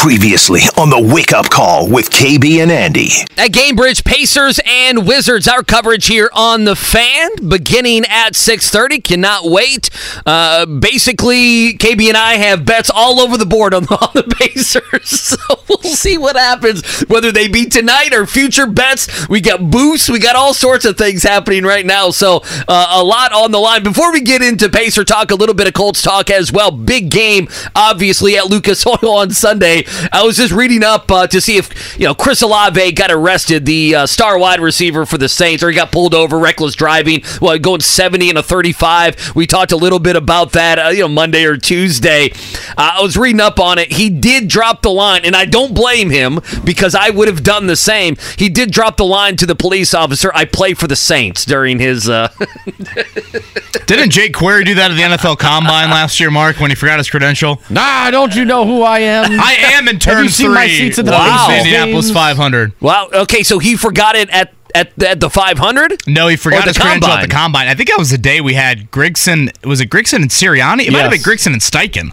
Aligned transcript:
Previously 0.00 0.62
on 0.78 0.88
the 0.88 0.98
Wake 0.98 1.34
Up 1.34 1.50
Call 1.50 1.86
with 1.86 2.08
KB 2.08 2.62
and 2.62 2.72
Andy. 2.72 3.10
At 3.36 3.50
Gainbridge, 3.50 4.02
Pacers 4.02 4.58
and 4.64 5.06
Wizards. 5.06 5.46
Our 5.46 5.62
coverage 5.62 6.06
here 6.06 6.30
on 6.32 6.64
the 6.64 6.74
Fan, 6.74 7.32
beginning 7.46 8.06
at 8.08 8.34
6:30. 8.34 9.04
Cannot 9.04 9.50
wait. 9.50 9.90
Uh, 10.24 10.64
basically, 10.64 11.74
KB 11.74 12.08
and 12.08 12.16
I 12.16 12.36
have 12.36 12.64
bets 12.64 12.88
all 12.88 13.20
over 13.20 13.36
the 13.36 13.44
board 13.44 13.74
on, 13.74 13.84
on 13.90 14.08
the 14.14 14.22
Pacers, 14.22 15.10
so 15.20 15.36
we'll 15.68 15.92
see 15.92 16.16
what 16.16 16.34
happens. 16.34 17.02
Whether 17.02 17.30
they 17.30 17.46
beat 17.46 17.70
tonight 17.70 18.14
or 18.14 18.24
future 18.24 18.66
bets, 18.66 19.28
we 19.28 19.42
got 19.42 19.70
boosts, 19.70 20.08
we 20.08 20.18
got 20.18 20.34
all 20.34 20.54
sorts 20.54 20.86
of 20.86 20.96
things 20.96 21.24
happening 21.24 21.64
right 21.64 21.84
now. 21.84 22.08
So 22.08 22.40
uh, 22.66 22.86
a 22.92 23.04
lot 23.04 23.34
on 23.34 23.52
the 23.52 23.60
line. 23.60 23.82
Before 23.82 24.10
we 24.12 24.22
get 24.22 24.40
into 24.40 24.70
Pacer 24.70 25.04
talk, 25.04 25.30
a 25.30 25.34
little 25.34 25.54
bit 25.54 25.66
of 25.68 25.74
Colts 25.74 26.00
talk 26.00 26.30
as 26.30 26.50
well. 26.50 26.70
Big 26.70 27.10
game, 27.10 27.48
obviously 27.76 28.38
at 28.38 28.46
Lucas 28.46 28.86
Oil 28.86 29.10
on 29.10 29.30
Sunday. 29.32 29.84
I 30.12 30.22
was 30.22 30.36
just 30.36 30.52
reading 30.52 30.82
up 30.82 31.10
uh, 31.10 31.26
to 31.28 31.40
see 31.40 31.56
if 31.56 31.98
you 31.98 32.06
know 32.06 32.14
Chris 32.14 32.42
Olave 32.42 32.92
got 32.92 33.10
arrested, 33.10 33.66
the 33.66 33.94
uh, 33.94 34.06
star 34.06 34.38
wide 34.38 34.60
receiver 34.60 35.06
for 35.06 35.18
the 35.18 35.28
Saints, 35.28 35.62
or 35.62 35.70
he 35.70 35.74
got 35.76 35.92
pulled 35.92 36.14
over, 36.14 36.38
reckless 36.38 36.74
driving, 36.74 37.22
well, 37.40 37.58
going 37.58 37.80
70 37.80 38.30
and 38.30 38.38
a 38.38 38.42
35. 38.42 39.34
We 39.34 39.46
talked 39.46 39.72
a 39.72 39.76
little 39.76 39.98
bit 39.98 40.16
about 40.16 40.52
that, 40.52 40.78
uh, 40.78 40.88
you 40.88 41.00
know, 41.00 41.08
Monday 41.08 41.44
or 41.44 41.56
Tuesday. 41.56 42.30
Uh, 42.76 42.96
I 42.98 43.02
was 43.02 43.16
reading 43.16 43.40
up 43.40 43.58
on 43.60 43.78
it. 43.78 43.92
He 43.92 44.10
did 44.10 44.48
drop 44.48 44.82
the 44.82 44.90
line, 44.90 45.22
and 45.24 45.34
I 45.36 45.44
don't 45.44 45.74
blame 45.74 46.10
him 46.10 46.40
because 46.64 46.94
I 46.94 47.10
would 47.10 47.28
have 47.28 47.42
done 47.42 47.66
the 47.66 47.76
same. 47.76 48.16
He 48.36 48.48
did 48.48 48.70
drop 48.70 48.96
the 48.96 49.04
line 49.04 49.36
to 49.36 49.46
the 49.46 49.54
police 49.54 49.94
officer. 49.94 50.30
I 50.34 50.44
play 50.44 50.74
for 50.74 50.86
the 50.86 50.96
Saints 50.96 51.44
during 51.44 51.78
his. 51.78 52.08
Uh, 52.08 52.28
Didn't 53.86 54.10
Jake 54.10 54.34
Query 54.34 54.64
do 54.64 54.74
that 54.76 54.90
at 54.90 54.94
the 54.94 55.02
NFL 55.02 55.38
Combine 55.38 55.90
last 55.90 56.20
year, 56.20 56.30
Mark, 56.30 56.60
when 56.60 56.70
he 56.70 56.76
forgot 56.76 56.98
his 56.98 57.10
credential? 57.10 57.60
Nah, 57.70 58.10
don't 58.10 58.34
you 58.34 58.44
know 58.44 58.64
who 58.64 58.82
I 58.82 59.00
am? 59.00 59.38
I 59.40 59.54
am 59.72 59.79
in 59.88 59.98
turn 59.98 60.16
Have 60.16 60.24
you 60.24 60.30
seen 60.30 60.46
three. 60.46 60.54
my 60.54 60.68
seats 60.68 60.98
at 60.98 61.04
the 61.04 61.10
wow. 61.12 61.46
Pacers 61.48 61.66
Indianapolis 61.66 62.06
games? 62.06 62.14
500. 62.14 62.72
wow. 62.80 63.08
Okay, 63.12 63.42
so 63.42 63.58
he 63.58 63.76
forgot 63.76 64.16
it 64.16 64.28
at 64.30 64.52
at, 64.72 65.02
at 65.02 65.18
the 65.18 65.28
500. 65.28 66.06
No, 66.06 66.28
he 66.28 66.36
forgot 66.36 66.58
Or 66.58 66.62
the 66.62 66.68
his 66.68 66.78
credential 66.78 67.08
at 67.10 67.22
the 67.22 67.28
Combine. 67.28 67.64
combine. 67.64 67.68
I 67.68 67.74
think 67.74 67.88
that 67.88 67.98
was 67.98 68.10
the 68.10 68.18
day 68.18 68.40
we 68.40 68.54
had 68.54 68.92
Grigson. 68.92 69.50
Was 69.66 69.80
it 69.80 69.90
Grigson 69.90 70.22
and 70.22 70.30
Sirianni? 70.30 70.86
It 70.86 70.92
might 70.92 71.00
have 71.02 71.10
been 71.10 71.20
Grigson 71.22 71.52
and 71.52 71.60
Steichen. 71.60 72.12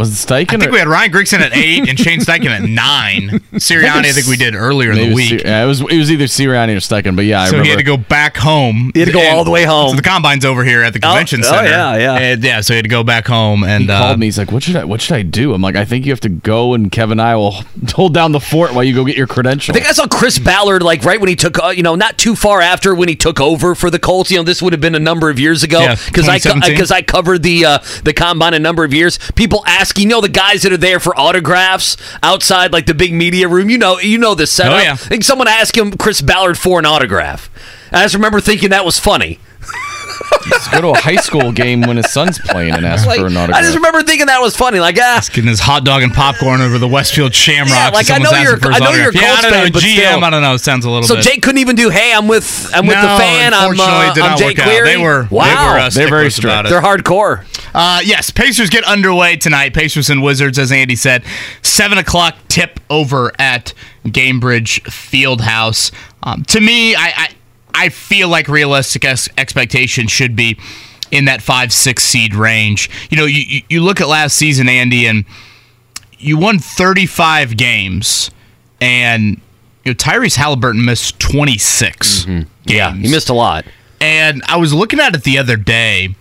Was 0.00 0.10
it 0.24 0.26
Steichen? 0.28 0.54
I 0.54 0.58
think 0.58 0.68
or- 0.68 0.72
we 0.72 0.78
had 0.78 0.88
Ryan 0.88 1.12
Grigson 1.12 1.38
at 1.40 1.54
eight 1.56 1.88
and 1.88 1.98
Shane 1.98 2.18
Steichen 2.20 2.46
at 2.50 2.62
nine. 2.62 3.28
Sirianni, 3.54 4.06
I 4.06 4.12
think 4.12 4.26
we 4.26 4.36
did 4.36 4.54
earlier 4.54 4.90
in 4.92 4.96
the 5.10 5.14
week. 5.14 5.40
Sir- 5.40 5.46
yeah, 5.46 5.62
it 5.62 5.66
was 5.66 5.80
it 5.80 5.96
was 5.98 6.10
either 6.10 6.24
Sirianni 6.24 6.72
or 6.74 6.80
Steichen, 6.80 7.14
but 7.14 7.24
yeah, 7.24 7.42
I 7.42 7.44
So 7.46 7.52
remember. 7.52 7.64
he 7.64 7.70
had 7.70 7.78
to 7.78 7.84
go 7.84 7.96
back 7.96 8.36
home. 8.36 8.90
He 8.94 9.00
had 9.00 9.06
to 9.06 9.12
go 9.12 9.20
And- 9.20 9.36
all 9.36 9.44
the 9.44 9.50
way 9.50 9.64
home. 9.64 9.90
So 9.90 9.96
the 9.96 10.02
combine's 10.02 10.44
over 10.44 10.64
here 10.64 10.82
at 10.82 10.92
the 10.92 11.00
convention 11.00 11.40
oh, 11.44 11.48
center. 11.50 11.68
yeah, 11.70 11.96
yeah. 11.96 12.14
And 12.18 12.42
yeah, 12.42 12.60
so 12.62 12.72
he 12.72 12.76
had 12.76 12.84
to 12.84 12.88
go 12.90 13.04
back 13.04 13.26
home 13.28 13.62
and 13.62 13.84
he 13.84 13.90
uh, 13.90 13.98
called 13.98 14.18
me. 14.18 14.26
He's 14.26 14.38
like, 14.38 14.50
"What 14.50 14.62
should 14.62 14.76
I? 14.76 14.84
What 14.84 15.00
should 15.00 15.14
I 15.16 15.22
do?" 15.22 15.52
I'm 15.54 15.62
like, 15.62 15.76
"I 15.76 15.84
think 15.84 16.06
you 16.06 16.12
have 16.12 16.20
to 16.20 16.28
go, 16.28 16.74
and 16.74 16.90
Kevin 16.90 17.12
and 17.20 17.22
I 17.22 17.36
will 17.36 17.52
hold 17.94 18.14
down 18.14 18.32
the 18.32 18.40
fort 18.40 18.72
while 18.74 18.82
you 18.84 18.94
go 18.94 19.04
get 19.04 19.16
your 19.16 19.26
credential." 19.26 19.72
I 19.72 19.78
think 19.78 19.86
I 19.88 19.92
saw 19.92 20.06
Chris 20.06 20.38
Ballard 20.38 20.82
like 20.82 21.04
right 21.04 21.20
when 21.20 21.28
he 21.28 21.36
took, 21.36 21.62
uh, 21.62 21.68
you 21.68 21.82
know, 21.82 21.94
not 21.94 22.16
too 22.18 22.34
far 22.34 22.60
after 22.60 22.94
when 22.94 23.08
he 23.08 23.16
took 23.16 23.40
over 23.40 23.74
for 23.74 23.90
the 23.90 23.98
Colts. 23.98 24.30
You 24.30 24.38
know, 24.38 24.42
this 24.44 24.62
would 24.62 24.72
have 24.72 24.80
been 24.80 24.94
a 24.94 24.98
number 25.00 25.28
of 25.28 25.38
years 25.38 25.62
ago 25.62 25.80
Yeah, 25.80 25.96
because 26.06 26.28
I 26.28 26.38
because 26.68 26.90
I 26.90 27.02
covered 27.02 27.42
the 27.42 27.64
uh, 27.66 27.78
the 28.04 28.12
combine 28.14 28.54
a 28.54 28.58
number 28.58 28.84
of 28.84 28.94
years. 28.94 29.18
People 29.34 29.62
asking, 29.90 30.08
you 30.08 30.08
know, 30.08 30.20
the 30.20 30.28
guys 30.28 30.62
that 30.62 30.72
are 30.72 30.76
there 30.76 31.00
for 31.00 31.18
autographs 31.18 31.96
outside 32.22 32.72
like 32.72 32.86
the 32.86 32.94
big 32.94 33.12
media 33.12 33.48
room. 33.48 33.68
You 33.68 33.78
know, 33.78 33.98
you 33.98 34.18
know 34.18 34.34
the 34.34 34.46
setup. 34.46 34.78
Oh, 34.78 34.82
yeah. 34.82 34.92
I 34.92 34.96
think 34.96 35.24
someone 35.24 35.48
asked 35.48 35.76
him 35.76 35.92
Chris 35.96 36.20
Ballard 36.20 36.56
for 36.58 36.78
an 36.78 36.86
autograph. 36.86 37.50
I 37.90 38.04
just 38.04 38.14
remember 38.14 38.40
thinking 38.40 38.70
that 38.70 38.84
was 38.84 39.00
funny. 39.00 39.40
Just 40.48 40.72
go 40.72 40.80
to 40.80 40.88
a 40.88 40.96
high 40.96 41.16
school 41.16 41.52
game 41.52 41.82
when 41.82 41.96
his 41.96 42.10
son's 42.12 42.38
playing 42.38 42.74
and 42.74 42.84
ask 42.86 43.06
Like, 43.06 43.20
for 43.20 43.26
an 43.26 43.36
I 43.36 43.62
just 43.62 43.74
remember 43.74 44.02
thinking 44.02 44.26
that 44.26 44.40
was 44.40 44.56
funny. 44.56 44.80
Like, 44.80 44.96
ah, 44.98 45.20
getting 45.32 45.48
his 45.48 45.60
hot 45.60 45.84
dog 45.84 46.02
and 46.02 46.12
popcorn 46.12 46.60
over 46.60 46.78
the 46.78 46.88
Westfield 46.88 47.34
Shamrocks. 47.34 47.72
Yeah, 47.72 47.90
like, 47.90 48.10
I 48.10 48.18
know 48.18 48.30
asking 48.30 48.42
you're- 48.42 48.74
I 48.74 48.78
know 48.78 48.90
you're 48.92 49.04
a 49.04 49.08
autograph. 49.08 49.14
yeah, 49.14 49.28
Colts 49.28 49.38
I 49.38 49.42
don't 49.42 49.50
know, 49.50 49.62
fan, 49.64 49.72
but 49.72 49.82
GM, 49.82 49.94
still. 49.94 50.24
I 50.24 50.30
don't 50.30 50.42
know. 50.42 50.54
It 50.54 50.58
sounds 50.58 50.84
a 50.84 50.90
little 50.90 51.06
so 51.06 51.16
bit. 51.16 51.24
Jake 51.24 51.42
couldn't 51.42 51.58
even 51.60 51.76
do. 51.76 51.90
Hey, 51.90 52.12
I'm 52.14 52.26
with 52.26 52.70
I'm 52.74 52.86
with 52.86 52.96
no, 52.96 53.02
the 53.02 53.22
fan. 53.22 53.54
I'm, 53.54 53.78
uh, 53.78 54.14
did 54.14 54.22
I'm 54.22 54.30
not 54.30 54.38
Jake 54.38 54.58
work 54.58 54.66
Query. 54.66 54.80
out. 54.80 54.84
They 54.84 54.96
were, 54.96 55.28
wow. 55.30 55.44
they 55.44 55.50
were 55.54 55.78
uh, 55.78 55.90
They're 55.90 56.08
very 56.08 56.30
sticklers 56.30 56.34
strict. 56.34 56.68
They're 56.68 56.80
hardcore. 56.82 57.44
Uh, 57.74 58.00
yes, 58.04 58.30
Pacers 58.30 58.70
get 58.70 58.84
underway 58.84 59.36
tonight. 59.36 59.74
Pacers 59.74 60.10
and 60.10 60.22
Wizards, 60.22 60.58
as 60.58 60.72
Andy 60.72 60.96
said, 60.96 61.22
seven 61.62 61.98
o'clock 61.98 62.36
tip 62.48 62.80
over 62.90 63.32
at 63.38 63.72
Gainbridge 64.06 64.82
Fieldhouse. 64.82 65.92
Um, 66.22 66.42
to 66.44 66.60
me, 66.60 66.94
I, 66.94 67.12
I 67.16 67.28
I 67.74 67.88
feel 67.88 68.28
like 68.28 68.48
realistic 68.48 69.04
ex- 69.04 69.28
expectation 69.38 70.06
should 70.06 70.34
be 70.36 70.58
in 71.10 71.24
that 71.26 71.42
five 71.42 71.72
six 71.72 72.02
seed 72.04 72.34
range. 72.34 72.90
You 73.10 73.16
know, 73.16 73.24
you 73.24 73.62
you- 73.68 73.82
look 73.82 74.00
at 74.00 74.08
last 74.08 74.36
season, 74.36 74.68
Andy, 74.68 75.06
and 75.06 75.24
you 76.18 76.36
won 76.36 76.58
thirty 76.58 77.06
five 77.06 77.56
games, 77.56 78.30
and 78.80 79.40
you 79.84 79.92
know 79.92 79.94
Tyrese 79.94 80.36
Haliburton 80.36 80.84
missed 80.84 81.18
twenty 81.18 81.58
games. 81.58 82.26
Mm-hmm. 82.26 82.48
Yeah, 82.64 82.92
he 82.94 83.10
missed 83.10 83.28
a 83.30 83.34
lot. 83.34 83.64
And 84.00 84.42
I 84.46 84.56
was 84.56 84.72
looking 84.72 85.00
at 85.00 85.14
it 85.14 85.24
the 85.24 85.38
other 85.38 85.56
day 85.56 86.14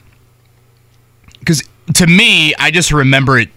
because 1.39 1.63
to 1.95 2.07
me, 2.07 2.53
I 2.55 2.71
just 2.71 2.91
remember 2.91 3.39
it 3.39 3.49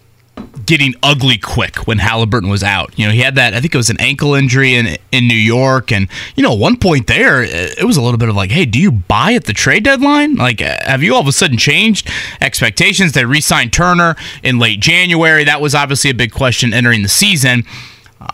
getting 0.72 0.94
ugly 1.02 1.36
quick 1.36 1.86
when 1.86 1.98
Haliburton 1.98 2.48
was 2.50 2.62
out. 2.62 2.98
You 2.98 3.04
know, 3.04 3.12
he 3.12 3.20
had 3.20 3.34
that, 3.34 3.52
I 3.52 3.60
think 3.60 3.74
it 3.74 3.76
was 3.76 3.90
an 3.90 4.00
ankle 4.00 4.32
injury 4.32 4.74
in 4.74 4.96
in 5.12 5.28
New 5.28 5.34
York. 5.34 5.92
And, 5.92 6.08
you 6.34 6.42
know, 6.42 6.54
one 6.54 6.78
point 6.78 7.08
there, 7.08 7.42
it 7.42 7.84
was 7.84 7.98
a 7.98 8.00
little 8.00 8.16
bit 8.16 8.30
of 8.30 8.36
like, 8.36 8.50
hey, 8.50 8.64
do 8.64 8.80
you 8.80 8.90
buy 8.90 9.34
at 9.34 9.44
the 9.44 9.52
trade 9.52 9.84
deadline? 9.84 10.36
Like, 10.36 10.60
have 10.60 11.02
you 11.02 11.14
all 11.14 11.20
of 11.20 11.26
a 11.26 11.32
sudden 11.32 11.58
changed 11.58 12.10
expectations? 12.40 13.12
They 13.12 13.26
re 13.26 13.42
signed 13.42 13.74
Turner 13.74 14.16
in 14.42 14.58
late 14.58 14.80
January. 14.80 15.44
That 15.44 15.60
was 15.60 15.74
obviously 15.74 16.08
a 16.08 16.14
big 16.14 16.32
question 16.32 16.72
entering 16.72 17.02
the 17.02 17.10
season. 17.10 17.64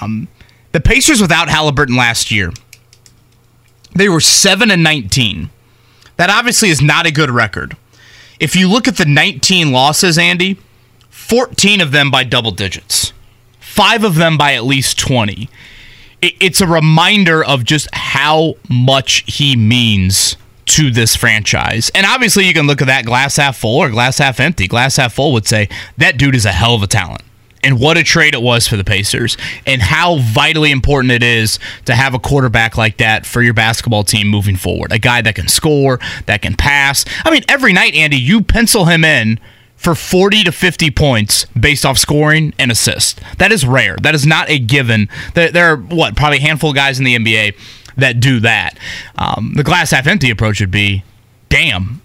Um, 0.01 0.29
the 0.71 0.81
Pacers 0.81 1.21
without 1.21 1.49
Haliburton 1.49 1.97
last 1.99 2.31
year, 2.31 2.53
they 3.97 4.09
were 4.09 4.21
7 4.21 4.71
and 4.71 4.85
19. 4.85 5.51
That 6.19 6.31
obviously 6.31 6.69
is 6.69 6.81
not 6.81 7.05
a 7.05 7.11
good 7.11 7.31
record. 7.31 7.77
If 8.39 8.55
you 8.55 8.69
look 8.69 8.87
at 8.87 8.97
the 8.97 9.07
19 9.07 9.73
losses, 9.73 10.19
Andy, 10.19 10.57
14 11.19 11.83
of 11.83 11.93
them 11.93 12.11
by 12.11 12.25
double 12.25 12.53
digits, 12.53 13.13
five 13.61 14.03
of 14.03 14.15
them 14.15 14.39
by 14.39 14.55
at 14.55 14.65
least 14.65 14.99
20. 14.99 15.51
It's 16.23 16.63
a 16.63 16.67
reminder 16.67 17.45
of 17.45 17.65
just 17.65 17.87
how 17.93 18.55
much 18.71 19.25
he 19.27 19.55
means 19.55 20.39
to 20.67 20.91
this 20.91 21.15
franchise. 21.15 21.91
And 21.95 22.07
obviously, 22.07 22.47
you 22.47 22.55
can 22.55 22.67
look 22.67 22.81
at 22.81 22.87
that 22.87 23.05
glass 23.05 23.37
half 23.37 23.59
full 23.59 23.77
or 23.77 23.91
glass 23.91 24.17
half 24.17 24.41
empty. 24.41 24.67
Glass 24.67 24.97
half 24.97 25.13
full 25.13 25.35
would 25.35 25.47
say 25.47 25.69
that 25.99 26.17
dude 26.17 26.35
is 26.35 26.47
a 26.47 26.53
hell 26.53 26.75
of 26.75 26.83
a 26.83 26.87
talent. 26.87 27.23
And 27.63 27.79
what 27.79 27.99
a 27.99 28.05
trade 28.05 28.33
it 28.33 28.41
was 28.41 28.67
for 28.67 28.77
the 28.77 28.85
Pacers, 28.85 29.37
and 29.67 29.83
how 29.83 30.19
vitally 30.19 30.71
important 30.71 31.13
it 31.13 31.23
is 31.23 31.59
to 31.85 31.95
have 31.95 32.15
a 32.15 32.19
quarterback 32.19 32.79
like 32.79 32.97
that 32.99 33.27
for 33.27 33.43
your 33.43 33.53
basketball 33.53 34.05
team 34.05 34.29
moving 34.29 34.57
forward. 34.57 34.93
A 34.93 34.99
guy 34.99 35.21
that 35.21 35.35
can 35.35 35.49
score, 35.49 35.99
that 36.25 36.41
can 36.41 36.55
pass. 36.55 37.05
I 37.25 37.31
mean, 37.31 37.43
every 37.49 37.75
night, 37.75 37.95
Andy, 37.95 38.17
you 38.17 38.41
pencil 38.41 38.87
him 38.87 39.05
in 39.05 39.41
for 39.79 39.95
40 39.95 40.45
to 40.45 40.53
50 40.53 40.91
points 40.91 41.47
based 41.59 41.87
off 41.87 41.97
scoring 41.97 42.53
and 42.59 42.71
assist. 42.71 43.21
That 43.39 43.53
is 43.53 43.65
rare. 43.65 43.97
That 44.03 44.15
is 44.15 44.27
not 44.27 44.51
a 44.51 44.59
given. 44.59 45.09
There, 45.35 45.51
there 45.51 45.73
are, 45.73 45.77
what, 45.77 46.17
probably 46.17 46.39
a 46.39 46.43
handful 46.43 46.71
of 46.71 46.77
guys 46.77 46.99
in 46.99 47.05
the 47.05 47.17
NBA 47.17 47.55
that 47.97 48.21
do 48.21 48.41
that. 48.41 48.77
Um, 49.17 49.55
the 49.57 49.63
glass 49.65 49.93
half 49.93 50.07
empty 50.07 50.31
approach 50.31 50.61
would 50.61 50.71
be 50.73 51.05
damn, 51.49 52.03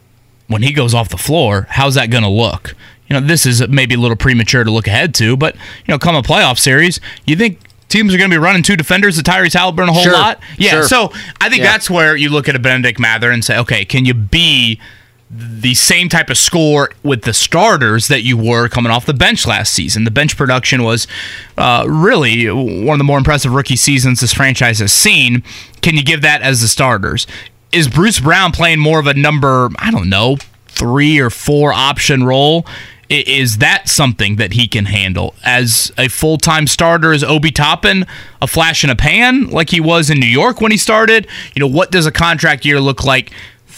when 0.47 0.61
he 0.61 0.71
goes 0.71 0.93
off 0.93 1.09
the 1.09 1.17
floor, 1.17 1.67
how's 1.71 1.95
that 1.95 2.09
going 2.09 2.23
to 2.23 2.29
look? 2.29 2.75
You 3.09 3.19
know, 3.19 3.25
this 3.27 3.45
is 3.45 3.67
maybe 3.67 3.95
a 3.95 3.99
little 3.99 4.15
premature 4.15 4.63
to 4.63 4.71
look 4.71 4.87
ahead 4.87 5.13
to, 5.15 5.35
but, 5.35 5.55
you 5.55 5.61
know, 5.89 5.99
come 5.99 6.15
a 6.15 6.21
playoff 6.21 6.57
series, 6.59 6.99
you 7.25 7.35
think 7.35 7.59
teams 7.89 8.13
are 8.13 8.17
going 8.17 8.29
to 8.29 8.33
be 8.33 8.39
running 8.39 8.63
two 8.63 8.75
defenders 8.77 9.19
at 9.19 9.25
Tyrese 9.25 9.55
Haliburton 9.59 9.89
a 9.89 9.93
whole 9.93 10.03
Sure. 10.03 10.13
lot? 10.13 10.39
Yeah, 10.57 10.69
Sure. 10.71 10.83
so 10.87 11.13
I 11.41 11.49
think 11.49 11.63
Yeah. 11.63 11.71
that's 11.73 11.89
where 11.89 12.15
you 12.15 12.29
look 12.29 12.47
at 12.47 12.55
a 12.55 12.59
Bennedict 12.59 12.99
Mathurin 12.99 13.41
say, 13.41 13.57
okay, 13.57 13.83
can 13.83 14.05
you 14.05 14.13
be 14.13 14.79
the 15.35 15.73
same 15.73 16.09
type 16.09 16.29
of 16.29 16.37
score 16.37 16.91
with 17.01 17.23
the 17.23 17.33
starters 17.33 18.07
that 18.07 18.21
you 18.21 18.37
were 18.37 18.67
coming 18.67 18.91
off 18.91 19.05
the 19.05 19.13
bench 19.13 19.47
last 19.47 19.73
season. 19.73 20.03
The 20.03 20.11
bench 20.11 20.37
production 20.37 20.83
was 20.83 21.07
uh, 21.57 21.85
really 21.87 22.49
one 22.51 22.93
of 22.93 22.97
the 22.99 23.03
more 23.03 23.17
impressive 23.17 23.53
rookie 23.53 23.75
seasons 23.75 24.19
this 24.19 24.33
franchise 24.33 24.79
has 24.79 24.93
seen. 24.93 25.41
Can 25.81 25.95
you 25.95 26.03
give 26.03 26.21
that 26.21 26.41
as 26.41 26.61
the 26.61 26.67
starters? 26.67 27.25
Is 27.71 27.87
Bruce 27.87 28.19
Brown 28.19 28.51
playing 28.51 28.79
more 28.79 28.99
of 28.99 29.07
a 29.07 29.15
number, 29.15 29.69
I 29.79 29.89
don't 29.89 30.09
know, 30.09 30.37
three 30.67 31.19
or 31.19 31.31
four 31.31 31.73
option 31.73 32.23
role? 32.23 32.67
Is 33.09 33.57
that 33.57 33.89
something 33.89 34.37
that 34.37 34.53
he 34.53 34.67
can 34.67 34.85
handle 34.85 35.35
as 35.43 35.91
a 35.97 36.07
full 36.07 36.37
time 36.37 36.67
starter? 36.67 37.11
Is 37.11 37.23
Obi 37.23 37.51
Toppin 37.51 38.05
a 38.41 38.47
flash 38.47 38.83
in 38.83 38.89
a 38.89 38.95
pan 38.95 39.49
like 39.49 39.69
he 39.69 39.79
was 39.79 40.09
in 40.09 40.19
New 40.19 40.25
York 40.25 40.61
when 40.61 40.71
he 40.71 40.77
started? 40.77 41.27
You 41.55 41.59
know, 41.59 41.67
what 41.67 41.91
does 41.91 42.05
a 42.05 42.11
contract 42.11 42.65
year 42.65 42.79
look 42.79 43.03
like 43.03 43.31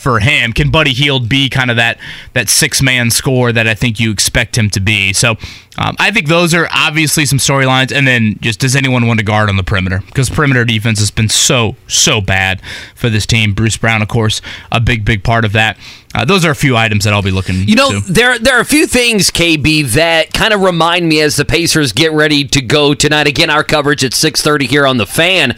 for 0.05 0.19
him. 0.19 0.53
Can 0.53 0.69
Buddy 0.69 0.93
Hield 0.93 1.27
be 1.27 1.49
kind 1.49 1.71
of 1.71 1.77
that 1.77 1.97
that 2.33 2.47
six 2.47 2.79
man 2.79 3.09
score 3.09 3.51
that 3.51 3.67
I 3.67 3.73
think 3.73 3.99
you 3.99 4.11
expect 4.11 4.55
him 4.55 4.69
to 4.69 4.79
be? 4.79 5.13
So 5.13 5.31
um, 5.79 5.95
I 5.97 6.11
think 6.11 6.27
those 6.27 6.53
are 6.53 6.69
obviously 6.71 7.25
some 7.25 7.39
storylines. 7.39 7.91
And 7.91 8.05
then 8.05 8.37
just 8.39 8.59
does 8.59 8.75
anyone 8.75 9.07
want 9.07 9.19
to 9.19 9.25
guard 9.25 9.49
on 9.49 9.57
the 9.57 9.63
perimeter? 9.63 10.03
Because 10.05 10.29
perimeter 10.29 10.63
defense 10.63 10.99
has 10.99 11.09
been 11.09 11.27
so 11.27 11.75
so 11.87 12.21
bad 12.21 12.61
for 12.93 13.09
this 13.09 13.25
team. 13.25 13.55
Bruce 13.55 13.77
Brown, 13.77 14.03
of 14.03 14.07
course, 14.07 14.43
a 14.71 14.79
big 14.79 15.05
big 15.05 15.23
part 15.23 15.43
of 15.43 15.53
that. 15.53 15.75
Uh, 16.13 16.23
those 16.23 16.45
are 16.45 16.51
a 16.51 16.55
few 16.55 16.77
items 16.77 17.05
that 17.05 17.11
I'll 17.11 17.23
be 17.23 17.31
looking. 17.31 17.67
You 17.67 17.75
know, 17.75 17.99
to. 17.99 18.13
there 18.13 18.37
there 18.37 18.55
are 18.57 18.61
a 18.61 18.65
few 18.65 18.85
things, 18.85 19.31
KB, 19.31 19.87
that 19.93 20.33
kind 20.33 20.53
of 20.53 20.61
remind 20.61 21.09
me 21.09 21.19
as 21.19 21.35
the 21.35 21.45
Pacers 21.45 21.93
get 21.93 22.11
ready 22.11 22.45
to 22.45 22.61
go 22.61 22.93
tonight. 22.93 23.25
Again, 23.25 23.49
our 23.49 23.63
coverage 23.63 24.03
at 24.03 24.13
six 24.13 24.43
thirty 24.43 24.67
here 24.67 24.85
on 24.85 24.97
the 24.97 25.07
Fan. 25.07 25.55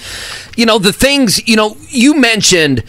You 0.55 0.65
know, 0.65 0.79
the 0.79 0.93
things 0.93 1.45
you 1.49 1.57
know 1.57 1.75
you 1.89 2.13
mentioned 2.13 2.85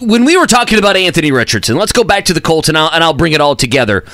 when 0.00 0.24
we 0.24 0.36
were 0.36 0.46
talking 0.46 0.78
about 0.78 0.96
Anthony 0.96 1.32
Richardson. 1.32 1.76
Let's 1.76 1.92
go 1.92 2.04
back 2.04 2.24
to 2.26 2.34
the 2.34 2.40
Colts 2.40 2.68
and 2.68 2.78
I'll, 2.78 2.90
and 2.92 3.02
I'll 3.02 3.14
bring 3.14 3.32
it 3.32 3.40
all 3.40 3.56
together. 3.56 4.04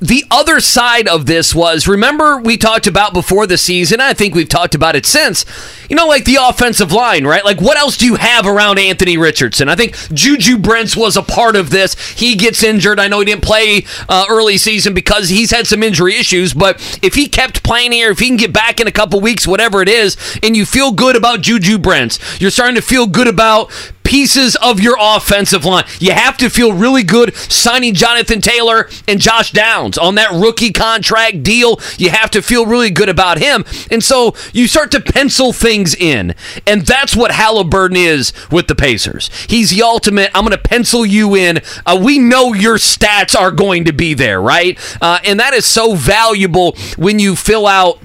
The 0.00 0.24
other 0.30 0.60
side 0.60 1.08
of 1.08 1.26
this 1.26 1.52
was 1.56 1.88
remember 1.88 2.38
we 2.38 2.56
talked 2.56 2.86
about 2.86 3.12
before 3.12 3.48
the 3.48 3.58
season 3.58 4.00
i 4.00 4.14
think 4.14 4.32
we've 4.32 4.48
talked 4.48 4.76
about 4.76 4.94
it 4.94 5.04
since 5.04 5.44
you 5.90 5.96
know 5.96 6.06
like 6.06 6.24
the 6.24 6.38
offensive 6.40 6.92
line 6.92 7.26
right? 7.26 7.44
Like 7.44 7.60
what 7.60 7.76
else 7.76 7.96
do 7.96 8.06
you 8.06 8.14
have 8.14 8.46
around 8.46 8.78
anthony 8.78 9.18
richardson? 9.18 9.68
I 9.68 9.74
think 9.74 9.96
juju 10.14 10.58
brents 10.58 10.96
was 10.96 11.16
a 11.16 11.22
part 11.22 11.56
of 11.56 11.70
this. 11.70 11.94
He 12.12 12.36
gets 12.36 12.62
injured. 12.62 13.00
I 13.00 13.08
know 13.08 13.18
he 13.18 13.24
didn't 13.24 13.42
play 13.42 13.86
uh, 14.08 14.26
early 14.28 14.56
season 14.56 14.94
because 14.94 15.30
he's 15.30 15.50
had 15.50 15.66
some 15.66 15.82
injury 15.82 16.14
issues 16.14 16.54
but 16.54 16.76
if 17.02 17.14
he 17.14 17.28
kept 17.28 17.64
playing 17.64 17.90
here 17.90 18.12
if 18.12 18.20
he 18.20 18.28
can 18.28 18.36
get 18.36 18.52
back 18.52 18.78
in 18.78 18.86
a 18.86 18.92
couple 18.92 19.20
weeks 19.20 19.48
whatever 19.48 19.82
it 19.82 19.88
is 19.88 20.16
and 20.44 20.56
you 20.56 20.64
feel 20.64 20.92
good 20.92 21.16
about 21.16 21.40
juju 21.40 21.76
brents 21.76 22.40
you're 22.40 22.52
starting 22.52 22.76
to 22.76 22.82
feel 22.82 23.08
good 23.08 23.26
about 23.26 23.72
pieces 24.08 24.56
of 24.56 24.80
your 24.80 24.96
offensive 24.98 25.66
line. 25.66 25.84
You 26.00 26.12
have 26.12 26.38
to 26.38 26.48
feel 26.48 26.72
really 26.72 27.02
good 27.02 27.36
signing 27.36 27.92
Jonathan 27.92 28.40
Taylor 28.40 28.88
and 29.06 29.20
Josh 29.20 29.52
Downs 29.52 29.98
on 29.98 30.14
that 30.14 30.30
rookie 30.30 30.72
contract 30.72 31.42
deal. 31.42 31.78
You 31.98 32.08
have 32.08 32.30
to 32.30 32.40
feel 32.40 32.64
really 32.64 32.88
good 32.88 33.10
about 33.10 33.38
him. 33.38 33.66
And 33.90 34.02
so 34.02 34.34
you 34.54 34.66
start 34.66 34.90
to 34.92 35.00
pencil 35.00 35.52
things 35.52 35.94
in. 35.94 36.34
And 36.66 36.86
that's 36.86 37.14
what 37.14 37.32
Haliburton 37.32 37.96
is 37.96 38.32
with 38.50 38.66
the 38.66 38.74
Pacers. 38.74 39.28
He's 39.46 39.70
the 39.70 39.82
ultimate, 39.82 40.30
I'm 40.34 40.44
going 40.44 40.56
to 40.56 40.58
pencil 40.58 41.04
you 41.04 41.34
in. 41.34 41.58
Uh, 41.84 42.00
we 42.02 42.18
know 42.18 42.54
your 42.54 42.78
stats 42.78 43.38
are 43.38 43.50
going 43.50 43.84
to 43.84 43.92
be 43.92 44.14
there, 44.14 44.40
right? 44.40 44.78
Uh, 45.02 45.18
and 45.22 45.38
that 45.38 45.52
is 45.52 45.66
so 45.66 45.94
valuable 45.94 46.74
when 46.96 47.18
you 47.18 47.36
fill 47.36 47.66
out 47.66 48.00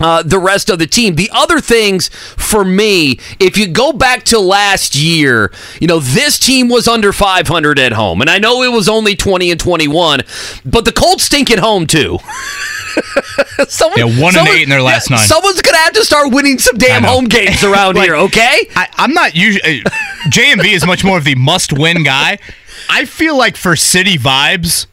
uh, 0.00 0.22
the 0.22 0.38
rest 0.38 0.70
of 0.70 0.78
the 0.78 0.86
team. 0.86 1.14
The 1.14 1.30
other 1.32 1.60
things 1.60 2.08
for 2.08 2.64
me, 2.64 3.18
if 3.38 3.56
you 3.56 3.66
go 3.66 3.92
back 3.92 4.24
to 4.24 4.38
last 4.38 4.94
year, 4.94 5.52
you 5.80 5.86
know, 5.86 6.00
this 6.00 6.38
team 6.38 6.68
was 6.68 6.86
under 6.86 7.12
500 7.12 7.78
at 7.78 7.92
home. 7.92 8.20
And 8.20 8.30
I 8.30 8.38
know 8.38 8.62
it 8.62 8.72
was 8.72 8.88
only 8.88 9.16
20 9.16 9.50
and 9.50 9.60
21, 9.60 10.20
but 10.64 10.84
the 10.84 10.92
Colts 10.92 11.24
stink 11.24 11.50
at 11.50 11.58
home 11.58 11.86
too. 11.86 12.18
someone, 13.68 13.98
yeah, 13.98 14.04
one 14.04 14.32
someone, 14.32 14.48
and 14.48 14.58
eight 14.58 14.62
in 14.64 14.68
their 14.68 14.82
last 14.82 15.10
yeah, 15.10 15.16
nine. 15.16 15.26
Someone's 15.26 15.62
going 15.62 15.74
to 15.74 15.80
have 15.80 15.92
to 15.94 16.04
start 16.04 16.32
winning 16.32 16.58
some 16.58 16.76
damn 16.76 17.02
home 17.02 17.26
games 17.26 17.64
around 17.64 17.94
like, 17.96 18.04
here, 18.04 18.16
okay? 18.16 18.68
I, 18.74 18.88
am 18.98 19.12
not 19.12 19.34
usually. 19.34 19.82
Uh, 19.84 19.90
JMV 20.28 20.72
is 20.72 20.86
much 20.86 21.04
more 21.04 21.18
of 21.18 21.24
the 21.24 21.34
must 21.34 21.72
win 21.72 22.02
guy. 22.02 22.38
I 22.88 23.04
feel 23.04 23.36
like 23.36 23.56
for 23.56 23.76
city 23.76 24.16
vibes, 24.16 24.86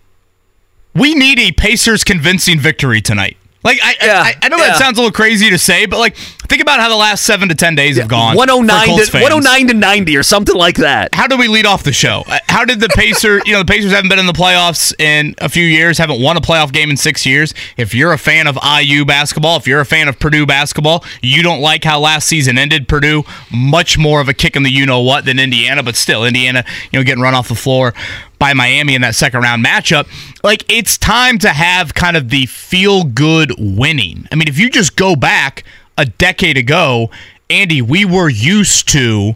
we 0.96 1.14
need 1.16 1.40
a 1.40 1.52
Pacers 1.52 2.04
convincing 2.04 2.60
victory 2.60 3.02
tonight. 3.02 3.38
Like 3.64 3.80
I, 3.82 3.96
yeah, 4.04 4.22
I, 4.22 4.36
I 4.42 4.50
know 4.50 4.58
yeah. 4.58 4.68
that 4.68 4.78
sounds 4.78 4.98
a 4.98 5.02
little 5.02 5.14
crazy 5.14 5.50
to 5.50 5.58
say, 5.58 5.86
but 5.86 6.00
like 6.00 6.18
think 6.48 6.62
about 6.62 6.80
how 6.80 6.90
the 6.90 6.96
last 6.96 7.24
seven 7.24 7.50
to 7.50 7.56
ten 7.56 7.76
days 7.76 7.98
have 7.98 8.08
gone. 8.08 8.36
109 8.36 8.86
to 8.86 8.92
one 8.92 9.22
hundred 9.22 9.34
oh 9.34 9.40
nine 9.40 9.68
to 9.68 9.74
ninety 9.74 10.18
or 10.18 10.24
something 10.24 10.56
like 10.56 10.78
that. 10.78 11.14
How 11.14 11.28
do 11.28 11.38
we 11.38 11.48
lead 11.48 11.66
off 11.66 11.84
the 11.84 11.94
show? 11.94 12.24
Uh, 12.28 12.40
how 12.48 12.66
did 12.66 12.80
the 12.80 12.90
Pacer? 12.90 13.42
you 13.46 13.54
know, 13.54 13.60
the 13.60 13.66
Pacers 13.72 13.92
haven't 13.92 14.10
been 14.10 14.20
in 14.20 14.26
the 14.26 14.34
playoffs 14.34 14.94
in 15.00 15.36
a 15.40 15.50
few 15.50 15.64
years, 15.64 15.98
haven't 15.98 16.22
won 16.22 16.38
a 16.38 16.42
playoff 16.42 16.72
game 16.72 16.90
in 16.90 16.98
six 16.98 17.26
years. 17.26 17.54
If 17.78 17.94
you're 17.94 18.14
a 18.14 18.18
fan 18.18 18.48
of 18.48 18.58
IU 18.64 19.06
basketball, 19.06 19.58
if 19.58 19.68
you're 19.68 19.82
a 19.82 19.86
fan 19.86 20.08
of 20.08 20.20
Purdue 20.20 20.46
basketball, 20.46 21.04
you 21.22 21.44
don't 21.44 21.62
like 21.62 21.84
how 21.84 22.00
last 22.00 22.28
season 22.28 22.58
ended. 22.58 22.88
Purdue 22.88 23.24
much 23.52 23.98
more 23.98 24.22
of 24.22 24.30
a 24.30 24.34
kick 24.34 24.56
in 24.56 24.64
the 24.64 24.72
you 24.72 24.86
know 24.86 25.00
what 25.02 25.26
than 25.26 25.40
Indiana, 25.40 25.84
but 25.84 25.96
still 25.96 26.26
Indiana, 26.26 26.64
you 26.92 27.00
know, 27.00 27.04
getting 27.04 27.22
run 27.22 27.34
off 27.34 27.48
the 27.48 27.56
floor 27.56 27.94
by 28.40 28.54
Miami 28.54 28.94
in 28.94 29.02
that 29.02 29.16
second 29.16 29.42
round 29.42 29.64
matchup. 29.66 30.08
Like 30.44 30.66
it's 30.70 30.98
time 30.98 31.38
to 31.40 31.50
have 31.50 31.94
kind 31.94 32.18
of 32.18 32.30
the 32.30 32.46
feel 32.46 33.06
good 33.06 33.54
winning. 33.58 34.28
I 34.32 34.36
mean, 34.36 34.48
if 34.48 34.60
you 34.60 34.70
just 34.70 34.96
go 34.96 35.16
back 35.16 35.64
a 35.98 36.06
decade 36.06 36.58
ago, 36.58 37.10
Andy, 37.50 37.82
we 37.82 38.06
were 38.06 38.30
used 38.30 38.88
to 38.90 39.36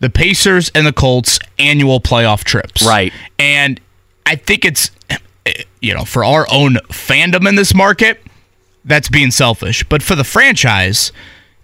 the 0.00 0.10
Pacers 0.10 0.70
and 0.74 0.86
the 0.86 0.92
Colts 0.92 1.38
annual 1.58 2.00
playoff 2.00 2.44
trips. 2.44 2.84
Right. 2.84 3.12
And 3.38 3.80
I 4.26 4.36
think 4.36 4.64
it's 4.64 4.90
you 5.80 5.94
know, 5.94 6.04
for 6.04 6.24
our 6.24 6.46
own 6.50 6.74
fandom 6.88 7.48
in 7.48 7.54
this 7.54 7.74
market, 7.74 8.20
that's 8.84 9.08
being 9.08 9.30
selfish. 9.30 9.84
But 9.84 10.02
for 10.02 10.14
the 10.14 10.24
franchise, 10.24 11.12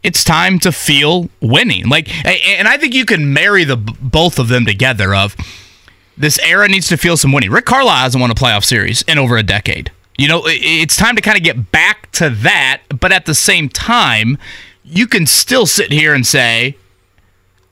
it's 0.03 0.25
time 0.25 0.59
to 0.61 0.73
feel 0.73 1.29
winning. 1.41 1.89
Like 1.89 2.09
and 2.25 2.69
I 2.69 2.77
think 2.77 2.95
you 2.95 3.05
can 3.05 3.33
marry 3.33 3.65
the 3.65 3.77
both 3.77 4.39
of 4.39 4.49
them 4.49 4.67
together 4.67 5.15
of 5.15 5.37
this 6.17 6.39
era 6.41 6.69
needs 6.69 6.89
to 6.89 6.97
feel 6.97 7.17
some 7.17 7.33
winning. 7.33 7.51
Rick 7.51 7.65
Carlisle 7.65 7.97
hasn't 7.97 8.21
won 8.21 8.31
a 8.31 8.35
playoff 8.35 8.65
series 8.65 9.03
in 9.03 9.19
over 9.19 9.37
a 9.37 9.43
decade. 9.43 9.91
You 10.19 10.29
know, 10.29 10.43
it's 10.45 10.97
time 10.97 11.17
to 11.17 11.23
kind 11.23 11.37
of 11.37 11.43
get 11.43 11.73
back 11.73 12.13
to 12.13 12.31
that, 12.31 12.83
but 13.01 13.13
at 13.13 13.27
the 13.27 13.35
same 13.35 13.69
time, 13.69 14.39
you 14.85 15.07
can 15.07 15.27
still 15.27 15.67
sit 15.67 15.91
here 15.91 16.15
and 16.15 16.27
say, 16.27 16.77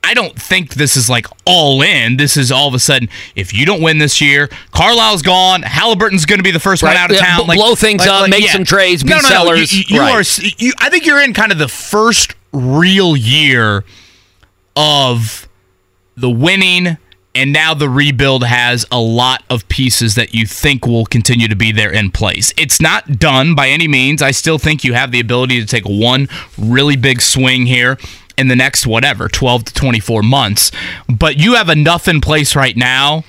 I 0.03 0.15
don't 0.15 0.41
think 0.41 0.75
this 0.75 0.97
is 0.97 1.11
like 1.11 1.27
all 1.45 1.83
in. 1.83 2.17
This 2.17 2.37
is 2.37 2.51
all 2.51 2.67
of 2.67 2.75
a 2.75 2.79
sudden, 2.79 3.09
if 3.37 3.53
you 3.53 3.67
don't 3.67 3.83
win 3.83 3.99
this 3.99 4.21
year, 4.21 4.49
Carlisle's 4.73 5.23
gone. 5.23 5.63
Haliburton's 5.63 6.25
going 6.25 6.39
to 6.39 6.43
be 6.43 6.51
the 6.51 6.61
first 6.61 6.83
right. 6.83 6.91
one 6.91 6.97
out 6.97 7.11
of 7.11 7.19
town. 7.19 7.47
like, 7.47 7.59
blow 7.59 7.75
things 7.75 8.01
like, 8.01 8.09
up, 8.09 8.21
like, 8.23 8.31
make 8.31 8.45
yeah. 8.45 8.53
some 8.53 8.65
trades, 8.65 9.03
be 9.03 9.11
no, 9.11 9.17
no, 9.17 9.29
sellers. 9.29 9.73
No. 9.73 9.79
You, 9.79 9.85
you 9.89 10.01
right. 10.01 10.15
are. 10.15 10.55
You, 10.59 10.73
I 10.79 10.89
think 10.89 11.05
you're 11.05 11.23
in 11.23 11.35
kind 11.35 11.53
of 11.53 11.59
the 11.59 11.69
first 11.69 12.35
real 12.53 13.17
year 13.17 13.85
of 14.75 15.47
the 16.17 16.31
winning 16.31 16.97
and 17.35 17.53
now 17.53 17.75
the 17.75 17.89
rebuild 17.89 18.45
has 18.45 18.87
a 18.91 18.99
lot 18.99 19.45
of 19.49 19.69
pieces 19.69 20.15
that 20.17 20.35
you 20.35 20.47
think 20.47 20.87
will 20.87 21.07
continue 21.07 21.49
to 21.49 21.57
be 21.57 21.73
there 21.73 21.93
in 21.93 22.11
place. 22.11 22.53
It's 22.57 22.81
not 22.81 23.19
done 23.19 23.55
by 23.55 23.69
any 23.69 23.87
means. 23.87 24.21
I 24.21 24.33
still 24.33 24.59
think 24.59 24.83
you 24.83 24.95
have 24.95 25.13
the 25.13 25.21
ability 25.21 25.61
to 25.61 25.67
take 25.67 25.85
one 25.85 26.29
really 26.59 26.97
big 26.97 27.23
swing 27.23 27.67
here 27.67 27.99
in 28.37 28.49
the 28.49 28.57
next 28.57 28.87
whatever 28.87 29.29
12 29.29 29.67
to 29.67 29.75
24 29.75 30.23
months, 30.23 30.73
but 31.09 31.37
you 31.37 31.55
have 31.55 31.69
enough 31.69 32.09
in 32.09 32.21
place 32.21 32.57
right 32.57 32.77
now 32.77 33.25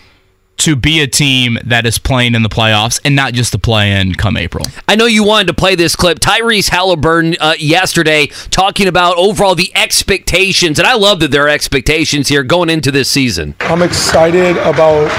to 0.61 0.75
be 0.75 0.99
a 1.01 1.07
team 1.07 1.57
that 1.63 1.87
is 1.87 1.97
playing 1.97 2.35
in 2.35 2.43
the 2.43 2.49
playoffs 2.49 3.01
and 3.03 3.15
not 3.15 3.33
just 3.33 3.51
to 3.51 3.57
play 3.57 3.99
in 3.99 4.13
come 4.13 4.37
April. 4.37 4.65
I 4.87 4.95
know 4.95 5.05
you 5.05 5.23
wanted 5.23 5.47
to 5.47 5.53
play 5.53 5.73
this 5.73 5.95
clip. 5.95 6.19
Tyrese 6.19 6.69
Haliburton 6.69 7.35
uh, 7.39 7.55
yesterday 7.57 8.27
talking 8.51 8.87
about 8.87 9.17
overall 9.17 9.55
the 9.55 9.71
expectations, 9.75 10.77
and 10.77 10.87
I 10.87 10.93
love 10.93 11.19
that 11.21 11.31
there 11.31 11.45
are 11.45 11.49
expectations 11.49 12.27
here 12.27 12.43
going 12.43 12.69
into 12.69 12.91
this 12.91 13.09
season. 13.09 13.55
I'm 13.61 13.81
excited 13.81 14.57
about 14.57 15.09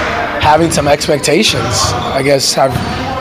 having 0.41 0.71
some 0.71 0.87
expectations. 0.87 1.61
I 1.61 2.21
guess 2.23 2.57
I've 2.57 2.73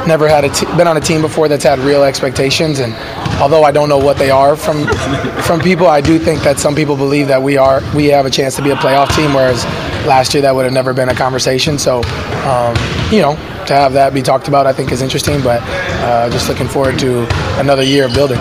never 0.06 0.28
had 0.28 0.44
a 0.44 0.48
t- 0.48 0.66
been 0.76 0.86
on 0.86 0.96
a 0.96 1.00
team 1.00 1.22
before 1.22 1.48
that's 1.48 1.64
had 1.64 1.78
real 1.80 2.04
expectations, 2.04 2.78
and 2.78 2.94
although 3.40 3.64
I 3.64 3.72
don't 3.72 3.88
know 3.88 3.98
what 3.98 4.16
they 4.16 4.30
are 4.30 4.54
from 4.54 4.86
from 5.42 5.60
people, 5.60 5.88
I 5.88 6.00
do 6.00 6.18
think 6.18 6.42
that 6.42 6.60
some 6.60 6.74
people 6.74 6.96
believe 6.96 7.26
that 7.28 7.42
we 7.42 7.56
are 7.56 7.82
we 7.94 8.06
have 8.06 8.26
a 8.26 8.30
chance 8.30 8.54
to 8.56 8.62
be 8.62 8.70
a 8.70 8.76
playoff 8.76 9.14
team, 9.16 9.34
whereas 9.34 9.64
last 10.06 10.34
year 10.34 10.42
that 10.42 10.54
would 10.54 10.64
have 10.64 10.74
never 10.74 10.92
been 10.92 11.08
a 11.08 11.14
conversation. 11.14 11.78
So, 11.78 12.02
um, 12.44 12.76
you 13.10 13.20
know, 13.20 13.34
to 13.66 13.74
have 13.74 13.92
that 13.92 14.12
be 14.14 14.22
talked 14.22 14.48
about, 14.48 14.66
I 14.66 14.72
think 14.72 14.92
is 14.92 15.02
interesting. 15.02 15.42
But 15.42 15.62
uh, 16.02 16.30
just 16.30 16.48
looking 16.48 16.68
forward 16.68 16.98
to 17.00 17.26
another 17.60 17.82
year 17.82 18.06
of 18.06 18.14
building. 18.14 18.38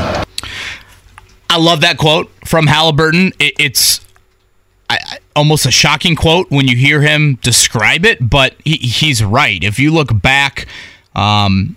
I 1.50 1.58
love 1.58 1.82
that 1.82 1.98
quote 1.98 2.32
from 2.46 2.66
Haliburton. 2.66 3.34
It, 3.40 3.54
it's 3.60 4.06
I, 4.90 5.20
almost 5.36 5.66
a 5.66 5.72
shocking 5.72 6.16
quote 6.16 6.50
when 6.50 6.68
you 6.68 6.76
hear 6.76 7.02
him 7.02 7.36
describe 7.36 8.06
it, 8.06 8.30
but 8.30 8.56
he, 8.64 8.78
he's 8.78 9.24
right. 9.24 9.64
If 9.64 9.80
you 9.80 9.92
look 9.92 10.10
back 10.22 10.68
um, 11.16 11.76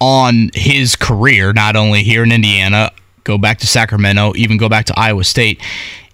on 0.00 0.50
his 0.54 0.96
career, 0.96 1.52
not 1.52 1.76
only 1.76 2.02
here 2.02 2.22
in 2.22 2.32
Indiana, 2.32 2.92
go 3.24 3.38
back 3.38 3.58
to 3.58 3.66
Sacramento, 3.66 4.34
even 4.36 4.56
go 4.56 4.68
back 4.68 4.86
to 4.86 4.98
Iowa 4.98 5.24
State. 5.24 5.60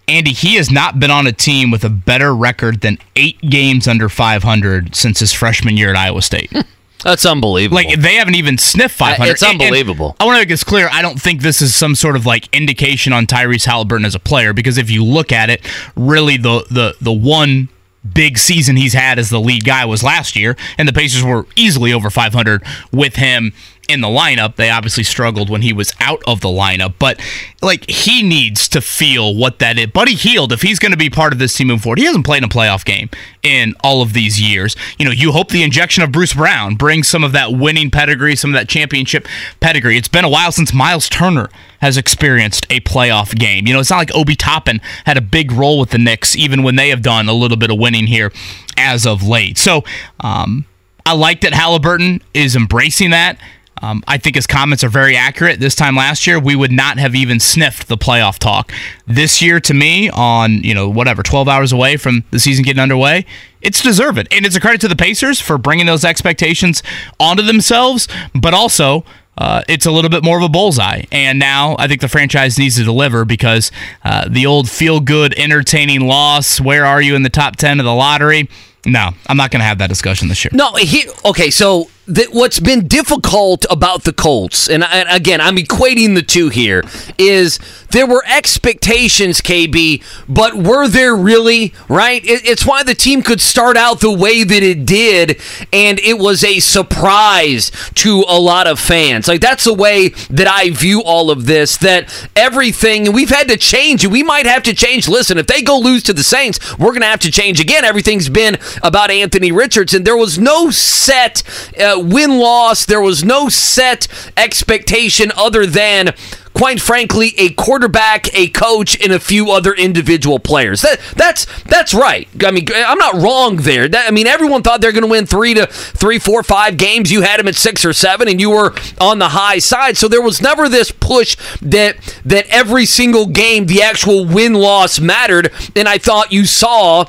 Andy, 0.08 0.32
he 0.32 0.56
has 0.56 0.70
not 0.70 0.98
been 0.98 1.10
on 1.10 1.26
a 1.26 1.32
team 1.32 1.70
with 1.70 1.84
a 1.84 1.88
better 1.90 2.34
record 2.34 2.80
than 2.80 2.98
eight 3.16 3.40
games 3.40 3.86
under 3.86 4.08
500 4.08 4.94
since 4.94 5.20
his 5.20 5.32
freshman 5.32 5.76
year 5.76 5.90
at 5.90 5.96
Iowa 5.96 6.22
State. 6.22 6.52
That's 7.04 7.26
unbelievable. 7.26 7.76
Like 7.76 8.00
they 8.00 8.14
haven't 8.14 8.36
even 8.36 8.58
sniffed 8.58 8.94
500. 8.94 9.32
It's 9.32 9.42
unbelievable. 9.42 10.10
And 10.10 10.16
I 10.20 10.24
want 10.24 10.36
to 10.36 10.40
make 10.40 10.48
this 10.48 10.62
clear. 10.64 10.88
I 10.92 11.02
don't 11.02 11.20
think 11.20 11.42
this 11.42 11.60
is 11.60 11.74
some 11.74 11.94
sort 11.94 12.14
of 12.16 12.26
like 12.26 12.54
indication 12.54 13.12
on 13.12 13.26
Tyrese 13.26 13.66
Haliburton 13.66 14.06
as 14.06 14.14
a 14.14 14.20
player 14.20 14.52
because 14.52 14.78
if 14.78 14.90
you 14.90 15.04
look 15.04 15.32
at 15.32 15.50
it, 15.50 15.66
really 15.96 16.36
the 16.36 16.64
the 16.70 16.94
the 17.00 17.12
one 17.12 17.68
big 18.14 18.38
season 18.38 18.76
he's 18.76 18.92
had 18.92 19.18
as 19.18 19.30
the 19.30 19.40
lead 19.40 19.64
guy 19.64 19.84
was 19.84 20.02
last 20.02 20.36
year, 20.36 20.56
and 20.78 20.88
the 20.88 20.92
Pacers 20.92 21.24
were 21.24 21.46
easily 21.56 21.92
over 21.92 22.10
500 22.10 22.62
with 22.92 23.16
him 23.16 23.52
in 23.92 24.00
the 24.00 24.08
lineup. 24.08 24.56
They 24.56 24.70
obviously 24.70 25.04
struggled 25.04 25.50
when 25.50 25.62
he 25.62 25.72
was 25.72 25.92
out 26.00 26.22
of 26.26 26.40
the 26.40 26.48
lineup, 26.48 26.94
but 26.98 27.20
like 27.60 27.88
he 27.88 28.22
needs 28.22 28.68
to 28.70 28.80
feel 28.80 29.34
what 29.34 29.58
that 29.58 29.78
is. 29.78 29.86
Buddy 29.88 30.14
Hield, 30.14 30.52
if 30.52 30.62
he's 30.62 30.78
going 30.78 30.92
to 30.92 30.98
be 30.98 31.10
part 31.10 31.32
of 31.32 31.38
this 31.38 31.54
team 31.54 31.68
moving 31.68 31.82
forward, 31.82 31.98
he 31.98 32.06
hasn't 32.06 32.24
played 32.24 32.38
in 32.38 32.44
a 32.44 32.48
playoff 32.48 32.84
game 32.84 33.10
in 33.42 33.74
all 33.84 34.02
of 34.02 34.14
these 34.14 34.40
years. 34.40 34.74
You 34.98 35.04
know, 35.04 35.10
you 35.10 35.32
hope 35.32 35.50
the 35.50 35.62
injection 35.62 36.02
of 36.02 36.10
Bruce 36.10 36.34
Brown 36.34 36.76
brings 36.76 37.06
some 37.06 37.22
of 37.22 37.32
that 37.32 37.52
winning 37.52 37.90
pedigree, 37.90 38.34
some 38.34 38.50
of 38.50 38.54
that 38.54 38.68
championship 38.68 39.28
pedigree. 39.60 39.96
It's 39.96 40.08
been 40.08 40.24
a 40.24 40.30
while 40.30 40.52
since 40.52 40.72
Miles 40.72 41.08
Turner 41.08 41.50
has 41.80 41.96
experienced 41.96 42.66
a 42.70 42.80
playoff 42.80 43.36
game. 43.36 43.66
You 43.66 43.74
know, 43.74 43.80
it's 43.80 43.90
not 43.90 43.98
like 43.98 44.14
Obi 44.14 44.36
Toppin 44.36 44.80
had 45.04 45.16
a 45.16 45.20
big 45.22 45.52
role 45.52 45.78
with 45.78 45.90
the 45.90 45.98
Knicks, 45.98 46.34
even 46.36 46.62
when 46.62 46.76
they 46.76 46.88
have 46.88 47.02
done 47.02 47.28
a 47.28 47.34
little 47.34 47.56
bit 47.56 47.70
of 47.70 47.78
winning 47.78 48.06
here 48.06 48.32
as 48.76 49.06
of 49.06 49.22
late. 49.22 49.58
So, 49.58 49.84
um, 50.20 50.64
I 51.04 51.14
like 51.14 51.40
that 51.40 51.52
Haliburton 51.52 52.22
is 52.32 52.54
embracing 52.54 53.10
that. 53.10 53.38
Um, 53.82 54.02
I 54.06 54.16
think 54.16 54.36
his 54.36 54.46
comments 54.46 54.84
are 54.84 54.88
very 54.88 55.16
accurate. 55.16 55.58
This 55.58 55.74
time 55.74 55.96
last 55.96 56.26
year, 56.26 56.38
we 56.38 56.54
would 56.54 56.70
not 56.70 56.98
have 56.98 57.14
even 57.14 57.40
sniffed 57.40 57.88
the 57.88 57.96
playoff 57.96 58.38
talk. 58.38 58.72
This 59.06 59.42
year, 59.42 59.58
to 59.60 59.74
me, 59.74 60.08
on 60.08 60.62
you 60.62 60.72
know 60.72 60.88
whatever, 60.88 61.22
12 61.22 61.48
hours 61.48 61.72
away 61.72 61.96
from 61.96 62.24
the 62.30 62.38
season 62.38 62.64
getting 62.64 62.80
underway, 62.80 63.26
it's 63.60 63.82
deserved, 63.82 64.28
and 64.30 64.46
it's 64.46 64.56
a 64.56 64.60
credit 64.60 64.80
to 64.82 64.88
the 64.88 64.96
Pacers 64.96 65.40
for 65.40 65.58
bringing 65.58 65.86
those 65.86 66.04
expectations 66.04 66.82
onto 67.20 67.42
themselves, 67.42 68.08
but 68.34 68.54
also. 68.54 69.04
Uh, 69.38 69.62
it's 69.66 69.86
a 69.86 69.90
little 69.90 70.10
bit 70.10 70.22
more 70.22 70.36
of 70.36 70.44
a 70.44 70.48
bullseye. 70.48 71.04
And 71.10 71.38
now 71.38 71.74
I 71.78 71.88
think 71.88 72.02
the 72.02 72.08
franchise 72.08 72.58
needs 72.58 72.76
to 72.76 72.84
deliver 72.84 73.24
because 73.24 73.72
uh, 74.04 74.28
the 74.28 74.44
old 74.44 74.68
feel 74.68 75.00
good, 75.00 75.32
entertaining 75.38 76.06
loss, 76.06 76.60
where 76.60 76.84
are 76.84 77.00
you 77.00 77.16
in 77.16 77.22
the 77.22 77.30
top 77.30 77.56
10 77.56 77.80
of 77.80 77.86
the 77.86 77.94
lottery? 77.94 78.50
No, 78.84 79.10
I'm 79.28 79.36
not 79.38 79.50
going 79.50 79.60
to 79.60 79.64
have 79.64 79.78
that 79.78 79.88
discussion 79.88 80.28
this 80.28 80.44
year. 80.44 80.50
No, 80.52 80.74
he, 80.74 81.08
okay, 81.24 81.48
so 81.48 81.88
the, 82.06 82.26
what's 82.32 82.58
been 82.58 82.88
difficult 82.88 83.64
about 83.70 84.04
the 84.04 84.12
Colts, 84.12 84.68
and, 84.68 84.82
I, 84.82 85.14
again, 85.14 85.40
I'm 85.40 85.56
equating 85.56 86.14
the 86.14 86.22
two 86.22 86.48
here, 86.48 86.82
is 87.16 87.60
there 87.90 88.06
were 88.06 88.24
expectations, 88.26 89.40
KB, 89.40 90.02
but 90.28 90.54
were 90.54 90.88
there 90.88 91.14
really, 91.14 91.72
right? 91.88 92.24
It, 92.24 92.44
it's 92.44 92.66
why 92.66 92.82
the 92.82 92.94
team 92.94 93.22
could 93.22 93.40
start 93.40 93.76
out 93.76 94.00
the 94.00 94.10
way 94.10 94.42
that 94.42 94.62
it 94.62 94.84
did, 94.84 95.40
and 95.72 96.00
it 96.00 96.18
was 96.18 96.42
a 96.42 96.58
surprise 96.58 97.70
to 97.94 98.24
a 98.28 98.38
lot 98.38 98.66
of 98.66 98.80
fans. 98.80 99.28
Like, 99.28 99.40
that's 99.40 99.64
the 99.64 99.74
way 99.74 100.08
that 100.30 100.48
I 100.48 100.70
view 100.70 101.02
all 101.02 101.30
of 101.30 101.46
this, 101.46 101.76
that 101.78 102.28
everything, 102.34 103.06
and 103.06 103.14
we've 103.14 103.30
had 103.30 103.46
to 103.48 103.56
change, 103.56 104.02
and 104.02 104.12
we 104.12 104.24
might 104.24 104.46
have 104.46 104.64
to 104.64 104.74
change. 104.74 105.06
Listen, 105.06 105.38
if 105.38 105.46
they 105.46 105.62
go 105.62 105.78
lose 105.78 106.02
to 106.04 106.12
the 106.12 106.24
Saints, 106.24 106.76
we're 106.78 106.90
going 106.90 107.02
to 107.02 107.06
have 107.06 107.20
to 107.20 107.30
change 107.30 107.60
again. 107.60 107.84
Everything's 107.84 108.28
been 108.28 108.58
about 108.82 109.10
Anthony 109.10 109.52
Richardson. 109.52 110.02
There 110.02 110.16
was 110.16 110.38
no 110.38 110.70
set. 110.70 111.42
Uh, 111.78 111.91
win 111.98 112.38
loss. 112.38 112.84
There 112.84 113.00
was 113.00 113.24
no 113.24 113.48
set 113.48 114.06
expectation 114.36 115.32
other 115.36 115.66
than 115.66 116.14
quite 116.54 116.80
frankly, 116.80 117.34
a 117.38 117.50
quarterback, 117.50 118.32
a 118.34 118.48
coach, 118.48 119.00
and 119.02 119.12
a 119.12 119.18
few 119.18 119.50
other 119.50 119.72
individual 119.72 120.38
players. 120.38 120.82
That 120.82 121.00
that's 121.16 121.46
that's 121.64 121.94
right. 121.94 122.28
I 122.44 122.50
mean, 122.50 122.66
I'm 122.74 122.98
not 122.98 123.14
wrong 123.14 123.56
there. 123.56 123.88
That, 123.88 124.06
I 124.06 124.10
mean, 124.10 124.26
everyone 124.26 124.62
thought 124.62 124.80
they're 124.80 124.92
going 124.92 125.02
to 125.02 125.10
win 125.10 125.26
three 125.26 125.54
to 125.54 125.66
three, 125.66 126.18
four, 126.18 126.42
five 126.42 126.76
games. 126.76 127.10
You 127.10 127.22
had 127.22 127.40
them 127.40 127.48
at 127.48 127.56
six 127.56 127.84
or 127.84 127.92
seven, 127.92 128.28
and 128.28 128.40
you 128.40 128.50
were 128.50 128.74
on 129.00 129.18
the 129.18 129.30
high 129.30 129.58
side. 129.58 129.96
So 129.96 130.08
there 130.08 130.22
was 130.22 130.40
never 130.40 130.68
this 130.68 130.90
push 130.90 131.36
that 131.62 131.96
that 132.24 132.46
every 132.48 132.86
single 132.86 133.26
game 133.26 133.66
the 133.66 133.82
actual 133.82 134.24
win 134.24 134.54
loss 134.54 135.00
mattered. 135.00 135.52
And 135.74 135.88
I 135.88 135.98
thought 135.98 136.32
you 136.32 136.44
saw 136.44 137.06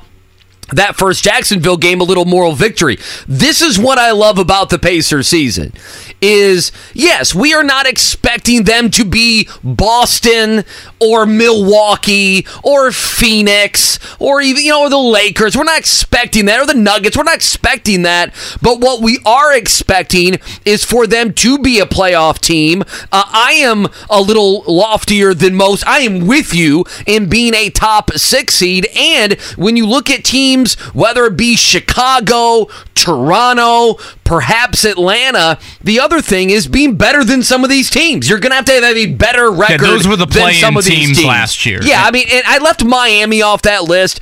that 0.71 0.95
first 0.95 1.23
Jacksonville 1.23 1.77
game 1.77 2.01
a 2.01 2.03
little 2.03 2.25
moral 2.25 2.53
victory. 2.53 2.97
This 3.27 3.61
is 3.61 3.77
what 3.77 3.97
I 3.97 4.11
love 4.11 4.37
about 4.37 4.69
the 4.69 4.79
Pacers 4.79 5.27
season 5.27 5.73
is 6.21 6.71
yes, 6.93 7.35
we 7.35 7.53
are 7.53 7.63
not 7.63 7.85
expecting 7.85 8.63
them 8.63 8.89
to 8.91 9.03
be 9.03 9.47
Boston 9.63 10.63
or 10.99 11.25
Milwaukee 11.25 12.47
or 12.63 12.91
Phoenix 12.91 13.99
or 14.19 14.41
even 14.41 14.63
you 14.63 14.71
know 14.71 14.83
or 14.83 14.89
the 14.89 14.97
Lakers. 14.97 15.57
We're 15.57 15.65
not 15.65 15.79
expecting 15.79 16.45
that 16.45 16.59
or 16.61 16.65
the 16.65 16.73
Nuggets. 16.73 17.17
We're 17.17 17.23
not 17.23 17.35
expecting 17.35 18.03
that. 18.03 18.33
But 18.61 18.79
what 18.79 19.01
we 19.01 19.19
are 19.25 19.53
expecting 19.53 20.37
is 20.65 20.83
for 20.85 21.07
them 21.07 21.33
to 21.33 21.59
be 21.59 21.79
a 21.79 21.85
playoff 21.85 22.39
team. 22.39 22.83
Uh, 23.11 23.23
I 23.27 23.53
am 23.59 23.87
a 24.09 24.21
little 24.21 24.61
loftier 24.61 25.33
than 25.33 25.55
most. 25.55 25.85
I 25.85 25.99
am 25.99 26.25
with 26.25 26.53
you 26.53 26.85
in 27.05 27.27
being 27.27 27.53
a 27.53 27.69
top 27.69 28.11
6 28.13 28.53
seed 28.53 28.87
and 28.95 29.33
when 29.57 29.75
you 29.75 29.85
look 29.85 30.09
at 30.09 30.23
teams 30.23 30.52
whether 30.93 31.25
it 31.25 31.37
be 31.37 31.55
Chicago, 31.55 32.67
Toronto, 32.95 33.95
perhaps 34.23 34.85
Atlanta, 34.85 35.59
the 35.81 35.99
other 35.99 36.21
thing 36.21 36.49
is 36.49 36.67
being 36.67 36.95
better 36.95 37.23
than 37.23 37.43
some 37.43 37.63
of 37.63 37.69
these 37.69 37.89
teams. 37.89 38.29
You're 38.29 38.39
going 38.39 38.51
to 38.51 38.55
have 38.55 38.65
to 38.65 38.73
have 38.73 38.97
a 38.97 39.05
better 39.07 39.51
record 39.51 39.81
yeah, 39.81 39.91
those 39.91 40.07
were 40.07 40.15
the 40.15 40.25
than 40.25 40.53
some 40.53 40.77
of 40.77 40.85
these 40.85 40.93
teams, 40.93 41.17
teams 41.17 41.27
last 41.27 41.65
year. 41.65 41.79
Yeah, 41.83 42.03
I 42.03 42.11
mean, 42.11 42.27
and 42.31 42.43
I 42.45 42.59
left 42.59 42.83
Miami 42.83 43.41
off 43.41 43.63
that 43.63 43.83
list 43.83 44.21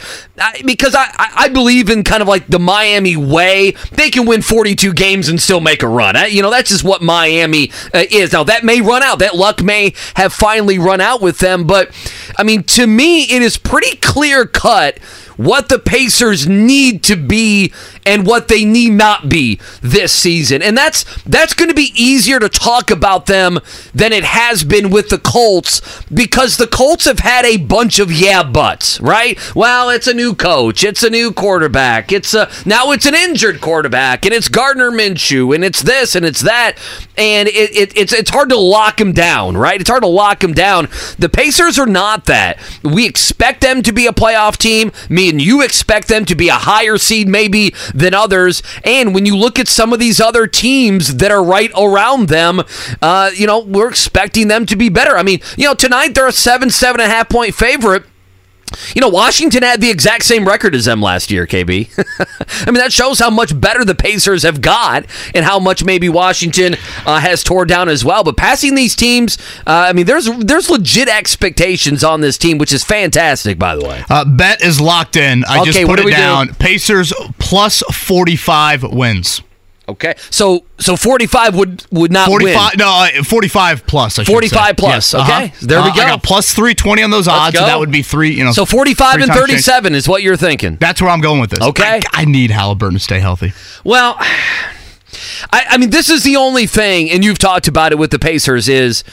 because 0.66 0.96
I, 0.96 1.12
I 1.18 1.50
believe 1.50 1.90
in 1.90 2.04
kind 2.04 2.22
of 2.22 2.28
like 2.28 2.48
the 2.48 2.60
Miami 2.60 3.16
way. 3.16 3.72
They 3.92 4.10
can 4.10 4.26
win 4.26 4.42
42 4.42 4.94
games 4.94 5.30
and 5.30 5.42
still 5.42 5.62
make 5.62 5.84
a 5.84 5.88
run. 5.88 6.16
You 6.30 6.42
know, 6.42 6.52
that's 6.52 6.70
just 6.70 6.84
what 6.84 7.02
Miami 7.02 7.72
uh, 7.94 8.04
is. 8.10 8.34
Now, 8.34 8.44
that 8.44 8.64
may 8.64 8.82
run 8.82 9.04
out. 9.04 9.20
That 9.20 9.36
luck 9.36 9.62
may 9.62 9.94
have 10.16 10.34
finally 10.34 10.80
run 10.80 11.02
out 11.02 11.22
with 11.22 11.40
them. 11.40 11.66
But, 11.68 11.92
I 12.38 12.44
mean, 12.44 12.64
to 12.64 12.88
me, 12.88 13.24
it 13.24 13.42
is 13.42 13.58
pretty 13.58 13.98
clear 13.98 14.46
cut 14.46 15.00
what 15.38 15.70
the 15.70 15.80
Pacers 15.80 16.48
need 16.48 17.04
to 17.04 17.16
be 17.16 17.74
and 18.06 18.26
what 18.26 18.48
they 18.48 18.64
need 18.64 18.92
not 18.92 19.28
be 19.30 19.60
this 19.92 20.14
season. 20.14 20.62
And 20.62 20.78
that's 20.78 21.04
that's 21.24 21.54
going 21.54 21.70
to 21.70 21.76
be 21.76 21.92
easier 21.96 22.40
to 22.40 22.50
talk 22.50 22.92
about 22.92 23.26
them 23.26 23.60
than 23.94 24.14
it 24.14 24.24
has 24.24 24.64
been 24.64 24.90
with 24.90 25.10
the 25.10 25.18
Colts 25.18 25.82
because 26.06 26.58
the 26.58 26.68
Colts 26.68 27.06
have 27.06 27.20
had 27.20 27.46
a 27.46 27.58
bunch 27.58 28.00
of 28.00 28.12
yeah 28.12 28.44
buts, 28.44 29.00
right? 29.02 29.40
Well, 29.56 29.90
it's 29.90 30.08
a 30.08 30.14
new 30.14 30.34
coach, 30.34 30.84
it's 30.84 31.04
a 31.04 31.10
new 31.10 31.32
quarterback, 31.32 32.12
it's 32.12 32.34
a 32.34 32.50
now 32.66 32.92
it's 32.92 33.06
an 33.06 33.16
injured 33.16 33.62
quarterback, 33.62 34.26
and 34.26 34.34
it's 34.34 34.48
Gardner 34.48 34.92
Minshew, 34.92 35.54
and 35.54 35.64
it's 35.64 35.82
this 35.82 36.16
and 36.16 36.26
it's 36.26 36.42
that, 36.42 36.78
and 37.18 37.48
it, 37.48 37.76
it, 37.76 37.98
it's 37.98 38.14
it's 38.14 38.30
hard 38.30 38.50
to 38.50 38.58
lock 38.58 39.00
him 39.00 39.12
down, 39.12 39.58
right? 39.58 39.80
It's 39.80 39.90
hard 39.90 40.04
to 40.04 40.10
lock 40.10 40.44
him 40.44 40.54
down. 40.54 40.88
The 41.20 41.30
Pacers 41.30 41.78
are 41.78 41.86
not 41.86 42.26
that. 42.26 42.60
We 42.84 43.06
expect 43.06 43.62
them 43.62 43.82
to 43.84 43.92
be 43.92 44.08
a 44.08 44.12
playoff 44.12 44.58
team. 44.58 44.92
Me 45.10 45.30
and 45.30 45.42
you 45.42 45.62
expect 45.62 46.08
them 46.08 46.26
to 46.26 46.36
be 46.36 46.50
a 46.50 46.54
higher 46.54 46.98
seed, 46.98 47.28
maybe 47.28 47.74
than 47.94 48.14
others. 48.14 48.64
And 48.84 49.14
when 49.14 49.26
you 49.26 49.36
look 49.36 49.60
at 49.60 49.68
some 49.68 49.81
of 49.94 50.00
these 50.00 50.20
other 50.22 50.48
teams 50.48 51.16
that 51.18 51.32
are 51.32 51.44
right 51.44 51.72
around 51.78 52.28
them, 52.30 52.62
uh, 53.02 53.32
you 53.34 53.48
know, 53.48 53.60
we're 53.60 53.90
expecting 53.90 54.48
them 54.48 54.66
to 54.68 54.76
be 54.76 54.90
better. 54.90 55.18
I 55.18 55.24
mean, 55.24 55.40
you 55.58 55.66
know, 55.66 55.74
tonight 55.74 56.14
they're 56.16 56.28
a 56.28 56.32
seven, 56.32 56.70
seven 56.70 57.02
and 57.02 57.12
a 57.12 57.14
half 57.16 57.30
point 57.30 57.56
favorite. 57.56 58.04
You 58.96 59.02
know, 59.02 59.10
Washington 59.10 59.64
had 59.64 59.82
the 59.82 59.90
exact 59.90 60.24
same 60.24 60.48
record 60.48 60.74
as 60.76 60.86
them 60.86 61.02
last 61.02 61.30
year, 61.30 61.46
KB. 61.46 61.90
I 62.66 62.72
mean, 62.72 62.76
that 62.80 62.94
shows 62.94 63.20
how 63.20 63.30
much 63.30 63.60
better 63.60 63.84
the 63.84 63.94
Pacers 63.96 64.44
have 64.44 64.62
got 64.62 65.06
and 65.36 65.44
how 65.44 65.60
much 65.60 65.84
maybe 65.84 66.08
Washington 66.08 66.76
uh, 67.06 67.20
has 67.20 67.44
tore 67.44 67.66
down 67.66 67.90
as 67.90 68.06
well. 68.06 68.24
But 68.24 68.38
passing 68.38 68.76
these 68.76 68.96
teams, 68.96 69.38
uh, 69.68 69.88
I 69.90 69.92
mean, 69.92 70.06
there's 70.06 70.30
there's 70.40 70.70
legit 70.70 71.10
expectations 71.10 72.02
on 72.02 72.22
this 72.22 72.38
team, 72.38 72.58
which 72.60 72.72
is 72.72 72.82
fantastic, 72.82 73.60
by 73.60 73.76
the 73.76 73.86
way. 73.86 74.06
Uh, 74.10 74.24
bet 74.24 74.62
is 74.64 74.80
locked 74.80 75.18
in. 75.18 75.44
I 75.50 75.58
Okay, 75.64 75.72
just 75.72 75.86
put 75.86 75.98
do 75.98 76.04
it 76.04 76.12
do? 76.12 76.18
down. 76.18 76.54
Pacers 76.54 77.12
plus 77.40 77.82
45 77.92 78.84
wins. 78.84 79.42
Okay, 79.92 80.14
so 80.30 80.66
so 80.80 80.96
45 80.96 81.56
would 81.56 81.86
would 81.92 82.12
not 82.12 82.28
45 82.28 82.72
win. 82.72 82.78
no 82.80 82.90
uh, 83.20 83.24
45 83.24 83.86
plus 83.88 84.20
I 84.20 84.24
should 84.24 84.32
45 84.32 84.68
say. 84.68 84.74
plus, 84.74 85.14
Yes, 85.14 85.14
okay. 85.14 85.46
uh-huh. 85.46 85.56
There 85.62 85.82
we 85.82 85.90
Uh, 85.90 85.96
go. 85.96 86.02
I 86.02 86.08
got 86.10 86.24
plus 86.24 86.54
320 86.54 87.04
on 87.04 87.12
those 87.12 87.28
odds 87.28 87.54
go. 87.54 87.60
and 87.62 87.70
that 87.70 87.80
would 87.80 87.92
be 87.92 88.02
3 88.02 88.32
you 88.34 88.44
know 88.44 88.52
So 88.52 88.66
45 88.66 89.16
and 89.22 89.28
times 89.28 89.40
change. 89.40 89.50
37 89.50 89.96
is 89.96 90.08
what 90.08 90.24
you're 90.24 90.36
thinking. 90.38 90.78
That's 90.78 91.02
where 91.02 91.12
I'm 91.12 91.22
going 91.22 91.40
with 91.42 91.52
this. 91.52 91.62
Okay. 91.62 91.84
I, 91.84 92.22
I 92.22 92.26
need 92.26 92.52
Haliburton 92.52 92.94
to 92.94 93.00
stay 93.00 93.20
healthy. 93.20 93.54
Well, 93.84 94.16
I, 95.52 95.66
I 95.72 95.78
mean, 95.78 95.90
this 95.90 96.10
is 96.10 96.24
the 96.24 96.36
only 96.38 96.66
thing, 96.68 97.10
and 97.12 97.24
you've 97.24 97.38
talked 97.40 97.68
about 97.68 97.92
it 97.92 97.98
with 97.98 98.12
the 98.12 98.20
Pacers, 98.20 98.70
is 98.70 99.04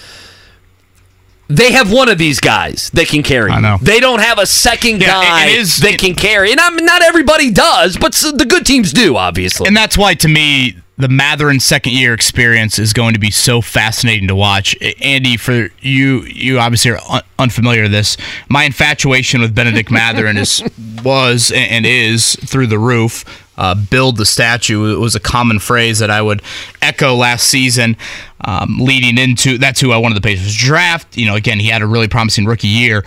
they 1.49 1.73
have 1.73 1.91
one 1.91 2.09
of 2.09 2.19
these 2.19 2.41
guys 2.41 2.91
that 2.95 3.09
can 3.09 3.23
carry. 3.23 3.51
I 3.51 3.61
know. 3.61 3.79
They 3.81 4.01
don't 4.01 4.21
have 4.21 4.39
a 4.39 4.47
second 4.47 5.01
Yeah, 5.01 5.09
guy 5.09 5.47
it 5.47 5.59
is- 5.59 5.79
that 5.79 5.95
it- 5.95 5.99
can 6.01 6.15
carry. 6.15 6.51
And 6.53 6.61
I 6.61 6.71
mean, 6.71 6.85
not 6.85 7.03
everybody 7.03 7.51
does, 7.51 7.97
but 7.97 8.13
the 8.13 8.45
good 8.47 8.67
teams 8.67 8.93
do, 8.93 9.17
obviously. 9.17 9.67
And 9.67 9.77
that's 9.77 9.97
why, 9.97 10.15
to 10.15 10.29
me, 10.29 10.77
the 10.99 11.09
Mathurin 11.09 11.61
second 11.61 11.93
year 11.93 12.13
experience 12.13 12.79
is 12.79 12.93
going 12.93 13.15
to 13.15 13.21
be 13.21 13.31
so 13.31 13.61
fascinating 13.61 14.27
to 14.29 14.35
watch. 14.35 14.77
Andy, 15.01 15.37
for 15.37 15.69
you, 15.81 16.23
you 16.25 16.59
obviously 16.59 16.91
are 16.91 17.01
un- 17.09 17.23
unfamiliar 17.39 17.83
with 17.85 17.93
this. 17.93 18.17
My 18.49 18.65
infatuation 18.65 19.41
with 19.41 19.55
Bennedict 19.55 19.91
Mathurin 19.93 20.37
is 20.37 20.63
was 21.05 21.53
and 21.55 21.87
is 21.87 22.35
through 22.45 22.67
the 22.67 22.79
roof. 22.81 23.25
Uh, 23.59 23.75
build 23.75 24.17
the 24.17 24.25
statue 24.25 24.95
it 24.95 25.01
was 25.01 25.17
a 25.17 25.21
common 25.21 25.59
phrase 25.59 25.99
that 25.99 26.11
I 26.11 26.23
would 26.23 26.43
echo 26.81 27.17
last 27.17 27.51
season, 27.51 27.97
um, 28.43 28.79
leading 28.79 29.19
into 29.19 29.59
that's 29.59 29.81
who 29.81 29.91
I 29.91 29.97
wanted 29.97 30.15
the 30.15 30.21
Pacers 30.21 30.55
draft. 30.55 31.17
You 31.17 31.27
know, 31.27 31.35
again, 31.35 31.59
he 31.59 31.67
had 31.67 31.83
a 31.83 31.87
really 31.87 32.07
promising 32.07 32.47
rookie 32.47 32.69
year, 32.69 33.05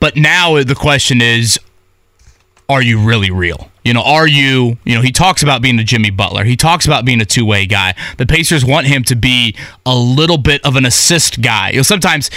but 0.00 0.16
now 0.16 0.62
the 0.64 0.74
question 0.74 1.22
is, 1.22 1.60
are 2.68 2.82
you 2.82 2.98
really 2.98 3.30
real? 3.30 3.70
You 3.84 3.92
know, 3.92 4.02
are 4.02 4.26
you, 4.26 4.78
you 4.84 4.94
know, 4.94 5.02
he 5.02 5.12
talks 5.12 5.42
about 5.42 5.60
being 5.60 5.78
a 5.78 5.84
Jimmy 5.84 6.10
Butler. 6.10 6.44
He 6.44 6.56
talks 6.56 6.86
about 6.86 7.04
being 7.04 7.20
a 7.20 7.26
two 7.26 7.44
way 7.44 7.66
guy. 7.66 7.94
The 8.16 8.26
Pacers 8.26 8.64
want 8.64 8.86
him 8.86 9.04
to 9.04 9.14
be 9.14 9.54
a 9.84 9.94
little 9.94 10.38
bit 10.38 10.64
of 10.64 10.76
an 10.76 10.86
assist 10.86 11.42
guy. 11.42 11.70
You 11.70 11.76
know, 11.76 11.82
sometimes 11.82 12.30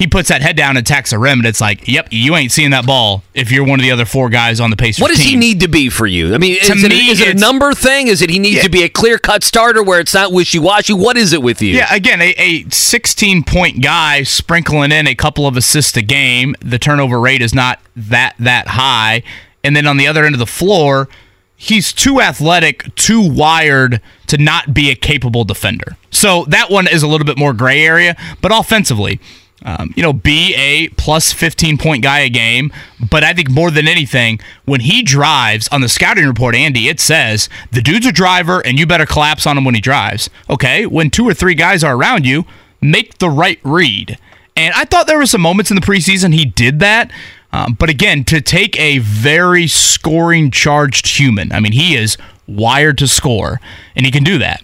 he 0.00 0.06
puts 0.06 0.30
that 0.30 0.40
head 0.40 0.56
down 0.56 0.70
and 0.70 0.78
attacks 0.78 1.10
the 1.10 1.18
rim, 1.18 1.40
and 1.40 1.46
it's 1.46 1.60
like, 1.60 1.86
yep, 1.86 2.08
you 2.10 2.34
ain't 2.34 2.50
seeing 2.50 2.70
that 2.70 2.86
ball 2.86 3.22
if 3.34 3.52
you're 3.52 3.66
one 3.66 3.78
of 3.78 3.84
the 3.84 3.92
other 3.92 4.06
four 4.06 4.30
guys 4.30 4.58
on 4.58 4.70
the 4.70 4.76
Pacers 4.76 5.02
What 5.02 5.10
does 5.10 5.20
he 5.20 5.36
need 5.36 5.60
to 5.60 5.68
be 5.68 5.90
for 5.90 6.06
you? 6.06 6.34
I 6.34 6.38
mean, 6.38 6.58
To 6.62 6.72
is, 6.72 6.82
it, 6.84 6.88
me, 6.88 7.10
is 7.10 7.20
it 7.20 7.36
a 7.36 7.38
number 7.38 7.74
thing? 7.74 8.08
Is 8.08 8.22
it 8.22 8.30
he 8.30 8.38
needs 8.38 8.56
Yeah. 8.56 8.62
to 8.62 8.70
be 8.70 8.82
a 8.82 8.88
clear 8.88 9.18
cut 9.18 9.44
starter 9.44 9.82
where 9.82 10.00
it's 10.00 10.14
not 10.14 10.32
wishy 10.32 10.58
washy? 10.58 10.94
What 10.94 11.18
is 11.18 11.34
it 11.34 11.42
with 11.42 11.60
you? 11.60 11.74
Yeah, 11.76 11.94
again, 11.94 12.22
a, 12.22 12.34
a 12.38 12.68
16 12.70 13.44
point 13.44 13.82
guy 13.82 14.22
sprinkling 14.22 14.90
in 14.90 15.06
a 15.06 15.14
couple 15.14 15.46
of 15.46 15.56
assists 15.58 15.94
a 15.98 16.02
game. 16.02 16.56
The 16.60 16.78
turnover 16.78 17.20
rate 17.20 17.42
is 17.42 17.54
not 17.54 17.78
that 17.94 18.34
that 18.38 18.68
high. 18.68 19.22
And 19.62 19.76
then 19.76 19.86
on 19.86 19.98
the 19.98 20.06
other 20.06 20.24
end 20.24 20.34
of 20.34 20.38
the 20.38 20.46
floor, 20.46 21.10
he's 21.56 21.92
too 21.92 22.22
athletic, 22.22 22.94
too 22.94 23.20
wired 23.20 24.00
to 24.28 24.38
not 24.38 24.72
be 24.72 24.90
a 24.90 24.94
capable 24.94 25.44
defender. 25.44 25.98
So 26.10 26.46
that 26.46 26.70
one 26.70 26.88
is 26.88 27.02
a 27.02 27.06
little 27.06 27.26
bit 27.26 27.36
more 27.36 27.52
gray 27.52 27.84
area. 27.84 28.16
But 28.40 28.50
offensively, 28.58 29.20
um, 29.64 29.92
you 29.96 30.02
know, 30.02 30.12
be 30.12 30.54
a 30.54 30.88
plus 30.90 31.32
15 31.32 31.78
point 31.78 32.02
guy 32.02 32.20
a 32.20 32.28
game. 32.28 32.72
But 33.10 33.24
I 33.24 33.32
think 33.32 33.50
more 33.50 33.70
than 33.70 33.86
anything, 33.86 34.40
when 34.64 34.80
he 34.80 35.02
drives 35.02 35.68
on 35.68 35.80
the 35.80 35.88
scouting 35.88 36.26
report, 36.26 36.54
Andy, 36.54 36.88
it 36.88 37.00
says 37.00 37.48
the 37.70 37.82
dude's 37.82 38.06
a 38.06 38.12
driver 38.12 38.60
and 38.60 38.78
you 38.78 38.86
better 38.86 39.06
collapse 39.06 39.46
on 39.46 39.58
him 39.58 39.64
when 39.64 39.74
he 39.74 39.80
drives. 39.80 40.30
Okay. 40.48 40.86
When 40.86 41.10
two 41.10 41.28
or 41.28 41.34
three 41.34 41.54
guys 41.54 41.84
are 41.84 41.96
around 41.96 42.26
you, 42.26 42.44
make 42.80 43.18
the 43.18 43.28
right 43.30 43.60
read. 43.62 44.18
And 44.56 44.74
I 44.74 44.84
thought 44.84 45.06
there 45.06 45.18
were 45.18 45.26
some 45.26 45.40
moments 45.40 45.70
in 45.70 45.74
the 45.74 45.82
preseason 45.82 46.34
he 46.34 46.44
did 46.44 46.80
that. 46.80 47.10
Um, 47.52 47.74
but 47.74 47.90
again, 47.90 48.24
to 48.24 48.40
take 48.40 48.78
a 48.78 48.98
very 48.98 49.66
scoring 49.66 50.50
charged 50.50 51.18
human, 51.18 51.52
I 51.52 51.60
mean, 51.60 51.72
he 51.72 51.96
is 51.96 52.16
wired 52.46 52.98
to 52.98 53.08
score 53.08 53.60
and 53.96 54.06
he 54.06 54.12
can 54.12 54.24
do 54.24 54.38
that. 54.38 54.62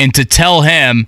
And 0.00 0.12
to 0.14 0.24
tell 0.24 0.62
him, 0.62 1.06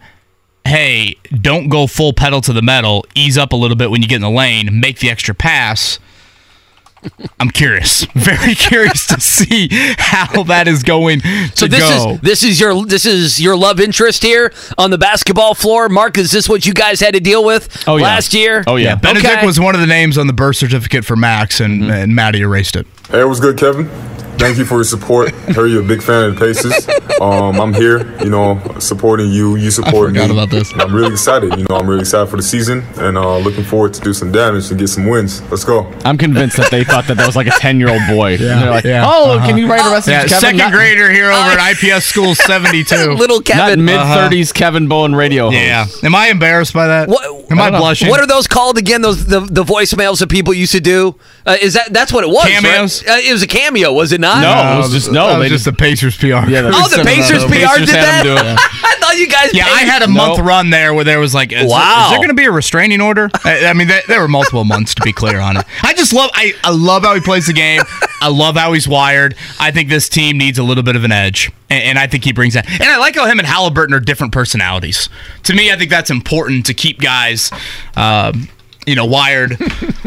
hey, 0.66 1.16
don't 1.40 1.68
go 1.68 1.86
full 1.86 2.12
pedal 2.12 2.40
to 2.42 2.52
the 2.52 2.62
metal, 2.62 3.04
ease 3.14 3.38
up 3.38 3.52
a 3.52 3.56
little 3.56 3.76
bit 3.76 3.90
when 3.90 4.02
you 4.02 4.08
get 4.08 4.16
in 4.16 4.22
the 4.22 4.30
lane, 4.30 4.80
make 4.80 4.98
the 4.98 5.10
extra 5.10 5.34
pass. 5.34 5.98
I'm 7.40 7.50
curious, 7.50 8.04
very 8.14 8.54
curious 8.54 9.06
to 9.08 9.20
see 9.20 9.68
how 9.98 10.42
that 10.44 10.66
is 10.66 10.82
going 10.82 11.20
to 11.20 11.48
So 11.54 11.66
this 11.68 11.80
go. 11.80 12.12
is 12.14 12.20
this 12.20 12.42
is 12.42 12.58
your 12.58 12.84
this 12.84 13.06
is 13.06 13.40
your 13.40 13.54
love 13.56 13.78
interest 13.80 14.22
here 14.22 14.52
on 14.76 14.90
the 14.90 14.98
basketball 14.98 15.54
floor, 15.54 15.88
Mark. 15.88 16.18
Is 16.18 16.32
this 16.32 16.48
what 16.48 16.66
you 16.66 16.74
guys 16.74 16.98
had 17.00 17.14
to 17.14 17.20
deal 17.20 17.44
with 17.44 17.84
Oh, 17.86 17.96
yeah. 17.96 18.02
last 18.04 18.34
year? 18.34 18.64
Oh, 18.66 18.76
yeah. 18.76 18.96
Benedict 18.96 19.26
Okay. 19.34 19.46
was 19.46 19.60
one 19.60 19.74
of 19.74 19.80
the 19.80 19.86
names 19.86 20.18
on 20.18 20.26
the 20.26 20.32
birth 20.32 20.56
certificate 20.56 21.04
for 21.04 21.14
Max, 21.16 21.60
and, 21.60 21.82
mm-hmm. 21.82 21.90
and 21.92 22.14
Maddie 22.14 22.40
erased 22.40 22.74
it. 22.76 22.86
Hey, 23.10 23.24
what's 23.24 23.40
good, 23.40 23.56
Kevin? 23.56 23.88
Thank 24.38 24.58
you 24.58 24.64
for 24.64 24.74
your 24.76 24.84
support. 24.84 25.30
Heard 25.30 25.66
you're 25.70 25.82
a 25.82 25.86
big 25.86 26.02
fan 26.02 26.24
of 26.24 26.34
the 26.38 26.40
Pacers. 26.40 26.86
Um, 27.20 27.58
I'm 27.60 27.72
here, 27.72 28.16
you 28.22 28.28
know, 28.30 28.60
supporting 28.78 29.30
you. 29.30 29.56
You 29.56 29.70
support 29.70 30.12
me. 30.12 30.18
forgot 30.20 30.30
about 30.30 30.50
this. 30.50 30.70
And 30.72 30.82
I'm 30.82 30.94
really 30.94 31.12
excited. 31.12 31.56
You 31.58 31.64
know, 31.68 31.76
I'm 31.76 31.86
really 31.88 32.00
excited 32.02 32.28
for 32.28 32.36
the 32.36 32.42
season 32.42 32.84
and 32.98 33.16
uh, 33.16 33.38
looking 33.38 33.64
forward 33.64 33.94
to 33.94 34.00
do 34.02 34.12
some 34.12 34.30
damage 34.32 34.70
and 34.70 34.78
get 34.78 34.88
some 34.88 35.06
wins. 35.08 35.40
Let's 35.50 35.64
go. 35.64 35.90
I'm 36.04 36.18
convinced 36.18 36.58
that 36.58 36.70
they 36.70 36.84
thought 36.84 37.06
that 37.06 37.16
that 37.16 37.26
was 37.26 37.34
like 37.36 37.46
a 37.46 37.50
10 37.58 37.80
year 37.80 37.88
old 37.88 38.02
boy. 38.08 38.32
And 38.34 38.40
they're 38.42 38.70
like, 38.70 38.84
yeah. 38.84 39.04
oh, 39.06 39.38
can 39.46 39.56
you 39.56 39.68
write 39.68 39.80
a 39.80 39.90
message, 39.90 40.12
Yeah, 40.12 40.22
Kevin? 40.24 40.38
second 40.40 40.56
Not- 40.58 40.72
grader 40.72 41.10
here 41.10 41.26
over 41.32 41.58
at 41.58 41.72
IPS 41.82 42.04
School 42.06 42.34
72. 42.34 42.94
Little 43.14 43.36
Not 43.38 43.44
Kevin. 43.46 43.84
mid 43.84 43.98
30s 43.98 44.52
Kevin 44.52 44.86
Bowen 44.88 45.14
radio 45.14 45.46
host. 45.50 45.56
yeah. 45.56 45.86
Am 46.02 46.14
I 46.14 46.28
embarrassed 46.28 46.74
by 46.74 46.86
that? 46.88 47.08
What- 47.08 47.24
Am 47.50 47.58
I, 47.60 47.62
I 47.62 47.64
don't 47.66 47.72
know. 47.74 47.78
blushing? 47.78 48.08
What 48.08 48.20
are 48.20 48.26
those 48.26 48.48
called 48.48 48.76
again? 48.76 49.02
Those 49.02 49.24
the, 49.24 49.38
the 49.40 49.62
voicemails 49.62 50.18
that 50.18 50.28
people 50.28 50.52
used 50.52 50.72
to 50.72 50.80
do. 50.80 51.14
Uh, 51.46 51.56
is 51.62 51.74
that 51.74 51.92
that's 51.92 52.12
what 52.12 52.24
it 52.24 52.26
was? 52.28 52.44
right? 52.44 52.60
Cameos? 52.60 53.02
Uh, 53.06 53.20
it 53.22 53.32
was 53.32 53.42
a 53.44 53.46
cameo, 53.46 53.92
was 53.92 54.10
it 54.10 54.20
not? 54.20 54.25
No. 54.40 54.74
it 54.74 54.78
was 54.78 54.92
just- 54.92 55.10
no, 55.12 55.28
That 55.28 55.38
was 55.38 55.44
they 55.44 55.48
just 55.48 55.64
the 55.64 55.72
Pacers 55.72 56.16
PR. 56.16 56.26
Yeah, 56.26 56.62
that- 56.62 56.72
Oh, 56.74 56.88
the 56.88 57.04
Pacers. 57.04 57.44
PR 57.44 57.50
Pacers 57.50 57.86
did 57.86 57.94
that. 57.94 58.22
do. 58.24 58.34
I 58.36 58.96
thought 59.00 59.16
you 59.18 59.28
guys. 59.28 59.50
Yeah, 59.54 59.66
I 59.66 59.82
had 59.82 60.02
a 60.02 60.08
month 60.08 60.38
run 60.38 60.70
there 60.70 60.92
where 60.94 61.04
there 61.04 61.20
was 61.20 61.34
like, 61.34 61.52
is, 61.52 61.70
Wow. 61.70 62.04
is 62.06 62.10
there 62.10 62.18
going 62.18 62.28
to 62.28 62.34
be 62.34 62.44
a 62.44 62.50
restraining 62.52 63.00
order? 63.00 63.30
I, 63.44 63.66
I 63.66 63.72
mean, 63.72 63.88
there, 63.88 64.02
there 64.08 64.20
were 64.20 64.28
multiple 64.28 64.64
months 64.64 64.94
to 64.96 65.02
be 65.02 65.12
clear 65.12 65.38
on 65.40 65.56
it. 65.56 65.64
I 65.82 65.94
just 65.94 66.12
love, 66.12 66.30
I, 66.34 66.54
I 66.64 66.70
love 66.70 67.02
how 67.04 67.14
he 67.14 67.20
plays 67.20 67.46
the 67.46 67.52
game. 67.52 67.82
I 68.20 68.28
love 68.28 68.56
how 68.56 68.72
he's 68.72 68.88
wired. 68.88 69.36
I 69.60 69.70
think 69.70 69.88
this 69.88 70.08
team 70.08 70.38
needs 70.38 70.58
a 70.58 70.62
little 70.62 70.82
bit 70.82 70.96
of 70.96 71.04
an 71.04 71.12
edge, 71.12 71.52
and, 71.70 71.82
and 71.84 71.98
I 71.98 72.06
think 72.06 72.24
he 72.24 72.32
brings 72.32 72.54
that. 72.54 72.68
And 72.68 72.82
I 72.84 72.96
like 72.96 73.14
how 73.14 73.26
him 73.26 73.38
and 73.38 73.46
Haliburton 73.46 73.92
are 73.92 74.00
different 74.00 74.32
personalities. 74.32 75.08
To 75.44 75.54
me, 75.54 75.70
I 75.70 75.76
think 75.76 75.90
that's 75.90 76.10
important 76.10 76.66
to 76.66 76.74
keep 76.74 76.98
guys. 77.00 77.50
Um, 77.94 78.48
you 78.86 78.94
know, 78.94 79.04
wired 79.04 79.58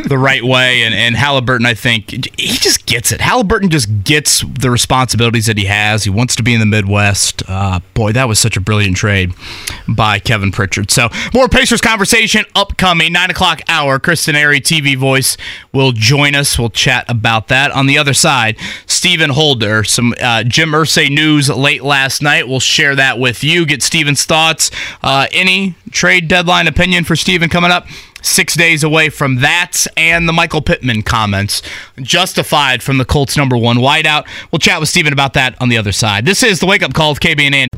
the 0.09 0.17
right 0.17 0.43
way, 0.43 0.83
and, 0.83 0.93
and 0.93 1.15
Haliburton, 1.15 1.65
I 1.65 1.73
think 1.73 2.11
he 2.11 2.57
just 2.57 2.85
gets 2.85 3.11
it. 3.11 3.21
Haliburton 3.21 3.69
just 3.69 4.03
gets 4.03 4.43
the 4.59 4.69
responsibilities 4.69 5.45
that 5.45 5.57
he 5.57 5.65
has. 5.65 6.03
He 6.03 6.09
wants 6.09 6.35
to 6.35 6.43
be 6.43 6.53
in 6.53 6.59
the 6.59 6.65
Midwest. 6.65 7.43
Uh, 7.47 7.79
boy, 7.93 8.11
that 8.11 8.27
was 8.27 8.39
such 8.39 8.57
a 8.57 8.61
brilliant 8.61 8.97
trade 8.97 9.33
by 9.87 10.19
Kevin 10.19 10.51
Pritchard. 10.51 10.91
So, 10.91 11.09
more 11.33 11.47
Pacers 11.47 11.81
conversation 11.81 12.45
upcoming 12.55 13.13
nine 13.13 13.29
o'clock 13.29 13.61
hour. 13.69 13.99
Chris 13.99 14.25
Denari, 14.25 14.59
TV 14.59 14.97
voice, 14.97 15.37
will 15.71 15.91
join 15.91 16.35
us. 16.35 16.59
We'll 16.59 16.69
chat 16.69 17.05
about 17.07 17.47
that. 17.47 17.71
On 17.71 17.85
the 17.85 17.97
other 17.97 18.13
side, 18.13 18.57
Stephen 18.85 19.29
Holder, 19.29 19.83
some 19.83 20.13
uh, 20.21 20.43
Jim 20.43 20.71
Irsay 20.71 21.09
news 21.09 21.49
late 21.49 21.83
last 21.83 22.21
night. 22.21 22.47
We'll 22.47 22.59
share 22.59 22.95
that 22.95 23.19
with 23.19 23.43
you. 23.43 23.65
Get 23.65 23.83
Stephen's 23.83 24.25
thoughts. 24.25 24.71
Uh, 25.01 25.27
any 25.31 25.75
trade 25.91 26.27
deadline 26.27 26.67
opinion 26.67 27.03
for 27.03 27.15
Stephen 27.15 27.49
coming 27.49 27.71
up? 27.71 27.87
Six 28.21 28.55
days 28.55 28.83
away 28.83 29.09
from 29.09 29.37
that 29.37 29.85
and 29.95 30.27
the 30.27 30.33
Michael 30.33 30.61
Pittman 30.61 31.03
comments 31.03 31.61
justified 32.01 32.83
from 32.83 32.97
the 32.97 33.05
Colts 33.05 33.37
number 33.37 33.57
one 33.57 33.77
wideout. 33.77 34.27
We'll 34.51 34.59
chat 34.59 34.79
with 34.79 34.89
Stephen 34.89 35.13
about 35.13 35.33
that 35.33 35.55
on 35.61 35.69
the 35.69 35.77
other 35.77 35.91
side. 35.91 36.25
This 36.25 36.43
is 36.43 36.59
the 36.59 36.65
wake 36.65 36.83
up 36.83 36.93
call 36.93 37.11
with 37.11 37.19
KB 37.19 37.41
and 37.41 37.55
Andy. 37.55 37.69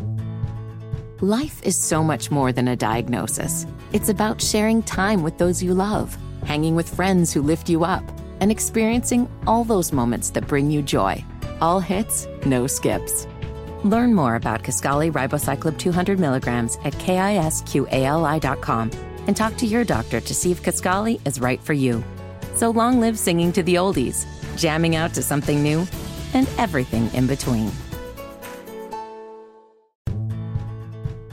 Life 1.22 1.62
is 1.64 1.78
so 1.78 2.04
much 2.04 2.32
more 2.32 2.52
than 2.52 2.68
a 2.68 2.76
diagnosis. 2.76 3.68
It's 3.94 4.10
about 4.10 4.42
sharing 4.42 4.82
time 4.82 5.22
with 5.22 5.38
those 5.38 5.62
you 5.62 5.76
love, 5.76 6.18
hanging 6.46 6.76
with 6.76 6.90
friends 6.90 7.32
who 7.32 7.44
lift 7.44 7.70
you 7.70 7.84
up, 7.84 8.04
and 8.40 8.50
experiencing 8.50 9.30
all 9.46 9.64
those 9.64 9.94
moments 9.94 10.32
that 10.32 10.48
bring 10.48 10.72
you 10.72 10.82
joy. 10.82 11.24
All 11.62 11.80
hits, 11.80 12.28
no 12.44 12.66
skips. 12.66 13.28
Learn 13.84 14.16
more 14.16 14.34
about 14.34 14.64
Kisqali 14.64 15.12
Ribociclib 15.12 15.78
200 15.78 16.20
milligrams 16.20 16.78
at 16.84 16.94
kisqali.com 16.94 17.52
and 19.28 19.36
talk 19.36 19.56
to 19.58 19.66
your 19.66 19.84
doctor 19.84 20.20
to 20.20 20.34
see 20.34 20.52
if 20.52 20.64
Kisqali 20.64 21.20
is 21.26 21.40
right 21.40 21.62
for 21.62 21.74
you. 21.74 22.04
So 22.56 22.70
long 22.70 23.00
live 23.00 23.18
singing 23.18 23.52
to 23.54 23.64
the 23.64 23.76
oldies, 23.76 24.26
jamming 24.58 24.96
out 24.96 25.14
to 25.14 25.22
something 25.22 25.64
new, 25.64 25.88
and 26.34 26.48
everything 26.58 27.10
in 27.14 27.28
between. 27.28 27.72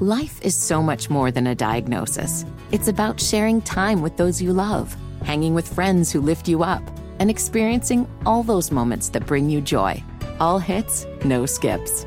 Life 0.01 0.41
is 0.43 0.55
so 0.55 0.81
much 0.81 1.11
more 1.11 1.33
than 1.33 1.49
a 1.49 1.55
diagnosis. 1.55 2.45
It's 2.71 2.87
about 2.87 3.21
sharing 3.21 3.61
time 3.63 4.01
with 4.01 4.17
those 4.17 4.41
you 4.41 4.53
love, 4.53 4.97
hanging 5.25 5.55
with 5.55 5.75
friends 5.75 6.13
who 6.13 6.21
lift 6.21 6.47
you 6.47 6.63
up, 6.63 6.83
and 7.19 7.29
experiencing 7.29 8.09
all 8.25 8.45
those 8.45 8.71
moments 8.71 9.09
that 9.09 9.27
bring 9.27 9.51
you 9.51 9.61
joy. 9.61 10.03
All 10.39 10.61
hits, 10.61 11.05
no 11.25 11.47
skips. 11.47 12.07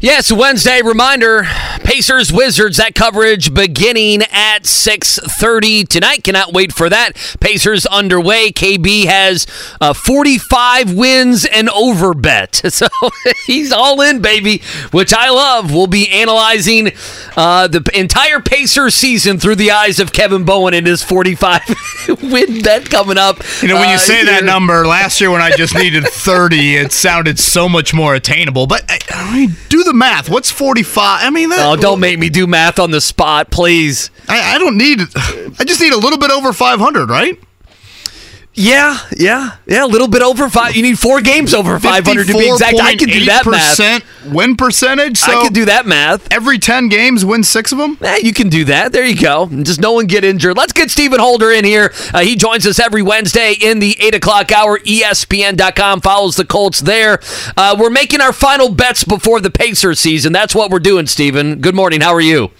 Yes, 0.00 0.30
Wednesday 0.30 0.80
reminder. 0.80 1.42
Pacers 1.82 2.32
Wizards 2.32 2.76
that 2.76 2.94
coverage 2.94 3.52
beginning 3.52 4.22
at 4.30 4.62
6:30 4.62 5.88
tonight. 5.88 6.22
Cannot 6.22 6.52
wait 6.52 6.72
for 6.72 6.88
that. 6.88 7.16
Pacers 7.40 7.84
underway. 7.86 8.52
KB 8.52 9.06
has 9.06 9.44
uh, 9.80 9.92
45 9.92 10.94
wins 10.94 11.44
and 11.44 11.68
over 11.70 12.14
bet. 12.14 12.62
So 12.78 12.86
he's 13.46 13.72
all 13.72 14.00
in 14.02 14.20
baby, 14.20 14.62
which 14.92 15.12
I 15.12 15.30
love. 15.30 15.72
We'll 15.74 15.88
be 15.88 16.08
analyzing 16.08 16.92
uh, 17.36 17.66
the 17.66 17.82
entire 17.92 18.38
Pacers 18.38 18.94
season 18.94 19.40
through 19.40 19.56
the 19.56 19.72
eyes 19.72 19.98
of 19.98 20.12
Kevin 20.12 20.44
Bowen 20.44 20.74
and 20.74 20.86
his 20.86 21.02
45 21.02 21.62
win 22.22 22.62
bet 22.62 22.88
coming 22.88 23.18
up. 23.18 23.38
You 23.62 23.68
know, 23.68 23.74
when 23.76 23.88
you 23.88 23.96
uh, 23.96 23.98
say 23.98 24.24
that 24.26 24.44
number, 24.44 24.86
last 24.86 25.20
year 25.20 25.32
when 25.32 25.40
I 25.40 25.50
just 25.56 25.74
needed 25.74 26.04
30, 26.06 26.76
it 26.76 26.92
sounded 26.92 27.40
so 27.40 27.68
much 27.68 27.92
more 27.92 28.14
attainable. 28.14 28.68
But 28.68 28.84
I, 28.88 28.98
I 29.10 29.34
mean, 29.34 29.56
do 29.68 29.82
the 29.88 29.94
math. 29.94 30.28
What's 30.30 30.50
45? 30.50 31.20
I 31.22 31.30
mean, 31.30 31.48
that, 31.48 31.66
Oh, 31.66 31.76
don't 31.80 32.00
make 32.00 32.18
me 32.18 32.28
do 32.28 32.46
math 32.46 32.78
on 32.78 32.90
the 32.90 33.00
spot, 33.00 33.50
please. 33.50 34.10
I, 34.28 34.54
I 34.54 34.58
don't 34.58 34.76
need. 34.76 35.00
I 35.00 35.64
just 35.64 35.80
need 35.80 35.92
a 35.92 35.98
little 35.98 36.18
bit 36.18 36.30
over 36.30 36.52
500, 36.52 37.10
right? 37.10 37.38
Yeah, 38.58 38.98
yeah, 39.16 39.56
yeah. 39.66 39.84
A 39.84 39.86
little 39.86 40.08
bit 40.08 40.20
over 40.20 40.48
five. 40.48 40.74
You 40.74 40.82
need 40.82 40.98
four 40.98 41.20
games 41.20 41.54
over 41.54 41.78
500 41.78 42.26
to 42.26 42.32
be 42.32 42.50
exact. 42.50 42.80
I 42.80 42.96
can 42.96 43.08
do 43.08 43.24
that 43.26 43.46
math. 43.46 44.34
win 44.34 44.56
percentage. 44.56 45.18
So 45.18 45.30
I 45.30 45.44
can 45.44 45.52
do 45.52 45.64
that 45.66 45.86
math. 45.86 46.26
Every 46.32 46.58
10 46.58 46.88
games, 46.88 47.24
win 47.24 47.44
six 47.44 47.70
of 47.70 47.78
them? 47.78 47.98
Eh, 48.02 48.18
you 48.24 48.32
can 48.32 48.48
do 48.48 48.64
that. 48.64 48.92
There 48.92 49.04
you 49.04 49.16
go. 49.16 49.46
Just 49.46 49.80
no 49.80 49.92
one 49.92 50.06
get 50.06 50.24
injured. 50.24 50.56
Let's 50.56 50.72
get 50.72 50.90
Stephen 50.90 51.20
Holder 51.20 51.52
in 51.52 51.64
here. 51.64 51.92
Uh, 52.12 52.20
he 52.20 52.34
joins 52.34 52.66
us 52.66 52.80
every 52.80 53.00
Wednesday 53.00 53.52
in 53.52 53.78
the 53.78 53.96
8 54.00 54.16
o'clock 54.16 54.50
hour. 54.50 54.80
ESPN.com 54.80 56.00
follows 56.00 56.34
the 56.34 56.44
Colts 56.44 56.80
there. 56.80 57.20
Uh, 57.56 57.76
we're 57.78 57.90
making 57.90 58.20
our 58.20 58.32
final 58.32 58.70
bets 58.74 59.04
before 59.04 59.40
the 59.40 59.50
Pacers 59.50 60.00
season. 60.00 60.32
That's 60.32 60.54
what 60.54 60.72
we're 60.72 60.80
doing, 60.80 61.06
Stephen. 61.06 61.60
Good 61.60 61.76
morning. 61.76 62.00
How 62.00 62.12
are 62.12 62.20
you? 62.20 62.50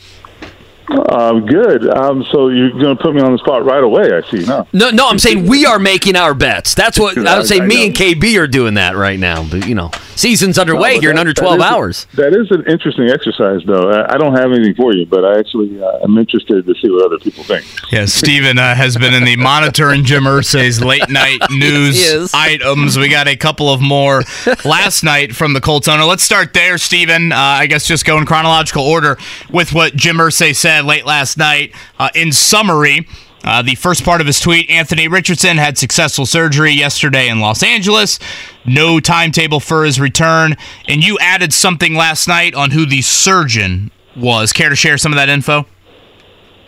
Um, 0.91 1.45
good. 1.45 1.87
Um, 1.89 2.25
so 2.25 2.49
you're 2.49 2.71
going 2.71 2.97
to 2.97 3.03
put 3.03 3.15
me 3.15 3.21
on 3.21 3.33
the 3.33 3.39
spot 3.39 3.65
right 3.65 3.83
away. 3.83 4.11
I 4.13 4.23
see. 4.23 4.45
No, 4.47 4.67
no, 4.73 4.91
no. 4.91 5.09
I'm 5.09 5.19
saying 5.19 5.47
we 5.47 5.67
are 5.67 5.79
making 5.79 6.17
our 6.17 6.33
bets. 6.33 6.75
That's 6.75 6.99
what 6.99 7.19
I 7.19 7.39
would 7.39 7.47
say. 7.47 7.61
I 7.61 7.67
me 7.67 7.87
and 7.87 7.95
KB 7.95 8.39
are 8.39 8.47
doing 8.47 8.75
that 8.75 8.97
right 8.97 9.19
now. 9.19 9.47
But 9.49 9.69
you 9.69 9.75
know, 9.75 9.91
season's 10.17 10.59
underway 10.59 10.95
no, 10.95 11.01
here 11.01 11.11
that, 11.11 11.17
in 11.17 11.19
under 11.19 11.35
12 11.35 11.61
hours. 11.61 12.07
A, 12.15 12.17
that 12.17 12.35
is 12.35 12.51
an 12.51 12.65
interesting 12.67 13.11
exercise, 13.11 13.63
though. 13.67 13.91
I, 13.91 14.15
I, 14.15 14.19
don't 14.19 14.35
have 14.35 14.51
anything 14.51 14.75
for 14.75 14.95
you, 14.95 15.05
but 15.05 15.25
I 15.25 15.39
actually 15.39 15.81
uh, 15.83 16.05
am 16.05 16.17
interested 16.17 16.65
to 16.65 16.75
see 16.75 16.91
what 16.91 17.05
other 17.05 17.19
people 17.19 17.45
think. 17.45 17.67
Yeah, 17.93 18.07
Stephen 18.07 18.59
uh, 18.59 18.75
has 18.75 18.97
been 18.97 19.13
in 19.13 19.25
the 19.25 19.37
monitor 19.37 19.91
and 19.91 20.05
Jim 20.05 20.25
Irsay's 20.25 20.83
late 20.83 21.09
night 21.11 21.39
news 21.51 22.33
items. 22.33 22.99
We 22.99 23.09
got 23.09 23.29
a 23.29 23.37
couple 23.37 23.71
of 23.71 23.83
more 23.83 24.23
last 24.65 25.03
night 25.03 25.37
from 25.37 25.53
the 25.53 25.61
Colts 25.61 25.87
owner. 25.87 26.05
Let's 26.05 26.23
start 26.23 26.55
there, 26.55 26.79
Stephen. 26.79 27.33
Uh, 27.33 27.37
I 27.37 27.67
guess 27.67 27.87
just 27.87 28.07
go 28.07 28.17
in 28.17 28.25
chronological 28.25 28.85
order 28.85 29.19
with 29.51 29.75
what 29.75 29.95
Jim 29.95 30.17
Irsay 30.17 30.57
said 30.57 30.78
said 30.79 30.85
late 30.85 31.05
last 31.07 31.37
night. 31.37 31.75
Uh, 31.99 32.09
in 32.15 32.33
summary, 32.33 33.07
uh, 33.45 33.63
the 33.63 33.75
first 33.75 34.05
part 34.05 34.21
of 34.21 34.27
his 34.27 34.39
tweet 34.39 34.71
Anthony 34.71 35.09
Richardson 35.09 35.57
had 35.57 35.77
successful 35.77 36.25
surgery 36.25 36.71
yesterday 36.71 37.29
in 37.29 37.41
Los 37.41 37.63
Angeles. 37.63 38.19
No 38.65 39.01
timetable 39.01 39.59
for 39.59 39.85
his 39.85 39.99
return. 39.99 40.57
And 40.87 41.05
you 41.05 41.19
added 41.21 41.53
something 41.53 41.95
last 41.95 42.29
night 42.29 42.55
on 42.55 42.71
who 42.71 42.87
the 42.87 43.03
surgeon 43.03 43.91
was. 44.17 44.53
Care 44.53 44.69
to 44.69 44.77
share 44.77 44.99
some 44.99 45.13
of 45.13 45.17
that 45.17 45.29
info? 45.29 45.67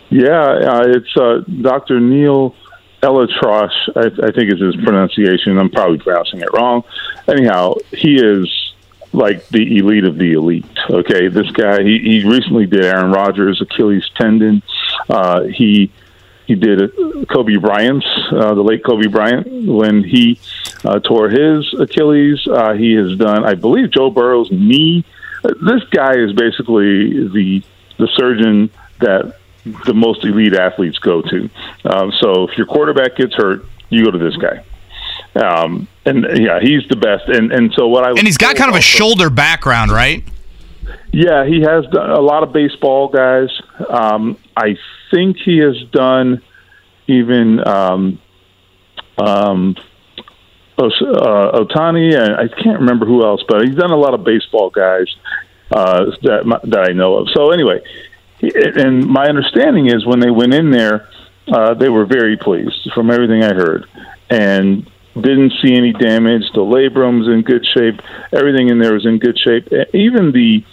Yeah, 0.09 0.41
uh, 0.41 0.83
it's 0.87 1.15
uh, 1.15 1.39
Dr. 1.61 2.01
Neil 2.01 2.53
ElAttrache, 3.01 3.69
I, 3.95 4.27
I 4.27 4.31
think 4.33 4.53
is 4.53 4.59
his 4.59 4.75
pronunciation. 4.83 5.57
I'm 5.57 5.69
probably 5.69 5.99
pronouncing 5.99 6.41
it 6.41 6.49
wrong. 6.53 6.83
Anyhow, 7.29 7.75
he 7.91 8.15
is 8.15 8.70
like 9.13 9.47
the 9.49 9.77
elite 9.77 10.05
of 10.05 10.17
the 10.17 10.33
elite. 10.33 10.65
Okay, 10.89 11.27
this 11.27 11.49
guy 11.51 11.83
he, 11.83 11.99
he 11.99 12.23
recently 12.23 12.65
did 12.65 12.85
Aaron 12.85 13.11
Rodgers' 13.11 13.61
Achilles 13.61 14.09
tendon. 14.15 14.63
Uh, 15.09 15.43
he 15.43 15.91
he 16.47 16.55
did 16.55 16.91
Kobe 17.29 17.55
Bryant's, 17.55 18.05
uh, 18.31 18.53
the 18.53 18.61
late 18.61 18.83
Kobe 18.83 19.07
Bryant, 19.07 19.47
when 19.67 20.03
he 20.03 20.39
uh, 20.83 20.99
tore 20.99 21.29
his 21.29 21.73
Achilles. 21.79 22.45
Uh, 22.45 22.73
he 22.73 22.93
has 22.93 23.17
done, 23.17 23.45
I 23.45 23.53
believe, 23.53 23.91
Joe 23.91 24.09
Burrow's 24.09 24.51
knee. 24.51 25.05
This 25.43 25.83
guy 25.91 26.17
is 26.17 26.33
basically 26.33 27.27
the 27.27 27.63
the 27.97 28.07
surgeon 28.15 28.69
that 28.99 29.37
the 29.85 29.93
most 29.93 30.25
elite 30.25 30.55
athletes 30.55 30.97
go 30.99 31.21
to. 31.21 31.49
Um, 31.85 32.11
so 32.19 32.47
if 32.47 32.57
your 32.57 32.65
quarterback 32.65 33.15
gets 33.15 33.33
hurt, 33.35 33.65
you 33.89 34.05
go 34.05 34.11
to 34.11 34.17
this 34.17 34.35
guy. 34.37 34.63
Um, 35.35 35.87
and 36.05 36.25
yeah, 36.37 36.59
he's 36.61 36.87
the 36.89 36.95
best. 36.95 37.27
And 37.27 37.51
and 37.51 37.73
so 37.73 37.87
what 37.87 38.03
I 38.03 38.09
and 38.09 38.19
he's 38.19 38.37
got 38.37 38.55
kind 38.55 38.69
of 38.69 38.77
a 38.77 38.81
shoulder 38.81 39.29
background, 39.29 39.91
right? 39.91 40.23
Yeah, 41.11 41.45
he 41.45 41.61
has 41.61 41.85
done 41.87 42.09
a 42.09 42.19
lot 42.19 42.43
of 42.43 42.53
baseball 42.53 43.07
guys. 43.07 43.49
Um, 43.89 44.37
I 44.55 44.77
think 45.11 45.37
he 45.37 45.59
has 45.59 45.81
done 45.91 46.41
even 47.07 47.65
um, 47.65 48.19
um, 49.17 49.75
uh, 50.77 50.89
Ohtani, 51.59 52.15
and 52.15 52.35
I 52.35 52.47
can't 52.47 52.79
remember 52.79 53.05
who 53.05 53.25
else, 53.25 53.43
but 53.47 53.65
he's 53.65 53.75
done 53.75 53.91
a 53.91 53.97
lot 53.97 54.13
of 54.13 54.23
baseball 54.23 54.69
guys 54.69 55.07
uh, 55.71 56.05
that 56.23 56.61
that 56.65 56.89
I 56.89 56.93
know 56.93 57.17
of. 57.17 57.29
So 57.33 57.51
anyway, 57.51 57.81
and 58.41 59.05
my 59.05 59.27
understanding 59.27 59.87
is 59.87 60.05
when 60.05 60.19
they 60.19 60.31
went 60.31 60.53
in 60.53 60.71
there, 60.71 61.09
uh, 61.47 61.73
they 61.73 61.89
were 61.89 62.05
very 62.05 62.37
pleased 62.37 62.91
from 62.93 63.11
everything 63.11 63.43
I 63.43 63.53
heard, 63.53 63.85
and 64.29 64.89
didn't 65.13 65.53
see 65.61 65.75
any 65.75 65.93
damage. 65.93 66.43
The 66.53 66.61
labrum 66.61 67.31
in 67.31 67.41
good 67.41 67.65
shape. 67.65 67.99
Everything 68.31 68.69
in 68.69 68.79
there 68.79 68.93
was 68.93 69.05
in 69.05 69.19
good 69.19 69.37
shape. 69.37 69.67
Even 69.93 70.31
the 70.31 70.63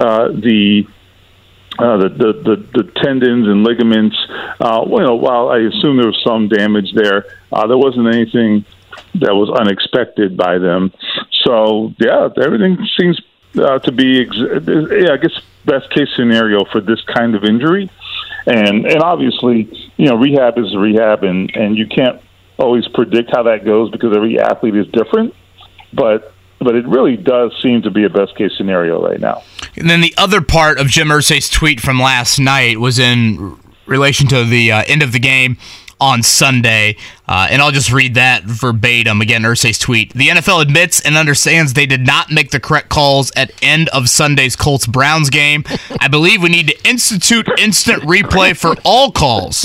uh, 0.00 0.28
the, 0.28 0.86
uh, 1.78 1.96
the, 1.98 2.08
the 2.08 2.32
the 2.32 2.82
the 2.82 2.90
tendons 2.96 3.46
and 3.46 3.62
ligaments. 3.62 4.16
Uh, 4.60 4.84
well, 4.86 5.18
while 5.18 5.48
I 5.48 5.58
assume 5.58 5.96
there 5.96 6.06
was 6.06 6.20
some 6.26 6.48
damage 6.48 6.92
there, 6.94 7.26
uh, 7.52 7.66
there 7.66 7.78
wasn't 7.78 8.08
anything 8.08 8.64
that 9.14 9.34
was 9.34 9.50
unexpected 9.50 10.36
by 10.36 10.58
them. 10.58 10.92
So 11.44 11.92
yeah, 11.98 12.28
everything 12.42 12.78
seems 12.98 13.20
uh, 13.56 13.78
to 13.80 13.92
be, 13.92 14.22
ex- 14.22 14.36
yeah, 14.36 15.12
I 15.12 15.16
guess, 15.16 15.40
best 15.64 15.90
case 15.90 16.08
scenario 16.16 16.64
for 16.64 16.80
this 16.80 17.00
kind 17.02 17.34
of 17.34 17.44
injury. 17.44 17.90
And 18.46 18.86
and 18.86 19.02
obviously, 19.02 19.70
you 19.96 20.06
know, 20.06 20.16
rehab 20.16 20.58
is 20.58 20.76
rehab, 20.76 21.24
and 21.24 21.50
and 21.54 21.78
you 21.78 21.86
can't 21.86 22.20
always 22.58 22.86
predict 22.88 23.30
how 23.30 23.42
that 23.44 23.64
goes 23.64 23.90
because 23.90 24.14
every 24.16 24.38
athlete 24.38 24.76
is 24.76 24.86
different. 24.88 25.34
But 25.92 26.32
but 26.60 26.74
it 26.74 26.86
really 26.86 27.16
does 27.16 27.52
seem 27.62 27.82
to 27.82 27.90
be 27.90 28.04
a 28.04 28.10
best 28.10 28.36
case 28.36 28.52
scenario 28.56 29.02
right 29.02 29.20
now. 29.20 29.42
And 29.76 29.90
then 29.90 30.00
the 30.00 30.14
other 30.16 30.40
part 30.40 30.78
of 30.78 30.88
Jim 30.88 31.08
Irsay's 31.08 31.50
tweet 31.50 31.80
from 31.80 32.00
last 32.00 32.38
night 32.38 32.80
was 32.80 32.98
in 32.98 33.58
relation 33.86 34.26
to 34.28 34.44
the 34.44 34.72
uh, 34.72 34.84
end 34.86 35.02
of 35.02 35.12
the 35.12 35.18
game 35.18 35.58
on 36.00 36.22
Sunday. 36.22 36.96
Uh, 37.26 37.48
and 37.50 37.62
I'll 37.62 37.70
just 37.70 37.92
read 37.92 38.14
that 38.14 38.44
verbatim 38.44 39.20
again. 39.20 39.42
Irsay's 39.42 39.78
tweet: 39.78 40.12
The 40.12 40.28
NFL 40.28 40.62
admits 40.62 41.00
and 41.00 41.16
understands 41.16 41.72
they 41.72 41.86
did 41.86 42.06
not 42.06 42.30
make 42.30 42.50
the 42.50 42.60
correct 42.60 42.88
calls 42.88 43.32
at 43.36 43.52
end 43.62 43.88
of 43.90 44.08
Sunday's 44.08 44.56
Colts 44.56 44.86
Browns 44.86 45.30
game. 45.30 45.64
I 46.00 46.08
believe 46.08 46.42
we 46.42 46.50
need 46.50 46.68
to 46.68 46.88
institute 46.88 47.48
instant 47.58 48.02
replay 48.02 48.56
for 48.56 48.74
all 48.84 49.10
calls, 49.12 49.64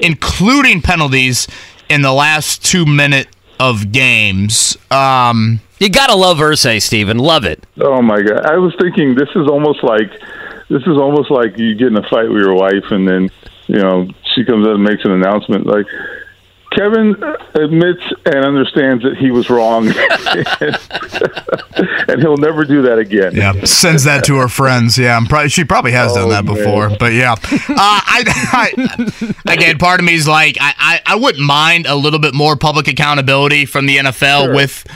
including 0.00 0.82
penalties 0.82 1.46
in 1.90 2.02
the 2.02 2.12
last 2.12 2.64
two 2.64 2.86
minute 2.86 3.28
of 3.58 3.92
games. 3.92 4.78
Um, 4.90 5.60
you 5.78 5.90
gotta 5.90 6.16
love 6.16 6.38
Irsay, 6.38 6.80
Stephen. 6.80 7.18
Love 7.18 7.44
it. 7.44 7.66
Oh 7.80 8.00
my 8.00 8.22
god! 8.22 8.46
I 8.46 8.56
was 8.56 8.74
thinking 8.80 9.14
this 9.14 9.28
is 9.34 9.46
almost 9.48 9.84
like 9.84 10.10
this 10.70 10.82
is 10.82 10.96
almost 10.96 11.30
like 11.30 11.58
you 11.58 11.74
get 11.74 11.88
in 11.88 11.96
a 11.96 12.08
fight 12.08 12.30
with 12.30 12.40
your 12.42 12.54
wife, 12.54 12.84
and 12.90 13.06
then 13.06 13.28
you 13.66 13.76
know 13.76 14.08
she 14.34 14.44
comes 14.44 14.66
out 14.66 14.76
and 14.76 14.84
makes 14.84 15.04
an 15.04 15.10
announcement 15.10 15.66
like 15.66 15.86
Kevin 16.72 17.16
admits 17.54 18.02
and 18.24 18.44
understands 18.44 19.02
that 19.02 19.16
he 19.16 19.32
was 19.32 19.50
wrong, 19.50 19.88
and 22.08 22.22
he'll 22.22 22.36
never 22.36 22.64
do 22.64 22.82
that 22.82 22.98
again. 22.98 23.34
Yeah, 23.34 23.64
sends 23.64 24.04
that 24.04 24.24
to 24.24 24.36
her 24.36 24.48
friends. 24.48 24.96
Yeah, 24.96 25.16
I'm 25.16 25.26
probably 25.26 25.48
she 25.48 25.64
probably 25.64 25.92
has 25.92 26.12
oh, 26.12 26.20
done 26.20 26.28
that 26.30 26.46
before, 26.46 26.90
man. 26.90 26.98
but 27.00 27.12
yeah. 27.12 27.32
Uh, 27.32 27.36
I, 27.76 28.24
I, 29.46 29.52
again, 29.52 29.78
part 29.78 29.98
of 29.98 30.06
me 30.06 30.14
is 30.14 30.28
like 30.28 30.58
I, 30.60 30.74
I, 30.78 31.14
I 31.14 31.16
wouldn't 31.16 31.44
mind 31.44 31.86
a 31.86 31.96
little 31.96 32.20
bit 32.20 32.34
more 32.34 32.54
public 32.54 32.86
accountability 32.86 33.66
from 33.66 33.86
the 33.86 33.96
NFL 33.96 34.44
sure. 34.44 34.54
with 34.54 34.86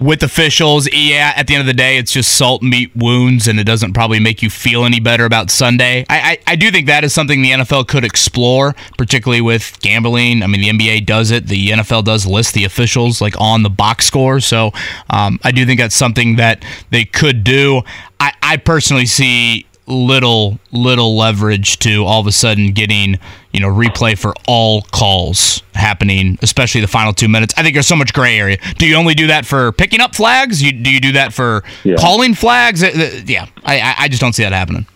with 0.00 0.22
officials. 0.22 0.88
Yeah, 0.92 1.32
at 1.36 1.46
the 1.46 1.54
end 1.54 1.60
of 1.60 1.66
the 1.66 1.74
day, 1.74 1.98
it's 1.98 2.12
just 2.12 2.36
salt 2.36 2.62
meat 2.62 2.90
wounds, 2.96 3.46
and 3.46 3.60
it 3.60 3.64
doesn't 3.64 3.92
probably 3.92 4.18
make 4.18 4.42
you 4.42 4.50
feel 4.50 4.84
any 4.84 5.00
better 5.00 5.24
about 5.24 5.50
Sunday. 5.50 6.04
I, 6.08 6.20
I, 6.20 6.38
I, 6.52 6.56
do 6.56 6.70
think 6.70 6.86
that 6.86 7.04
is 7.04 7.14
something 7.14 7.42
the 7.42 7.50
NFL 7.50 7.88
could 7.88 8.04
explore, 8.04 8.74
particularly 8.96 9.40
with 9.40 9.78
gambling. 9.80 10.42
I 10.42 10.46
mean, 10.46 10.60
the 10.60 10.70
NBA 10.70 11.06
does 11.06 11.30
it. 11.30 11.46
The 11.46 11.70
NFL 11.70 12.04
does 12.04 12.26
list 12.26 12.54
the 12.54 12.64
officials 12.64 13.20
like 13.20 13.34
on 13.38 13.62
the 13.62 13.70
box 13.70 14.06
score. 14.06 14.40
So 14.40 14.72
um, 15.10 15.38
I 15.44 15.52
do 15.52 15.66
think 15.66 15.78
that's 15.78 15.96
something 15.96 16.36
that 16.36 16.64
they 16.90 17.04
could 17.04 17.44
do. 17.44 17.82
I, 18.18 18.32
I 18.42 18.56
personally 18.56 19.06
see 19.06 19.66
little 19.90 20.58
little 20.72 21.16
leverage 21.16 21.78
to 21.80 22.04
all 22.04 22.20
of 22.20 22.26
a 22.26 22.32
sudden 22.32 22.72
getting 22.72 23.18
you 23.52 23.60
know 23.60 23.68
replay 23.68 24.16
for 24.16 24.34
all 24.46 24.82
calls 24.92 25.62
happening 25.74 26.38
especially 26.42 26.80
the 26.80 26.88
final 26.88 27.12
two 27.12 27.28
minutes. 27.28 27.54
I 27.56 27.62
think 27.62 27.74
there's 27.74 27.86
so 27.86 27.96
much 27.96 28.12
gray 28.12 28.38
area. 28.38 28.58
Do 28.78 28.86
you 28.86 28.96
only 28.96 29.14
do 29.14 29.28
that 29.28 29.46
for 29.46 29.72
picking 29.72 30.00
up 30.00 30.14
flags? 30.14 30.62
You, 30.62 30.72
do 30.72 30.90
you 30.90 31.00
do 31.00 31.12
that 31.12 31.32
for 31.32 31.64
yeah. 31.84 31.96
calling 31.96 32.34
flags? 32.34 32.82
Uh, 32.82 32.88
uh, 32.88 33.20
yeah. 33.26 33.46
I, 33.64 33.94
I 33.98 34.08
just 34.08 34.20
don't 34.20 34.32
see 34.32 34.42
that 34.42 34.52
happening. 34.52 34.86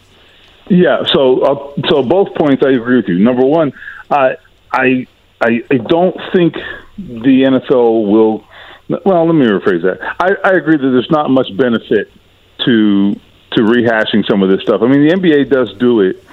Yeah. 0.68 1.02
So 1.12 1.40
uh, 1.40 1.82
so 1.88 2.02
both 2.02 2.34
points 2.34 2.62
i 2.64 2.70
agree 2.70 2.96
with 2.96 3.08
you. 3.08 3.18
Number 3.18 3.44
one 3.44 3.72
i 4.10 4.36
i 4.72 5.06
i, 5.40 5.62
I 5.70 5.76
don't 5.76 6.16
think 6.34 6.54
the 6.96 7.42
nfl 7.42 8.10
will 8.10 8.44
well 8.88 9.26
let 9.26 9.34
me 9.34 9.46
rephrase 9.46 9.82
that. 9.82 9.98
I, 10.20 10.48
I 10.48 10.52
agree 10.52 10.76
that 10.76 10.90
there's 10.90 11.10
not 11.10 11.30
much 11.30 11.48
benefit 11.56 12.10
to 12.66 13.18
to 13.54 13.62
rehashing 13.62 14.26
some 14.28 14.42
of 14.42 14.50
this 14.50 14.62
stuff. 14.62 14.82
I 14.82 14.86
mean, 14.86 15.06
the 15.06 15.14
NBA 15.14 15.50
does 15.50 15.72
do 15.74 16.00
it, 16.00 16.24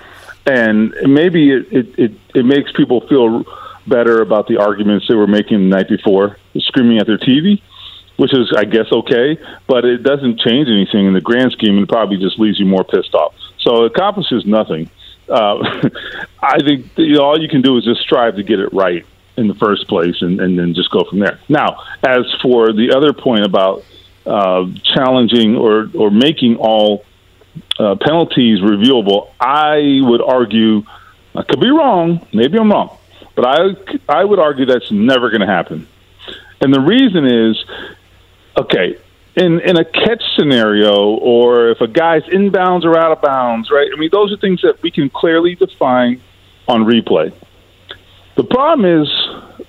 and 0.45 0.93
maybe 1.03 1.51
it 1.51 1.67
it, 1.71 1.99
it, 1.99 2.11
it 2.35 2.45
makes 2.45 2.71
people 2.71 3.07
feel 3.07 3.45
better 3.87 4.21
about 4.21 4.47
the 4.47 4.57
arguments 4.57 5.07
they 5.07 5.15
were 5.15 5.27
making 5.27 5.57
the 5.59 5.75
night 5.75 5.89
before, 5.89 6.37
screaming 6.57 6.99
at 6.99 7.07
their 7.07 7.17
TV, 7.17 7.61
which 8.17 8.33
is, 8.33 8.53
I 8.55 8.65
guess, 8.65 8.91
okay. 8.91 9.37
But 9.67 9.85
it 9.85 10.03
doesn't 10.03 10.39
change 10.39 10.67
anything 10.67 11.07
in 11.07 11.13
the 11.13 11.21
grand 11.21 11.51
scheme, 11.53 11.77
and 11.77 11.87
probably 11.87 12.17
just 12.17 12.39
leaves 12.39 12.59
you 12.59 12.65
more 12.65 12.83
pissed 12.83 13.13
off. 13.13 13.33
So 13.59 13.85
it 13.85 13.91
accomplishes 13.91 14.45
nothing. 14.45 14.89
Uh, 15.29 15.89
I 16.41 16.59
think 16.59 16.87
you 16.97 17.15
know, 17.15 17.23
all 17.23 17.39
you 17.39 17.49
can 17.49 17.61
do 17.61 17.77
is 17.77 17.85
just 17.85 18.01
strive 18.01 18.35
to 18.35 18.43
get 18.43 18.59
it 18.59 18.73
right 18.73 19.05
in 19.37 19.47
the 19.47 19.55
first 19.55 19.87
place, 19.87 20.21
and, 20.21 20.39
and 20.39 20.57
then 20.57 20.73
just 20.73 20.91
go 20.91 21.03
from 21.09 21.19
there. 21.19 21.39
Now, 21.47 21.83
as 22.03 22.25
for 22.41 22.73
the 22.73 22.93
other 22.95 23.13
point 23.13 23.45
about 23.45 23.83
uh, 24.25 24.65
challenging 24.83 25.55
or 25.55 25.89
or 25.95 26.11
making 26.11 26.57
all 26.57 27.05
uh, 27.79 27.95
penalties 27.95 28.59
reviewable, 28.59 29.31
I 29.39 29.99
would 30.01 30.21
argue. 30.21 30.83
I 31.35 31.43
could 31.43 31.59
be 31.59 31.69
wrong. 31.69 32.25
Maybe 32.33 32.57
I'm 32.57 32.69
wrong, 32.71 32.97
but 33.35 33.45
I 33.47 33.75
I 34.09 34.23
would 34.23 34.39
argue 34.39 34.65
that's 34.65 34.91
never 34.91 35.29
going 35.29 35.41
to 35.41 35.47
happen. 35.47 35.87
And 36.59 36.73
the 36.73 36.81
reason 36.81 37.25
is, 37.25 37.63
okay, 38.57 38.97
in 39.35 39.59
in 39.61 39.77
a 39.77 39.85
catch 39.85 40.23
scenario, 40.35 41.15
or 41.15 41.69
if 41.69 41.81
a 41.81 41.87
guy's 41.87 42.23
inbounds 42.23 42.83
or 42.83 42.97
out 42.97 43.11
of 43.11 43.21
bounds, 43.21 43.71
right? 43.71 43.89
I 43.93 43.99
mean, 43.99 44.09
those 44.11 44.31
are 44.33 44.37
things 44.37 44.61
that 44.61 44.81
we 44.81 44.91
can 44.91 45.09
clearly 45.09 45.55
define 45.55 46.21
on 46.67 46.83
replay. 46.83 47.33
The 48.35 48.43
problem 48.43 49.01
is 49.01 49.07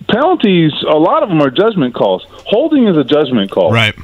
penalties. 0.08 0.72
A 0.88 0.98
lot 0.98 1.22
of 1.22 1.28
them 1.28 1.40
are 1.40 1.50
judgment 1.50 1.94
calls. 1.94 2.24
Holding 2.46 2.86
is 2.86 2.96
a 2.96 3.04
judgment 3.04 3.50
call, 3.50 3.72
Right. 3.72 3.94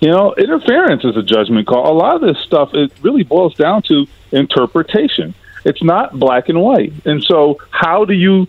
You 0.00 0.08
know, 0.08 0.34
interference 0.34 1.04
is 1.04 1.16
a 1.16 1.22
judgment 1.22 1.66
call. 1.66 1.90
A 1.90 1.96
lot 1.96 2.16
of 2.16 2.22
this 2.22 2.38
stuff 2.44 2.74
it 2.74 2.92
really 3.02 3.22
boils 3.22 3.54
down 3.54 3.82
to 3.82 4.06
interpretation. 4.32 5.34
It's 5.64 5.82
not 5.82 6.18
black 6.18 6.48
and 6.48 6.60
white. 6.60 6.92
And 7.04 7.22
so, 7.22 7.58
how 7.70 8.04
do 8.04 8.14
you 8.14 8.46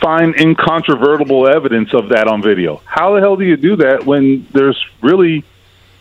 find 0.00 0.34
incontrovertible 0.36 1.48
evidence 1.48 1.92
of 1.94 2.10
that 2.10 2.28
on 2.28 2.42
video? 2.42 2.80
How 2.84 3.14
the 3.14 3.20
hell 3.20 3.36
do 3.36 3.44
you 3.44 3.56
do 3.56 3.76
that 3.76 4.06
when 4.06 4.46
there's 4.52 4.80
really 5.02 5.44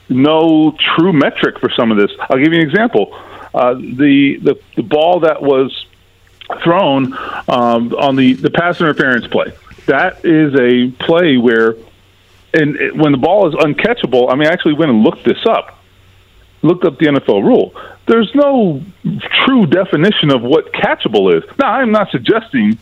no 0.10 0.76
true 0.96 1.14
metric 1.14 1.60
for 1.60 1.70
some 1.70 1.92
of 1.92 1.98
this? 1.98 2.12
I'll 2.20 2.38
give 2.38 2.54
you 2.54 2.60
an 2.60 2.68
example. 2.68 3.18
Uh, 3.54 3.74
the, 3.74 4.38
the 4.42 4.60
the 4.76 4.84
ball 4.84 5.22
that 5.22 5.42
was 5.42 5.86
thrown 6.64 7.14
um, 7.48 7.94
on 7.94 8.16
the 8.16 8.34
the 8.34 8.50
pass 8.50 8.80
interference 8.80 9.28
play. 9.28 9.54
That 9.88 10.24
is 10.26 10.54
a 10.56 10.92
play 11.04 11.38
where, 11.38 11.76
and 12.54 12.76
it, 12.76 12.96
when 12.96 13.12
the 13.12 13.18
ball 13.18 13.48
is 13.48 13.56
uncatchable, 13.56 14.32
I 14.32 14.36
mean, 14.36 14.48
I 14.48 14.52
actually 14.52 14.74
went 14.74 14.92
and 14.92 15.04
looked 15.04 15.24
this 15.24 15.46
up. 15.46 15.78
Looked 16.64 16.86
up 16.86 17.00
the 17.00 17.08
NFL 17.08 17.44
rule. 17.44 17.74
There's 18.08 18.30
no 18.36 18.84
true 19.46 19.66
definition 19.66 20.32
of 20.32 20.42
what 20.44 20.72
catchable 20.74 21.36
is. 21.36 21.44
Now, 21.58 21.74
I'm 21.74 21.92
not 21.92 22.12
suggesting 22.12 22.78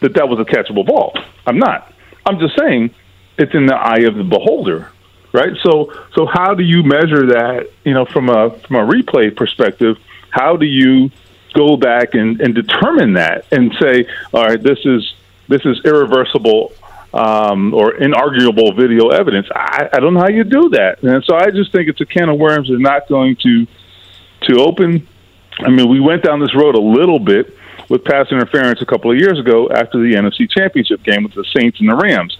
that 0.00 0.14
that 0.14 0.28
was 0.28 0.40
a 0.40 0.44
catchable 0.44 0.84
ball. 0.84 1.16
I'm 1.46 1.58
not. 1.58 1.92
I'm 2.26 2.38
just 2.40 2.58
saying 2.58 2.94
it's 3.38 3.54
in 3.54 3.66
the 3.66 3.76
eye 3.76 4.00
of 4.00 4.16
the 4.16 4.24
beholder, 4.24 4.90
right? 5.32 5.56
So, 5.62 5.92
so 6.14 6.26
how 6.26 6.54
do 6.54 6.64
you 6.64 6.82
measure 6.82 7.26
that? 7.26 7.70
You 7.84 7.94
know, 7.94 8.04
from 8.04 8.28
a 8.28 8.50
from 8.50 8.76
a 8.76 8.92
replay 8.92 9.34
perspective, 9.34 9.98
how 10.30 10.56
do 10.56 10.66
you 10.66 11.10
go 11.54 11.76
back 11.76 12.14
and, 12.14 12.40
and 12.40 12.54
determine 12.54 13.14
that 13.14 13.44
and 13.52 13.74
say, 13.80 14.06
all 14.32 14.44
right, 14.44 14.62
this 14.62 14.78
is 14.84 15.14
this 15.48 15.64
is 15.64 15.80
irreversible 15.84 16.72
um, 17.14 17.74
or 17.74 17.92
inarguable 17.94 18.74
video 18.76 19.08
evidence. 19.08 19.46
I, 19.54 19.88
I 19.92 20.00
don't 20.00 20.14
know 20.14 20.20
how 20.20 20.28
you 20.28 20.44
do 20.44 20.70
that, 20.70 21.02
and 21.02 21.22
so 21.24 21.34
I 21.36 21.50
just 21.50 21.72
think 21.72 21.88
it's 21.88 22.00
a 22.00 22.06
can 22.06 22.28
of 22.28 22.38
worms 22.38 22.68
that's 22.68 22.80
not 22.80 23.08
going 23.08 23.36
to 23.42 23.66
to 24.48 24.58
open. 24.60 25.06
I 25.60 25.68
mean, 25.70 25.88
we 25.88 26.00
went 26.00 26.22
down 26.22 26.40
this 26.40 26.54
road 26.54 26.74
a 26.74 26.80
little 26.80 27.18
bit 27.18 27.54
with 27.88 28.04
pass 28.04 28.26
interference 28.32 28.80
a 28.80 28.86
couple 28.86 29.10
of 29.10 29.18
years 29.18 29.38
ago 29.38 29.68
after 29.70 29.98
the 29.98 30.14
NFC 30.14 30.50
Championship 30.50 31.02
game 31.04 31.22
with 31.24 31.34
the 31.34 31.44
Saints 31.56 31.78
and 31.80 31.88
the 31.90 31.96
Rams. 31.96 32.36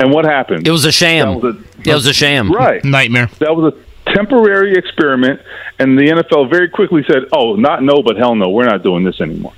And 0.00 0.12
what 0.12 0.24
happened? 0.24 0.66
It 0.66 0.70
was 0.70 0.84
a 0.84 0.92
sham. 0.92 1.40
Was 1.40 1.56
a- 1.56 1.88
It 1.90 1.94
was 1.94 2.06
a 2.06 2.12
sham. 2.12 2.52
Right. 2.52 2.84
Nightmare. 2.84 3.28
That 3.38 3.54
was 3.56 3.72
a 3.74 4.12
temporary 4.12 4.74
experiment, 4.74 5.40
and 5.78 5.96
the 5.98 6.04
NFL 6.08 6.50
very 6.50 6.68
quickly 6.68 7.04
said, 7.06 7.24
"Oh, 7.32 7.54
not 7.56 7.82
no, 7.82 8.02
but 8.02 8.16
hell 8.16 8.34
no, 8.34 8.48
we're 8.48 8.64
not 8.64 8.82
doing 8.82 9.04
this 9.04 9.20
anymore." 9.20 9.52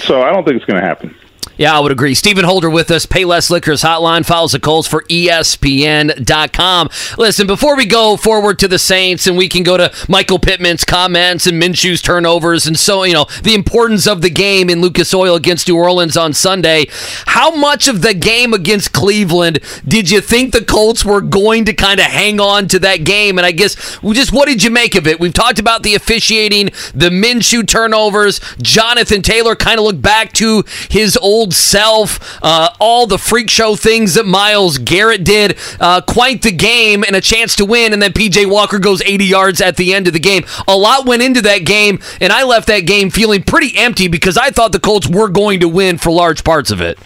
So 0.00 0.20
I 0.22 0.32
don't 0.32 0.44
think 0.44 0.56
it's 0.56 0.64
going 0.66 0.80
to 0.80 0.86
happen. 0.86 1.14
Yeah, 1.58 1.76
I 1.76 1.80
would 1.80 1.90
agree. 1.90 2.14
Stephen 2.14 2.44
Holder 2.44 2.70
with 2.70 2.88
us, 2.92 3.04
Payless 3.04 3.50
Liquors 3.50 3.82
Hotline, 3.82 4.24
follows 4.24 4.52
the 4.52 4.60
Colts 4.60 4.86
for 4.86 5.02
ESPN.com. 5.02 6.88
Listen, 7.18 7.48
before 7.48 7.76
we 7.76 7.84
go 7.84 8.16
forward 8.16 8.60
to 8.60 8.68
the 8.68 8.78
Saints 8.78 9.26
and 9.26 9.36
we 9.36 9.48
can 9.48 9.64
go 9.64 9.76
to 9.76 9.92
Michael 10.08 10.38
Pittman's 10.38 10.84
comments 10.84 11.48
and 11.48 11.60
Minshew's 11.60 12.00
turnovers 12.00 12.68
and 12.68 12.78
so, 12.78 13.02
you 13.02 13.12
know, 13.12 13.26
the 13.42 13.56
importance 13.56 14.06
of 14.06 14.22
the 14.22 14.30
game 14.30 14.70
in 14.70 14.80
Lucas 14.80 15.12
Oil 15.12 15.34
against 15.34 15.66
New 15.66 15.76
Orleans 15.76 16.16
on 16.16 16.32
Sunday, 16.32 16.86
how 17.26 17.50
much 17.50 17.88
of 17.88 18.02
the 18.02 18.14
game 18.14 18.54
against 18.54 18.92
Cleveland 18.92 19.58
did 19.86 20.12
you 20.12 20.20
think 20.20 20.52
the 20.52 20.64
Colts 20.64 21.04
were 21.04 21.20
going 21.20 21.64
to 21.64 21.72
kind 21.72 21.98
of 21.98 22.06
hang 22.06 22.38
on 22.38 22.68
to 22.68 22.78
that 22.78 23.02
game? 23.02 23.36
And 23.36 23.44
I 23.44 23.50
guess, 23.50 23.98
just 24.12 24.32
what 24.32 24.46
did 24.46 24.62
you 24.62 24.70
make 24.70 24.94
of 24.94 25.08
it? 25.08 25.18
We've 25.18 25.34
talked 25.34 25.58
about 25.58 25.82
the 25.82 25.96
officiating, 25.96 26.66
the 26.94 27.10
Minshew 27.10 27.66
turnovers. 27.66 28.40
Jonathan 28.62 29.22
Taylor 29.22 29.56
kind 29.56 29.80
of 29.80 29.84
looked 29.84 30.02
back 30.02 30.32
to 30.34 30.62
his 30.88 31.16
old 31.16 31.47
self, 31.54 32.38
uh, 32.42 32.70
all 32.80 33.06
the 33.06 33.18
freak 33.18 33.50
show 33.50 33.76
things 33.76 34.14
that 34.14 34.26
Myles 34.26 34.78
Garrett 34.78 35.24
did. 35.24 35.56
Uh, 35.80 36.00
quite 36.00 36.42
the 36.42 36.52
game 36.52 37.04
and 37.04 37.14
a 37.16 37.20
chance 37.20 37.56
to 37.56 37.64
win. 37.64 37.92
And 37.92 38.02
then 38.02 38.12
PJ 38.12 38.48
Walker 38.48 38.78
goes 38.78 39.02
80 39.02 39.24
yards 39.24 39.60
at 39.60 39.76
the 39.76 39.94
end 39.94 40.06
of 40.06 40.12
the 40.12 40.20
game. 40.20 40.44
A 40.66 40.76
lot 40.76 41.06
went 41.06 41.22
into 41.22 41.42
that 41.42 41.64
game, 41.64 42.00
and 42.20 42.32
I 42.32 42.44
left 42.44 42.66
that 42.68 42.80
game 42.80 43.10
feeling 43.10 43.42
pretty 43.42 43.76
empty 43.76 44.08
because 44.08 44.36
I 44.36 44.50
thought 44.50 44.72
the 44.72 44.80
Colts 44.80 45.08
were 45.08 45.28
going 45.28 45.60
to 45.60 45.68
win 45.68 45.98
for 45.98 46.10
large 46.10 46.44
parts 46.44 46.70
of 46.70 46.80
it. 46.80 46.98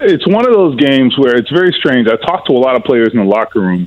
It's 0.00 0.26
one 0.26 0.46
of 0.46 0.52
those 0.52 0.76
games 0.76 1.16
where 1.16 1.36
it's 1.36 1.50
very 1.50 1.72
strange. 1.72 2.08
I 2.08 2.16
talked 2.16 2.48
to 2.48 2.52
a 2.52 2.58
lot 2.58 2.74
of 2.74 2.82
players 2.82 3.12
in 3.12 3.20
the 3.20 3.24
locker 3.24 3.60
room, 3.60 3.86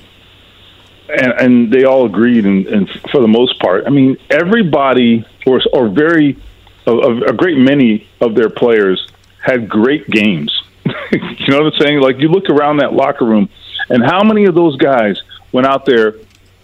and, 1.10 1.34
and 1.34 1.74
they 1.74 1.84
all 1.84 2.06
agreed, 2.06 2.46
and, 2.46 2.66
and 2.68 2.90
for 3.12 3.20
the 3.20 3.28
most 3.28 3.60
part, 3.60 3.84
I 3.86 3.90
mean, 3.90 4.18
everybody 4.30 5.26
or 5.46 5.62
or 5.74 5.90
very 5.90 6.38
a, 6.86 7.30
a 7.30 7.34
great 7.34 7.58
many 7.58 8.08
of 8.22 8.36
their 8.36 8.50
players 8.50 9.08
had 9.40 9.70
great 9.70 10.10
games. 10.10 10.64
you 11.12 11.48
know 11.48 11.64
what 11.64 11.74
I'm 11.74 11.80
saying? 11.80 12.00
Like 12.00 12.20
you 12.20 12.30
look 12.30 12.50
around 12.50 12.78
that 12.78 12.94
locker 12.94 13.26
room, 13.26 13.50
and 13.90 14.04
how 14.04 14.24
many 14.24 14.46
of 14.46 14.56
those 14.56 14.78
guys 14.78 15.22
went 15.52 15.68
out 15.68 15.86
there 15.86 16.16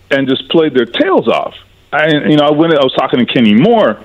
and 0.09 0.27
just 0.27 0.49
played 0.49 0.73
their 0.73 0.85
tails 0.85 1.27
off? 1.27 1.55
I, 1.91 2.07
you 2.07 2.37
know, 2.37 2.45
I 2.45 2.51
went. 2.51 2.73
I 2.73 2.83
was 2.83 2.93
talking 2.93 3.19
to 3.19 3.25
Kenny 3.25 3.53
Moore, 3.53 3.99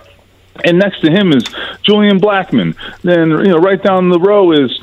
and 0.65 0.79
next 0.79 1.01
to 1.03 1.11
him 1.11 1.33
is 1.33 1.45
Julian 1.83 2.19
Blackmon. 2.19 2.77
Then 3.03 3.31
you 3.31 3.49
know, 3.49 3.59
right 3.59 3.83
down 3.83 4.09
the 4.09 4.21
row 4.21 4.53
is 4.53 4.81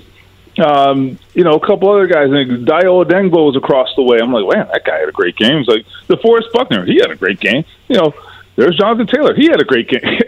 um, 0.59 1.17
you 1.33 1.43
know, 1.43 1.55
a 1.55 1.65
couple 1.65 1.89
other 1.89 2.07
guys. 2.07 2.29
And 2.31 2.67
Dayo 2.67 3.03
Odeyingbo 3.03 3.47
was 3.47 3.55
across 3.55 3.89
the 3.95 4.03
way. 4.03 4.19
I'm 4.21 4.31
like, 4.31 4.45
man, 4.55 4.67
that 4.71 4.83
guy 4.85 4.99
had 4.99 5.09
a 5.09 5.13
great 5.13 5.35
game. 5.35 5.57
It's 5.57 5.67
like 5.67 5.85
DeForest 6.07 6.51
Buckner, 6.51 6.85
he 6.85 6.95
had 6.95 7.11
a 7.11 7.15
great 7.15 7.39
game. 7.39 7.65
You 7.87 7.97
know, 7.97 8.13
there's 8.55 8.77
Jonathan 8.77 9.07
Taylor, 9.07 9.33
he 9.35 9.45
had 9.45 9.61
a 9.61 9.65
great 9.65 9.89
game. 9.89 10.19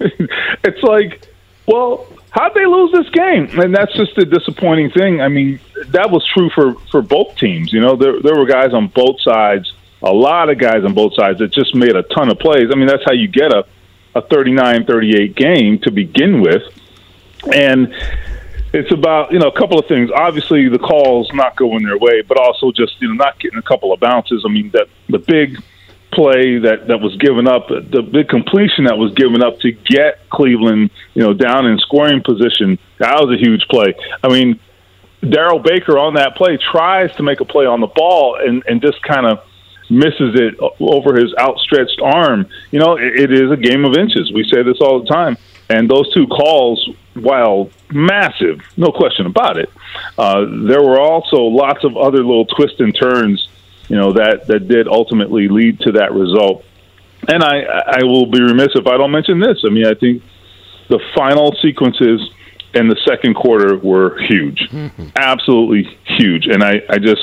it's 0.64 0.82
like, 0.82 1.26
well, 1.66 2.06
how'd 2.30 2.54
they 2.54 2.66
lose 2.66 2.92
this 2.92 3.08
game? 3.10 3.60
And 3.60 3.74
that's 3.74 3.94
just 3.94 4.16
a 4.18 4.24
disappointing 4.24 4.90
thing. 4.90 5.20
I 5.20 5.28
mean, 5.28 5.60
that 5.88 6.10
was 6.10 6.26
true 6.34 6.50
for 6.54 6.74
for 6.90 7.02
both 7.02 7.36
teams. 7.36 7.72
You 7.72 7.80
know, 7.80 7.96
there 7.96 8.20
there 8.20 8.36
were 8.36 8.46
guys 8.46 8.72
on 8.72 8.88
both 8.88 9.20
sides, 9.20 9.72
a 10.02 10.12
lot 10.12 10.50
of 10.50 10.58
guys 10.58 10.84
on 10.84 10.94
both 10.94 11.14
sides 11.14 11.38
that 11.38 11.52
just 11.52 11.74
made 11.74 11.96
a 11.96 12.02
ton 12.02 12.30
of 12.30 12.38
plays. 12.38 12.70
I 12.72 12.76
mean, 12.76 12.86
that's 12.86 13.04
how 13.04 13.12
you 13.12 13.28
get 13.28 13.52
a 13.52 13.64
a 14.16 14.22
39-38 14.22 15.34
game 15.34 15.78
to 15.80 15.90
begin 15.90 16.40
with. 16.40 16.62
And 17.52 17.92
it's 18.72 18.92
about 18.92 19.32
you 19.32 19.38
know 19.38 19.48
a 19.48 19.58
couple 19.58 19.78
of 19.78 19.86
things. 19.86 20.10
Obviously, 20.14 20.68
the 20.68 20.78
calls 20.78 21.30
not 21.32 21.56
going 21.56 21.84
their 21.84 21.98
way, 21.98 22.22
but 22.22 22.38
also 22.38 22.72
just 22.72 23.00
you 23.00 23.08
know 23.08 23.14
not 23.14 23.38
getting 23.38 23.58
a 23.58 23.62
couple 23.62 23.92
of 23.92 24.00
bounces. 24.00 24.44
I 24.46 24.50
mean, 24.50 24.70
that 24.70 24.88
the 25.08 25.18
big 25.18 25.62
play 26.14 26.58
that 26.58 26.88
that 26.88 27.00
was 27.00 27.16
given 27.16 27.48
up, 27.48 27.68
the 27.68 28.02
big 28.02 28.28
completion 28.28 28.84
that 28.84 28.96
was 28.96 29.12
given 29.14 29.42
up 29.42 29.60
to 29.60 29.72
get 29.72 30.28
Cleveland 30.30 30.90
you 31.14 31.22
know 31.22 31.34
down 31.34 31.66
in 31.66 31.78
scoring 31.78 32.22
position, 32.22 32.78
that 32.98 33.14
was 33.20 33.36
a 33.36 33.40
huge 33.40 33.62
play. 33.68 33.94
I 34.22 34.28
mean, 34.28 34.60
Darrell 35.20 35.58
Baker 35.58 35.98
on 35.98 36.14
that 36.14 36.36
play 36.36 36.56
tries 36.56 37.14
to 37.16 37.22
make 37.22 37.40
a 37.40 37.44
play 37.44 37.66
on 37.66 37.80
the 37.80 37.88
ball 37.88 38.36
and 38.40 38.62
and 38.66 38.80
just 38.80 39.02
kind 39.02 39.26
of 39.26 39.40
misses 39.90 40.34
it 40.34 40.54
over 40.80 41.14
his 41.14 41.34
outstretched 41.38 42.00
arm. 42.02 42.46
You 42.70 42.80
know, 42.80 42.96
it, 42.96 43.30
it 43.30 43.32
is 43.32 43.50
a 43.50 43.56
game 43.56 43.84
of 43.84 43.96
inches. 43.96 44.32
We 44.32 44.44
say 44.50 44.62
this 44.62 44.78
all 44.80 45.00
the 45.00 45.06
time. 45.06 45.36
And 45.68 45.88
those 45.88 46.12
two 46.12 46.26
calls, 46.26 46.90
while 47.14 47.70
massive, 47.90 48.60
no 48.76 48.92
question 48.92 49.26
about 49.26 49.56
it, 49.56 49.70
uh, 50.18 50.44
there 50.66 50.82
were 50.82 51.00
also 51.00 51.42
lots 51.42 51.84
of 51.84 51.96
other 51.96 52.18
little 52.18 52.44
twists 52.44 52.80
and 52.80 52.94
turns, 52.94 53.48
you 53.88 53.96
know, 53.96 54.12
that, 54.12 54.46
that 54.46 54.68
did 54.68 54.88
ultimately 54.88 55.48
lead 55.48 55.80
to 55.80 55.92
that 55.92 56.12
result. 56.12 56.64
And 57.28 57.42
I, 57.42 57.62
I 57.62 58.04
will 58.04 58.26
be 58.26 58.40
remiss 58.40 58.68
if 58.74 58.86
I 58.86 58.96
don't 58.96 59.10
mention 59.10 59.40
this. 59.40 59.62
I 59.64 59.70
mean, 59.70 59.86
I 59.86 59.94
think 59.94 60.22
the 60.88 61.00
final 61.14 61.54
sequences 61.62 62.20
in 62.74 62.88
the 62.88 62.96
second 63.06 63.34
quarter 63.34 63.78
were 63.78 64.20
huge, 64.22 64.68
absolutely 65.16 65.96
huge. 66.18 66.46
And 66.46 66.62
I, 66.62 66.82
I 66.88 66.98
just, 66.98 67.22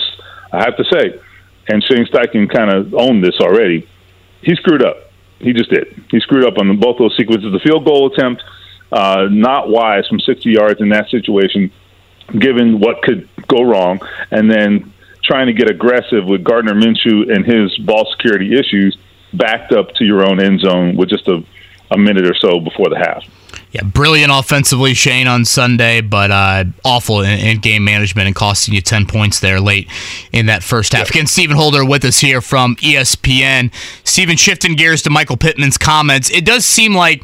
I 0.51 0.59
have 0.63 0.77
to 0.77 0.85
say, 0.85 1.19
and 1.67 1.83
Shane 1.83 2.05
Steichen 2.05 2.49
kind 2.51 2.71
of 2.71 2.93
owned 2.95 3.23
this 3.23 3.35
already. 3.39 3.87
He 4.41 4.55
screwed 4.55 4.83
up. 4.83 5.11
He 5.39 5.53
just 5.53 5.69
did. 5.69 6.03
He 6.09 6.19
screwed 6.19 6.45
up 6.45 6.57
on 6.57 6.79
both 6.79 6.97
those 6.97 7.15
sequences. 7.17 7.51
The 7.51 7.59
field 7.59 7.85
goal 7.85 8.11
attempt, 8.13 8.43
uh, 8.91 9.27
not 9.29 9.69
wise 9.69 10.07
from 10.07 10.19
60 10.19 10.49
yards 10.49 10.81
in 10.81 10.89
that 10.89 11.09
situation, 11.09 11.71
given 12.37 12.79
what 12.79 13.01
could 13.01 13.27
go 13.47 13.63
wrong, 13.63 13.99
and 14.31 14.49
then 14.49 14.93
trying 15.23 15.47
to 15.47 15.53
get 15.53 15.69
aggressive 15.69 16.25
with 16.25 16.43
Gardner 16.43 16.73
Minshew 16.73 17.33
and 17.33 17.45
his 17.45 17.77
ball 17.79 18.07
security 18.17 18.53
issues, 18.57 18.97
backed 19.33 19.71
up 19.71 19.93
to 19.95 20.03
your 20.03 20.25
own 20.25 20.41
end 20.41 20.59
zone 20.61 20.95
with 20.97 21.09
just 21.09 21.27
a, 21.27 21.43
a 21.91 21.97
minute 21.97 22.25
or 22.25 22.35
so 22.35 22.59
before 22.59 22.89
the 22.89 22.97
half. 22.97 23.23
Yeah, 23.71 23.83
brilliant 23.83 24.31
offensively, 24.33 24.93
Shane, 24.93 25.27
on 25.27 25.45
Sunday, 25.45 26.01
but 26.01 26.29
uh, 26.29 26.65
awful 26.83 27.21
in, 27.21 27.39
in, 27.39 27.59
game 27.59 27.85
management 27.85 28.27
and 28.27 28.35
costing 28.35 28.73
you 28.73 28.81
10 28.81 29.05
points 29.05 29.39
there 29.39 29.61
late 29.61 29.89
in 30.33 30.47
that 30.47 30.61
first 30.61 30.91
half. 30.91 31.09
Again, 31.09 31.25
Stephen 31.25 31.55
Holder 31.55 31.85
with 31.85 32.03
us 32.03 32.19
here 32.19 32.41
from 32.41 32.75
ESPN. 32.77 33.73
Stephen, 34.03 34.35
shifting 34.35 34.75
gears 34.75 35.01
to 35.03 35.09
Michael 35.09 35.37
Pittman's 35.37 35.77
comments. 35.77 36.29
It 36.29 36.43
does 36.43 36.65
seem 36.65 36.93
like 36.93 37.23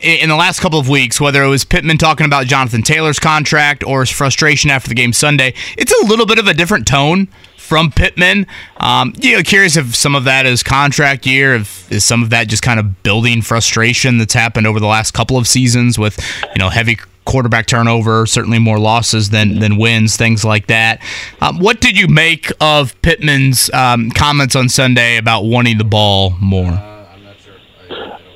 in 0.00 0.28
the 0.28 0.36
last 0.36 0.60
couple 0.60 0.78
of 0.78 0.88
weeks, 0.88 1.20
whether 1.20 1.42
it 1.42 1.48
was 1.48 1.64
Pittman 1.64 1.98
talking 1.98 2.26
about 2.26 2.46
Jonathan 2.46 2.82
Taylor's 2.82 3.18
contract 3.18 3.84
or 3.84 4.00
his 4.00 4.10
frustration 4.10 4.70
after 4.70 4.88
the 4.88 4.94
game 4.94 5.12
Sunday, 5.12 5.54
it's 5.76 5.92
a 6.02 6.06
little 6.06 6.26
bit 6.26 6.38
of 6.38 6.46
a 6.46 6.54
different 6.54 6.86
tone 6.86 7.28
from 7.56 7.90
Pittman. 7.90 8.46
Um, 8.76 9.12
you 9.20 9.36
know, 9.36 9.42
curious 9.42 9.76
if 9.76 9.94
some 9.94 10.14
of 10.14 10.24
that 10.24 10.46
is 10.46 10.62
contract 10.62 11.26
year, 11.26 11.54
if 11.54 11.90
is 11.90 12.04
some 12.04 12.22
of 12.22 12.30
that 12.30 12.48
just 12.48 12.62
kind 12.62 12.78
of 12.78 13.02
building 13.02 13.42
frustration 13.42 14.18
that's 14.18 14.34
happened 14.34 14.66
over 14.66 14.80
the 14.80 14.86
last 14.86 15.12
couple 15.14 15.36
of 15.36 15.48
seasons 15.48 15.98
with 15.98 16.18
you 16.54 16.58
know 16.58 16.68
heavy 16.68 16.98
quarterback 17.24 17.66
turnover, 17.66 18.24
certainly 18.24 18.58
more 18.58 18.78
losses 18.78 19.30
than 19.30 19.58
than 19.58 19.76
wins, 19.76 20.16
things 20.16 20.44
like 20.44 20.68
that. 20.68 21.00
Um, 21.40 21.58
what 21.58 21.80
did 21.80 21.98
you 21.98 22.06
make 22.06 22.52
of 22.60 23.00
Pittman's 23.02 23.70
um, 23.72 24.10
comments 24.10 24.54
on 24.54 24.68
Sunday 24.68 25.16
about 25.16 25.42
wanting 25.42 25.78
the 25.78 25.84
ball 25.84 26.36
more? 26.40 26.80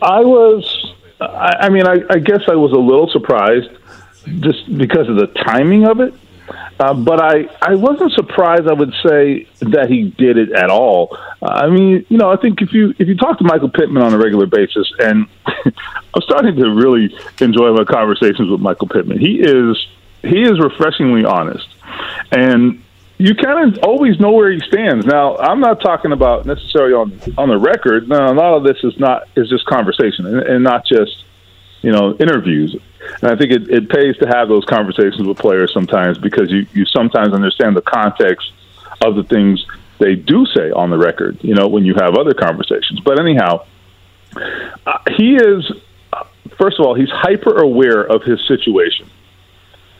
I 0.02 0.20
was, 0.20 0.79
I, 1.20 1.56
I 1.66 1.68
mean, 1.68 1.86
I, 1.86 1.96
I 2.08 2.18
guess 2.18 2.42
I 2.48 2.54
was 2.56 2.72
a 2.72 2.78
little 2.78 3.08
surprised 3.10 3.70
just 4.40 4.76
because 4.76 5.08
of 5.08 5.16
the 5.16 5.26
timing 5.26 5.86
of 5.86 6.00
it. 6.00 6.14
Uh, 6.80 6.94
but 6.94 7.20
I, 7.20 7.46
I 7.60 7.74
wasn't 7.74 8.12
surprised. 8.12 8.66
I 8.66 8.72
would 8.72 8.92
say 9.06 9.46
that 9.60 9.86
he 9.88 10.10
did 10.10 10.36
it 10.36 10.52
at 10.52 10.70
all. 10.70 11.16
Uh, 11.42 11.46
I 11.46 11.68
mean, 11.68 12.04
you 12.08 12.16
know, 12.16 12.30
I 12.30 12.36
think 12.36 12.60
if 12.60 12.72
you 12.72 12.94
if 12.98 13.06
you 13.06 13.16
talk 13.16 13.38
to 13.38 13.44
Michael 13.44 13.68
Pittman 13.68 14.02
on 14.02 14.14
a 14.14 14.18
regular 14.18 14.46
basis, 14.46 14.90
and 14.98 15.26
I'm 15.46 16.22
starting 16.22 16.56
to 16.56 16.70
really 16.70 17.14
enjoy 17.40 17.72
my 17.72 17.84
conversations 17.84 18.50
with 18.50 18.60
Michael 18.60 18.88
Pittman. 18.88 19.18
He 19.18 19.40
is 19.40 19.86
he 20.22 20.42
is 20.42 20.58
refreshingly 20.58 21.24
honest, 21.24 21.68
and 22.32 22.82
you 23.20 23.34
kind 23.34 23.76
of 23.76 23.84
always 23.84 24.18
know 24.18 24.32
where 24.32 24.50
he 24.50 24.60
stands. 24.60 25.04
Now, 25.04 25.36
I'm 25.36 25.60
not 25.60 25.82
talking 25.82 26.12
about 26.12 26.46
necessarily 26.46 26.94
on 26.94 27.20
on 27.36 27.50
the 27.50 27.58
record. 27.58 28.08
Now, 28.08 28.32
a 28.32 28.34
lot 28.34 28.54
of 28.56 28.64
this 28.64 28.78
is 28.82 28.98
not 28.98 29.28
is 29.36 29.48
just 29.50 29.66
conversation 29.66 30.24
and, 30.24 30.38
and 30.40 30.64
not 30.64 30.86
just 30.86 31.24
you 31.82 31.92
know 31.92 32.16
interviews. 32.16 32.74
And 33.20 33.30
I 33.30 33.36
think 33.36 33.52
it, 33.52 33.68
it 33.68 33.90
pays 33.90 34.16
to 34.18 34.26
have 34.26 34.48
those 34.48 34.64
conversations 34.64 35.22
with 35.22 35.36
players 35.36 35.72
sometimes 35.72 36.16
because 36.16 36.50
you, 36.50 36.66
you 36.72 36.86
sometimes 36.86 37.34
understand 37.34 37.76
the 37.76 37.82
context 37.82 38.52
of 39.04 39.16
the 39.16 39.24
things 39.24 39.64
they 39.98 40.14
do 40.14 40.46
say 40.46 40.70
on 40.70 40.90
the 40.90 40.98
record, 40.98 41.38
you 41.42 41.54
know, 41.54 41.68
when 41.68 41.84
you 41.84 41.94
have 41.94 42.14
other 42.14 42.34
conversations. 42.34 43.00
But 43.00 43.20
anyhow, 43.20 43.66
uh, 44.86 44.98
he 45.16 45.36
is, 45.36 45.70
uh, 46.12 46.24
first 46.58 46.78
of 46.78 46.86
all, 46.86 46.94
he's 46.94 47.10
hyper 47.10 47.60
aware 47.60 48.02
of 48.02 48.22
his 48.22 48.40
situation. 48.46 49.10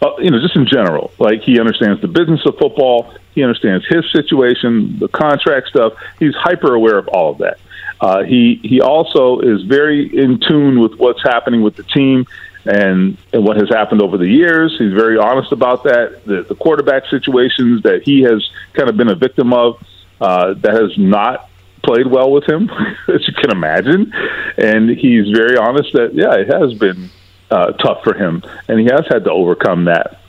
Uh, 0.03 0.17
you 0.19 0.31
know, 0.31 0.41
just 0.41 0.57
in 0.57 0.67
general, 0.67 1.13
like 1.19 1.43
he 1.43 1.61
understands 1.61 2.01
the 2.01 2.09
business 2.09 2.41
of 2.47 2.57
football, 2.57 3.13
he 3.35 3.43
understands 3.43 3.85
his 3.87 4.11
situation, 4.13 4.99
the 4.99 5.09
contract 5.09 5.69
stuff. 5.69 5.93
He's 6.19 6.35
hyper 6.35 6.75
aware 6.75 6.97
of 6.99 7.09
all 7.09 7.33
of 7.33 7.39
that. 7.39 7.59
Uh, 8.01 8.23
he 8.23 8.59
he 8.63 8.81
also 8.81 9.41
is 9.41 9.63
very 9.65 10.07
in 10.17 10.41
tune 10.41 10.81
with 10.81 10.95
what's 10.95 11.23
happening 11.23 11.61
with 11.61 11.77
the 11.77 11.83
team 11.83 12.27
and, 12.65 13.17
and 13.33 13.45
what 13.45 13.57
has 13.57 13.69
happened 13.69 14.03
over 14.03 14.17
the 14.17 14.27
years. 14.27 14.75
He's 14.79 14.93
very 14.93 15.19
honest 15.19 15.53
about 15.53 15.85
that. 15.85 16.25
The, 16.25 16.43
the 16.43 16.55
quarterback 16.55 17.05
situations 17.11 17.83
that 17.83 18.03
he 18.05 18.23
has 18.23 18.49
kind 18.73 18.89
of 18.89 18.97
been 18.97 19.09
a 19.09 19.15
victim 19.15 19.53
of 19.53 19.83
uh, 20.21 20.55
that 20.55 20.75
has 20.75 20.97
not 20.99 21.49
played 21.83 22.07
well 22.07 22.31
with 22.31 22.49
him, 22.49 22.71
as 23.09 23.27
you 23.27 23.35
can 23.35 23.51
imagine. 23.51 24.13
And 24.57 24.91
he's 24.91 25.31
very 25.31 25.57
honest 25.57 25.93
that, 25.93 26.15
yeah, 26.15 26.35
it 26.35 26.49
has 26.49 26.75
been 26.79 27.11
uh, 27.51 27.73
tough 27.73 28.03
for 28.05 28.15
him, 28.15 28.43
and 28.69 28.79
he 28.79 28.87
has 28.87 29.07
had 29.09 29.25
to 29.25 29.33
overcome 29.33 29.85
that. 29.85 30.21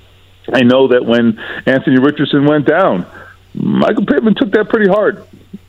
I 0.51 0.63
know 0.63 0.87
that 0.89 1.05
when 1.05 1.39
Anthony 1.65 1.99
Richardson 1.99 2.45
went 2.45 2.65
down, 2.65 3.05
Michael 3.53 4.05
Pittman 4.05 4.35
took 4.35 4.51
that 4.51 4.69
pretty 4.69 4.89
hard, 4.89 5.25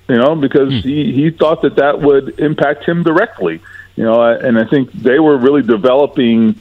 you 0.08 0.16
know, 0.16 0.34
because 0.34 0.72
mm. 0.72 0.82
he, 0.82 1.12
he 1.12 1.30
thought 1.30 1.62
that 1.62 1.76
that 1.76 2.00
would 2.00 2.40
impact 2.40 2.84
him 2.84 3.02
directly 3.02 3.60
you 3.96 4.04
know, 4.04 4.22
and 4.22 4.58
I 4.58 4.64
think 4.64 4.92
they 4.92 5.18
were 5.18 5.36
really 5.36 5.62
developing, 5.62 6.56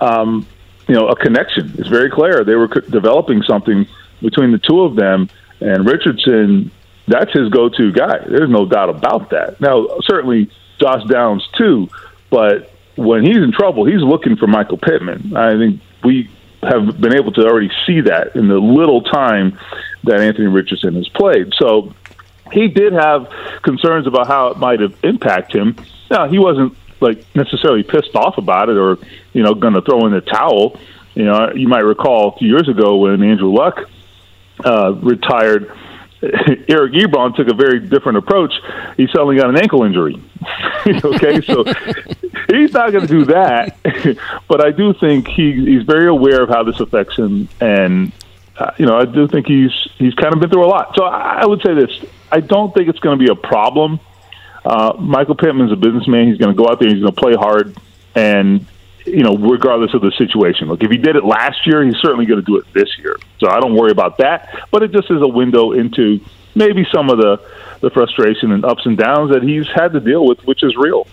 um, 0.00 0.46
you 0.88 0.94
know, 0.94 1.08
a 1.08 1.16
connection. 1.16 1.74
It's 1.78 1.88
very 1.88 2.10
clear 2.10 2.44
they 2.44 2.54
were 2.54 2.68
developing 2.68 3.42
something 3.42 3.86
between 4.20 4.52
the 4.52 4.58
two 4.58 4.82
of 4.82 4.96
them, 4.96 5.28
and 5.60 5.86
Richardson. 5.86 6.70
That's 7.08 7.32
his 7.32 7.50
go-to 7.50 7.92
guy. 7.92 8.18
There's 8.26 8.50
no 8.50 8.66
doubt 8.66 8.90
about 8.90 9.30
that. 9.30 9.60
Now, 9.60 9.86
certainly 10.00 10.50
Josh 10.80 11.04
Downs 11.08 11.48
too, 11.56 11.88
but 12.30 12.72
when 12.96 13.24
he's 13.24 13.36
in 13.36 13.52
trouble, 13.52 13.84
he's 13.84 14.00
looking 14.00 14.36
for 14.36 14.46
Michael 14.46 14.78
Pittman. 14.78 15.36
I 15.36 15.56
think 15.56 15.80
we 16.02 16.30
have 16.62 17.00
been 17.00 17.14
able 17.14 17.32
to 17.32 17.42
already 17.42 17.70
see 17.86 18.00
that 18.02 18.34
in 18.34 18.48
the 18.48 18.58
little 18.58 19.02
time 19.02 19.58
that 20.04 20.20
Anthony 20.20 20.48
Richardson 20.48 20.94
has 20.94 21.08
played. 21.08 21.52
So 21.58 21.94
he 22.52 22.68
did 22.68 22.92
have 22.92 23.30
concerns 23.62 24.06
about 24.06 24.26
how 24.26 24.48
it 24.48 24.58
might 24.58 24.80
have 24.80 24.96
impacted 25.04 25.60
him. 25.60 25.76
Now 26.10 26.28
he 26.28 26.38
wasn't 26.38 26.76
like 27.00 27.24
necessarily 27.34 27.82
pissed 27.82 28.14
off 28.14 28.38
about 28.38 28.68
it 28.68 28.76
or 28.76 28.98
you 29.32 29.42
know 29.42 29.54
going 29.54 29.74
to 29.74 29.82
throw 29.82 30.06
in 30.06 30.12
the 30.12 30.20
towel. 30.20 30.78
You 31.14 31.24
know, 31.24 31.52
you 31.54 31.68
might 31.68 31.84
recall 31.84 32.28
a 32.28 32.38
few 32.38 32.48
years 32.48 32.68
ago 32.68 32.96
when 32.96 33.22
Andrew 33.22 33.52
Luck 33.52 33.80
uh, 34.64 34.92
retired. 34.94 35.72
Eric 36.68 36.92
Ebron 36.92 37.34
took 37.36 37.48
a 37.48 37.54
very 37.54 37.80
different 37.80 38.18
approach. 38.18 38.52
He 38.96 39.06
suddenly 39.08 39.36
got 39.36 39.50
an 39.50 39.58
ankle 39.58 39.82
injury. 39.84 40.22
okay, 40.86 41.40
so 41.42 41.64
he's 42.50 42.72
not 42.72 42.92
going 42.92 43.06
to 43.06 43.08
do 43.08 43.24
that. 43.26 43.76
but 44.48 44.64
I 44.64 44.70
do 44.70 44.94
think 44.94 45.28
he, 45.28 45.52
he's 45.52 45.82
very 45.82 46.08
aware 46.08 46.42
of 46.42 46.48
how 46.48 46.62
this 46.62 46.80
affects 46.80 47.16
him, 47.16 47.48
and 47.60 48.12
uh, 48.58 48.72
you 48.78 48.86
know, 48.86 48.96
I 48.96 49.04
do 49.04 49.28
think 49.28 49.46
he's 49.46 49.72
he's 49.98 50.14
kind 50.14 50.32
of 50.32 50.40
been 50.40 50.50
through 50.50 50.64
a 50.64 50.68
lot. 50.68 50.94
So 50.96 51.04
I, 51.04 51.42
I 51.42 51.46
would 51.46 51.60
say 51.62 51.74
this: 51.74 51.90
I 52.32 52.40
don't 52.40 52.74
think 52.74 52.88
it's 52.88 53.00
going 53.00 53.18
to 53.18 53.24
be 53.24 53.30
a 53.30 53.36
problem 53.36 54.00
uh, 54.66 54.94
Michael 54.98 55.36
Pittman's 55.36 55.70
a 55.70 55.76
businessman. 55.76 56.26
He's 56.26 56.38
going 56.38 56.54
to 56.54 56.60
go 56.60 56.68
out 56.68 56.80
there. 56.80 56.88
He's 56.88 57.00
going 57.00 57.14
to 57.14 57.20
play 57.20 57.34
hard, 57.34 57.76
and 58.16 58.66
you 59.06 59.22
know, 59.22 59.36
regardless 59.36 59.94
of 59.94 60.02
the 60.02 60.12
situation. 60.12 60.68
Look, 60.68 60.82
if 60.82 60.90
he 60.90 60.98
did 60.98 61.16
it 61.16 61.24
last 61.24 61.66
year, 61.66 61.84
he's 61.84 61.96
certainly 61.96 62.26
going 62.26 62.40
to 62.40 62.46
do 62.46 62.58
it 62.58 62.66
this 62.72 62.88
year. 62.98 63.16
So 63.38 63.48
I 63.48 63.60
don't 63.60 63.74
worry 63.74 63.92
about 63.92 64.18
that. 64.18 64.66
But 64.70 64.82
it 64.82 64.92
just 64.92 65.10
is 65.10 65.22
a 65.22 65.28
window 65.28 65.72
into 65.72 66.20
maybe 66.54 66.86
some 66.92 67.10
of 67.10 67.18
the 67.18 67.40
the 67.80 67.90
frustration 67.90 68.52
and 68.52 68.64
ups 68.64 68.86
and 68.86 68.96
downs 68.96 69.30
that 69.32 69.42
he's 69.42 69.66
had 69.68 69.92
to 69.92 70.00
deal 70.00 70.24
with, 70.24 70.40
which 70.46 70.62
is 70.62 70.74
real. 70.76 71.06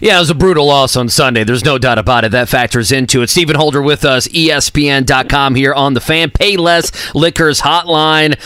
Yeah, 0.00 0.16
it 0.16 0.20
was 0.20 0.30
a 0.30 0.34
brutal 0.34 0.66
loss 0.66 0.96
on 0.96 1.08
Sunday. 1.08 1.44
There's 1.44 1.64
no 1.64 1.78
doubt 1.78 1.98
about 1.98 2.24
it. 2.24 2.32
That 2.32 2.48
factors 2.48 2.92
into 2.92 3.22
it. 3.22 3.30
Stephen 3.30 3.56
Holder 3.56 3.82
with 3.82 4.04
us, 4.04 4.28
ESPN.com 4.28 5.54
here 5.54 5.74
on 5.74 5.94
the 5.94 6.00
fan. 6.00 6.30
Payless 6.30 7.14
Liquors 7.14 7.60
Hotline. 7.60 8.36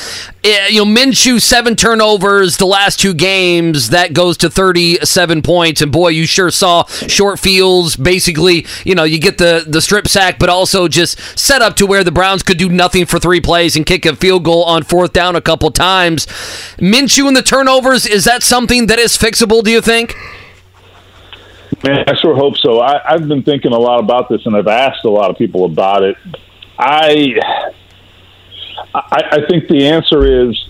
Eh, 0.42 0.68
you 0.68 0.84
know, 0.84 0.90
Minshew, 0.90 1.40
seven 1.40 1.76
turnovers 1.76 2.56
the 2.56 2.66
last 2.66 2.98
two 2.98 3.12
games. 3.12 3.90
That 3.90 4.14
goes 4.14 4.36
to 4.38 4.50
37 4.50 5.42
points. 5.42 5.82
And 5.82 5.92
boy, 5.92 6.08
you 6.08 6.26
sure 6.26 6.50
saw 6.50 6.84
short 6.86 7.38
fields. 7.38 7.96
Basically, 7.96 8.66
you 8.84 8.94
know, 8.94 9.04
you 9.04 9.18
get 9.18 9.38
the, 9.38 9.64
the 9.66 9.80
strip 9.80 10.08
sack, 10.08 10.38
but 10.38 10.48
also 10.48 10.88
just 10.88 11.18
set 11.38 11.62
up 11.62 11.76
to 11.76 11.86
where 11.86 12.04
the 12.04 12.12
Browns 12.12 12.42
could 12.42 12.58
do 12.58 12.68
nothing 12.68 13.06
for 13.06 13.18
three 13.18 13.40
plays 13.40 13.76
and 13.76 13.84
kick 13.84 14.06
a 14.06 14.16
field 14.16 14.44
goal 14.44 14.64
on 14.64 14.82
fourth 14.82 15.12
down 15.12 15.36
a 15.36 15.40
couple 15.40 15.70
times. 15.70 16.26
Minshew 16.78 17.28
and 17.28 17.36
the 17.36 17.42
turnovers, 17.42 18.06
is 18.06 18.24
that 18.24 18.42
something 18.42 18.86
that 18.86 18.98
is 18.98 19.16
fixable, 19.18 19.62
do 19.62 19.70
you 19.70 19.80
think? 19.80 20.16
Man, 21.82 22.04
I 22.06 22.14
sure 22.14 22.34
hope 22.34 22.56
so. 22.58 22.80
I, 22.80 23.14
I've 23.14 23.26
been 23.26 23.42
thinking 23.42 23.72
a 23.72 23.78
lot 23.78 24.00
about 24.00 24.28
this, 24.28 24.44
and 24.44 24.54
I've 24.54 24.66
asked 24.66 25.04
a 25.04 25.10
lot 25.10 25.30
of 25.30 25.38
people 25.38 25.64
about 25.64 26.02
it. 26.02 26.16
I, 26.78 27.34
I, 28.94 29.22
I 29.32 29.46
think 29.48 29.68
the 29.68 29.86
answer 29.86 30.48
is 30.48 30.68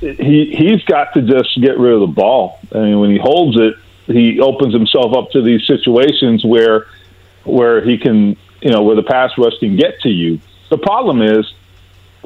he 0.00 0.54
he's 0.56 0.82
got 0.84 1.12
to 1.14 1.22
just 1.22 1.60
get 1.60 1.78
rid 1.78 1.92
of 1.92 2.00
the 2.00 2.06
ball. 2.06 2.58
I 2.74 2.78
mean, 2.78 3.00
when 3.00 3.10
he 3.10 3.18
holds 3.18 3.58
it, 3.60 3.74
he 4.06 4.40
opens 4.40 4.72
himself 4.72 5.14
up 5.14 5.30
to 5.32 5.42
these 5.42 5.66
situations 5.66 6.44
where 6.44 6.86
where 7.44 7.84
he 7.84 7.98
can, 7.98 8.36
you 8.62 8.70
know, 8.70 8.82
where 8.82 8.96
the 8.96 9.02
pass 9.02 9.32
rush 9.36 9.58
can 9.60 9.76
get 9.76 10.00
to 10.00 10.08
you. 10.08 10.40
The 10.70 10.78
problem 10.78 11.20
is 11.20 11.52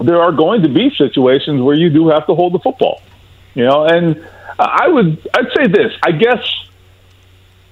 there 0.01 0.21
are 0.21 0.33
going 0.33 0.63
to 0.63 0.69
be 0.69 0.91
situations 0.97 1.63
where 1.63 1.77
you 1.77 1.91
do 1.91 2.09
have 2.09 2.27
to 2.27 2.35
hold 2.35 2.53
the 2.53 2.61
football, 2.61 3.03
you 3.55 3.65
know. 3.65 3.85
And 3.85 4.25
I 4.59 4.87
would 4.87 5.27
I'd 5.35 5.53
say 5.57 5.67
this. 5.67 5.93
I 6.03 6.13
guess 6.13 6.39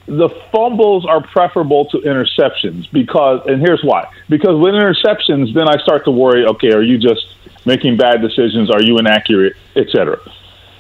the 0.07 0.29
fumbles 0.51 1.07
are 1.07 1.23
preferable 1.23 1.87
to 1.87 1.99
interceptions 1.99 2.91
because, 2.91 3.41
and 3.47 3.61
here's 3.61 3.83
why. 3.83 4.11
Because 4.29 4.61
with 4.61 4.75
interceptions, 4.75 5.55
then 5.55 5.69
I 5.69 5.77
start 5.83 6.05
to 6.07 6.11
worry. 6.11 6.45
Okay, 6.47 6.73
are 6.73 6.83
you 6.83 6.99
just 6.99 7.27
making 7.65 7.97
bad 7.97 8.21
decisions? 8.21 8.71
Are 8.71 8.83
you 8.83 8.99
inaccurate, 8.99 9.55
etc. 9.77 10.19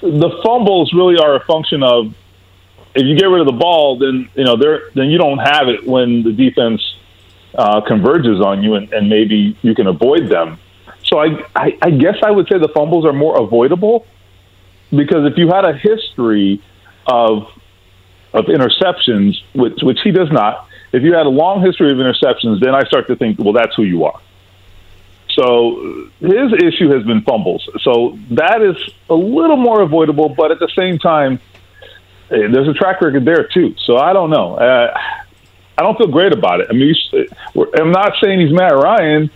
The 0.00 0.40
fumbles 0.44 0.92
really 0.92 1.18
are 1.18 1.36
a 1.36 1.44
function 1.44 1.82
of 1.82 2.14
if 2.94 3.06
you 3.06 3.16
get 3.16 3.26
rid 3.26 3.40
of 3.40 3.46
the 3.46 3.58
ball, 3.58 3.98
then 3.98 4.28
you 4.34 4.44
know 4.44 4.56
there 4.56 4.90
then 4.94 5.10
you 5.10 5.18
don't 5.18 5.38
have 5.38 5.68
it 5.68 5.86
when 5.86 6.22
the 6.22 6.32
defense 6.32 6.82
uh, 7.54 7.80
converges 7.82 8.40
on 8.40 8.62
you, 8.62 8.74
and, 8.74 8.92
and 8.92 9.08
maybe 9.08 9.56
you 9.62 9.74
can 9.74 9.86
avoid 9.86 10.28
them. 10.28 10.58
So 11.04 11.18
I, 11.18 11.44
I 11.54 11.78
I 11.80 11.90
guess 11.90 12.16
I 12.22 12.30
would 12.30 12.48
say 12.48 12.58
the 12.58 12.68
fumbles 12.74 13.04
are 13.06 13.12
more 13.12 13.40
avoidable 13.40 14.06
because 14.90 15.30
if 15.30 15.38
you 15.38 15.48
had 15.48 15.64
a 15.64 15.72
history 15.72 16.62
of 17.06 17.46
of 18.32 18.46
interceptions, 18.46 19.34
which, 19.54 19.82
which 19.82 20.00
he 20.02 20.10
does 20.10 20.30
not, 20.30 20.66
If 20.92 21.02
you 21.02 21.14
had 21.14 21.26
a 21.26 21.30
long 21.30 21.62
history 21.62 21.90
of 21.90 21.98
interceptions, 21.98 22.60
then 22.60 22.74
I 22.74 22.84
start 22.84 23.06
to 23.08 23.16
think, 23.16 23.38
well, 23.38 23.52
that's 23.52 23.74
who 23.74 23.82
you 23.82 24.04
are. 24.04 24.20
So 25.30 26.08
his 26.20 26.52
issue 26.52 26.90
has 26.90 27.04
been 27.04 27.22
fumbles. 27.22 27.66
So 27.80 28.18
that 28.32 28.60
is 28.60 28.76
a 29.08 29.14
little 29.14 29.56
more 29.56 29.80
avoidable, 29.80 30.28
but 30.28 30.50
at 30.50 30.58
the 30.58 30.68
same 30.78 30.98
time, 30.98 31.40
eh, 32.30 32.48
there's 32.52 32.68
a 32.68 32.74
track 32.74 33.00
record 33.00 33.24
there 33.24 33.48
too. 33.48 33.74
So 33.86 33.96
I 33.96 34.12
don't 34.12 34.28
know. 34.28 34.56
Uh, 34.56 34.94
I 35.78 35.82
don't 35.82 35.96
feel 35.96 36.08
great 36.08 36.32
about 36.32 36.60
it. 36.60 36.66
I 36.68 36.74
mean, 36.74 36.94
I'm 37.80 37.92
not 37.92 38.12
saying 38.22 38.40
he's 38.40 38.52
Matt 38.52 38.74
Ryan, 38.74 39.30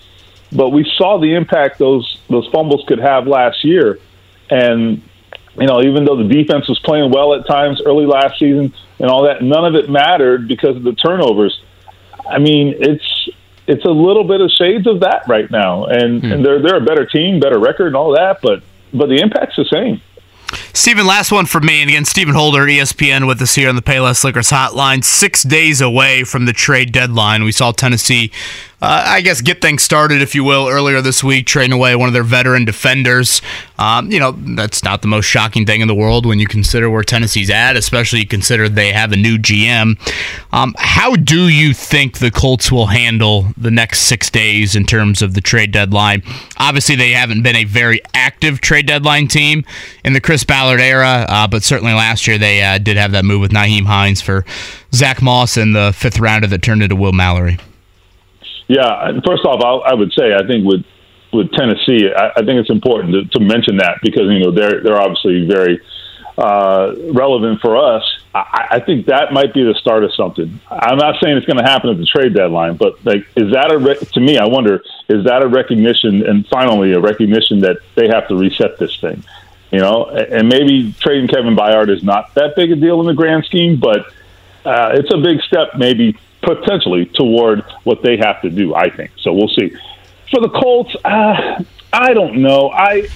but 0.52 0.68
we 0.68 0.84
saw 0.96 1.18
the 1.18 1.34
impact 1.34 1.78
those 1.78 2.20
those 2.28 2.46
fumbles 2.52 2.84
could 2.86 2.98
have 2.98 3.26
last 3.26 3.64
year, 3.64 3.98
and 4.50 5.02
you 5.58 5.66
know, 5.66 5.82
even 5.82 6.04
though 6.04 6.16
the 6.16 6.28
defense 6.28 6.68
was 6.68 6.78
playing 6.80 7.10
well 7.10 7.34
at 7.34 7.46
times 7.46 7.80
early 7.84 8.06
last 8.06 8.38
season 8.38 8.74
and 8.98 9.10
all 9.10 9.24
that, 9.24 9.42
none 9.42 9.64
of 9.64 9.74
it 9.74 9.90
mattered 9.90 10.48
because 10.48 10.76
of 10.76 10.82
the 10.82 10.92
turnovers. 10.92 11.60
I 12.28 12.38
mean, 12.38 12.74
it's 12.78 13.28
it's 13.66 13.84
a 13.84 13.90
little 13.90 14.24
bit 14.24 14.40
of 14.40 14.50
shades 14.50 14.86
of 14.86 15.00
that 15.00 15.26
right 15.26 15.50
now, 15.50 15.86
and, 15.86 16.22
hmm. 16.22 16.32
and 16.32 16.44
they're 16.44 16.60
they're 16.60 16.76
a 16.76 16.84
better 16.84 17.06
team, 17.06 17.40
better 17.40 17.58
record, 17.58 17.88
and 17.88 17.96
all 17.96 18.12
that, 18.12 18.40
but 18.42 18.62
but 18.92 19.08
the 19.08 19.16
impact's 19.20 19.56
the 19.56 19.64
same. 19.64 20.00
Stephen, 20.72 21.06
last 21.06 21.32
one 21.32 21.46
for 21.46 21.60
me. 21.60 21.80
And 21.80 21.90
again, 21.90 22.04
Stephen 22.04 22.34
Holder, 22.34 22.66
ESPN, 22.66 23.26
with 23.26 23.42
us 23.42 23.56
here 23.56 23.68
on 23.68 23.74
the 23.74 23.82
Payless 23.82 24.22
Liquors 24.22 24.50
Hotline. 24.50 25.02
Six 25.02 25.42
days 25.42 25.80
away 25.80 26.22
from 26.22 26.44
the 26.44 26.52
trade 26.52 26.92
deadline. 26.92 27.42
We 27.42 27.50
saw 27.50 27.72
Tennessee 27.72 28.30
uh, 28.82 29.04
I 29.06 29.22
guess, 29.22 29.40
get 29.40 29.62
things 29.62 29.82
started, 29.82 30.20
if 30.20 30.34
you 30.34 30.44
will, 30.44 30.68
earlier 30.68 31.00
this 31.00 31.24
week, 31.24 31.46
trading 31.46 31.72
away 31.72 31.96
one 31.96 32.08
of 32.08 32.12
their 32.12 32.22
veteran 32.22 32.66
defenders. 32.66 33.40
Um, 33.78 34.12
you 34.12 34.20
know, 34.20 34.32
that's 34.32 34.84
not 34.84 35.00
the 35.00 35.08
most 35.08 35.24
shocking 35.24 35.64
thing 35.64 35.80
in 35.80 35.88
the 35.88 35.94
world 35.94 36.26
when 36.26 36.38
you 36.38 36.46
consider 36.46 36.90
where 36.90 37.02
Tennessee's 37.02 37.48
at, 37.48 37.76
especially 37.76 38.26
consider 38.26 38.68
they 38.68 38.92
have 38.92 39.12
a 39.12 39.16
new 39.16 39.38
GM. 39.38 39.98
Um, 40.52 40.74
how 40.76 41.16
do 41.16 41.48
you 41.48 41.72
think 41.72 42.18
the 42.18 42.30
Colts 42.30 42.70
will 42.70 42.88
handle 42.88 43.46
the 43.56 43.70
next 43.70 44.00
six 44.00 44.28
days 44.28 44.76
in 44.76 44.84
terms 44.84 45.22
of 45.22 45.32
the 45.32 45.40
trade 45.40 45.72
deadline? 45.72 46.22
Obviously, 46.58 46.96
they 46.96 47.12
haven't 47.12 47.42
been 47.42 47.56
a 47.56 47.64
very 47.64 48.02
active 48.12 48.60
trade 48.60 48.86
deadline 48.86 49.26
team 49.26 49.64
in 50.04 50.12
the 50.12 50.20
Chris 50.20 50.44
Ballard 50.44 50.80
era, 50.80 51.24
uh, 51.30 51.48
but 51.48 51.62
certainly 51.62 51.94
last 51.94 52.26
year 52.26 52.36
they 52.36 52.62
uh, 52.62 52.76
did 52.76 52.98
have 52.98 53.12
that 53.12 53.24
move 53.24 53.40
with 53.40 53.52
Nyheim 53.52 53.86
Hines 53.86 54.20
for 54.20 54.44
Zach 54.92 55.22
Moss 55.22 55.56
in 55.56 55.72
the 55.72 55.94
fifth 55.96 56.20
rounder 56.20 56.46
that 56.48 56.60
turned 56.60 56.82
into 56.82 56.94
Will 56.94 57.12
Mallory. 57.12 57.58
Yeah, 58.68 59.20
first 59.24 59.44
off, 59.44 59.62
I, 59.62 59.90
I 59.90 59.94
would 59.94 60.12
say 60.12 60.34
I 60.34 60.46
think 60.46 60.66
with 60.66 60.84
with 61.32 61.52
Tennessee, 61.52 62.10
I, 62.14 62.30
I 62.36 62.44
think 62.44 62.60
it's 62.60 62.70
important 62.70 63.12
to, 63.12 63.38
to 63.38 63.44
mention 63.44 63.76
that 63.78 63.98
because 64.02 64.24
you 64.24 64.40
know 64.40 64.50
they're 64.50 64.82
they're 64.82 65.00
obviously 65.00 65.46
very 65.46 65.80
uh, 66.38 66.94
relevant 67.12 67.60
for 67.60 67.76
us. 67.76 68.02
I, 68.34 68.66
I 68.72 68.80
think 68.80 69.06
that 69.06 69.32
might 69.32 69.54
be 69.54 69.62
the 69.62 69.74
start 69.74 70.04
of 70.04 70.12
something. 70.14 70.60
I'm 70.70 70.98
not 70.98 71.16
saying 71.22 71.36
it's 71.36 71.46
going 71.46 71.58
to 71.58 71.64
happen 71.64 71.90
at 71.90 71.96
the 71.96 72.06
trade 72.06 72.34
deadline, 72.34 72.76
but 72.76 73.04
like, 73.04 73.26
is 73.36 73.52
that 73.52 73.72
a 73.72 73.78
re- 73.78 73.96
to 73.96 74.20
me? 74.20 74.38
I 74.38 74.46
wonder 74.46 74.82
is 75.08 75.24
that 75.24 75.42
a 75.42 75.48
recognition 75.48 76.26
and 76.26 76.46
finally 76.48 76.92
a 76.92 77.00
recognition 77.00 77.60
that 77.60 77.78
they 77.94 78.08
have 78.08 78.28
to 78.28 78.36
reset 78.36 78.78
this 78.78 78.98
thing. 79.00 79.24
You 79.70 79.80
know, 79.80 80.06
and 80.06 80.48
maybe 80.48 80.92
trading 81.00 81.26
Kevin 81.28 81.56
Byard 81.56 81.90
is 81.90 82.02
not 82.02 82.34
that 82.34 82.54
big 82.54 82.70
a 82.70 82.76
deal 82.76 83.00
in 83.00 83.06
the 83.06 83.14
grand 83.14 83.44
scheme, 83.44 83.80
but 83.80 84.06
uh, 84.64 84.92
it's 84.94 85.12
a 85.12 85.18
big 85.18 85.40
step 85.42 85.76
maybe 85.76 86.16
potentially 86.46 87.06
toward 87.14 87.62
what 87.84 88.02
they 88.02 88.16
have 88.16 88.40
to 88.42 88.50
do. 88.50 88.74
I 88.74 88.88
think 88.88 89.10
so. 89.20 89.32
We'll 89.32 89.48
see. 89.48 89.76
For 90.30 90.40
the 90.40 90.48
Colts, 90.48 90.94
uh, 91.04 91.62
I 91.92 92.14
don't 92.14 92.40
know. 92.40 92.70
I 92.70 93.08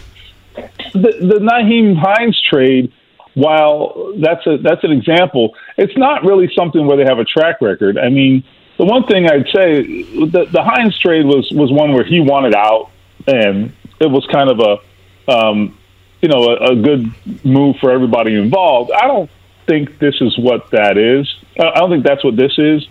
the, 0.92 1.12
the 1.20 1.38
Nyheim 1.40 1.96
Hines 1.96 2.40
trade, 2.50 2.92
while 3.34 4.12
that's 4.18 4.46
a 4.46 4.58
that's 4.58 4.82
an 4.84 4.90
example, 4.92 5.54
it's 5.78 5.96
not 5.96 6.24
really 6.24 6.50
something 6.56 6.86
where 6.86 6.96
they 6.96 7.04
have 7.04 7.18
a 7.18 7.24
track 7.24 7.60
record. 7.60 7.96
I 7.98 8.08
mean, 8.08 8.44
the 8.76 8.84
one 8.84 9.04
thing 9.06 9.26
I'd 9.26 9.46
say 9.54 9.82
the 10.26 10.46
the 10.50 10.62
Hines 10.62 10.98
trade 10.98 11.24
was 11.24 11.50
was 11.52 11.70
one 11.72 11.92
where 11.92 12.04
he 12.04 12.20
wanted 12.20 12.54
out, 12.54 12.90
and 13.26 13.72
it 14.00 14.10
was 14.10 14.26
kind 14.32 14.50
of 14.50 14.60
a 14.60 15.32
um, 15.32 15.78
you 16.20 16.28
know 16.28 16.44
a, 16.44 16.72
a 16.72 16.76
good 16.76 17.12
move 17.44 17.76
for 17.80 17.90
everybody 17.90 18.34
involved. 18.34 18.90
I 18.92 19.06
don't 19.06 19.30
think 19.66 19.98
this 19.98 20.16
is 20.20 20.36
what 20.38 20.70
that 20.72 20.98
is. 20.98 21.32
I 21.58 21.78
don't 21.78 21.90
think 21.90 22.04
that's 22.04 22.24
what 22.24 22.36
this 22.36 22.52
is 22.58 22.86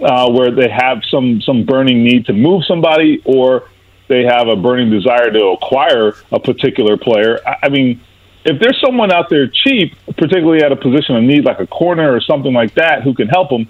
uh, 0.00 0.30
where 0.30 0.50
they 0.50 0.68
have 0.68 1.02
some 1.10 1.40
some 1.42 1.64
burning 1.64 2.04
need 2.04 2.26
to 2.26 2.32
move 2.32 2.64
somebody 2.66 3.20
or 3.24 3.68
they 4.08 4.24
have 4.24 4.48
a 4.48 4.56
burning 4.56 4.90
desire 4.90 5.30
to 5.30 5.46
acquire 5.48 6.14
a 6.32 6.40
particular 6.40 6.96
player. 6.96 7.38
I, 7.46 7.56
I 7.64 7.68
mean, 7.68 8.00
if 8.44 8.60
there's 8.60 8.80
someone 8.84 9.12
out 9.12 9.30
there 9.30 9.46
cheap, 9.48 9.94
particularly 10.06 10.62
at 10.62 10.72
a 10.72 10.76
position 10.76 11.16
of 11.16 11.22
need 11.22 11.44
like 11.44 11.60
a 11.60 11.66
corner 11.66 12.12
or 12.12 12.20
something 12.20 12.52
like 12.52 12.74
that, 12.74 13.02
who 13.02 13.14
can 13.14 13.28
help 13.28 13.50
them, 13.50 13.68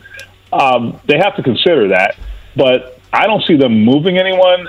um, 0.52 1.00
they 1.06 1.18
have 1.18 1.36
to 1.36 1.42
consider 1.42 1.88
that. 1.88 2.16
But 2.56 2.98
I 3.12 3.26
don't 3.26 3.44
see 3.46 3.56
them 3.56 3.84
moving 3.84 4.18
anyone 4.18 4.68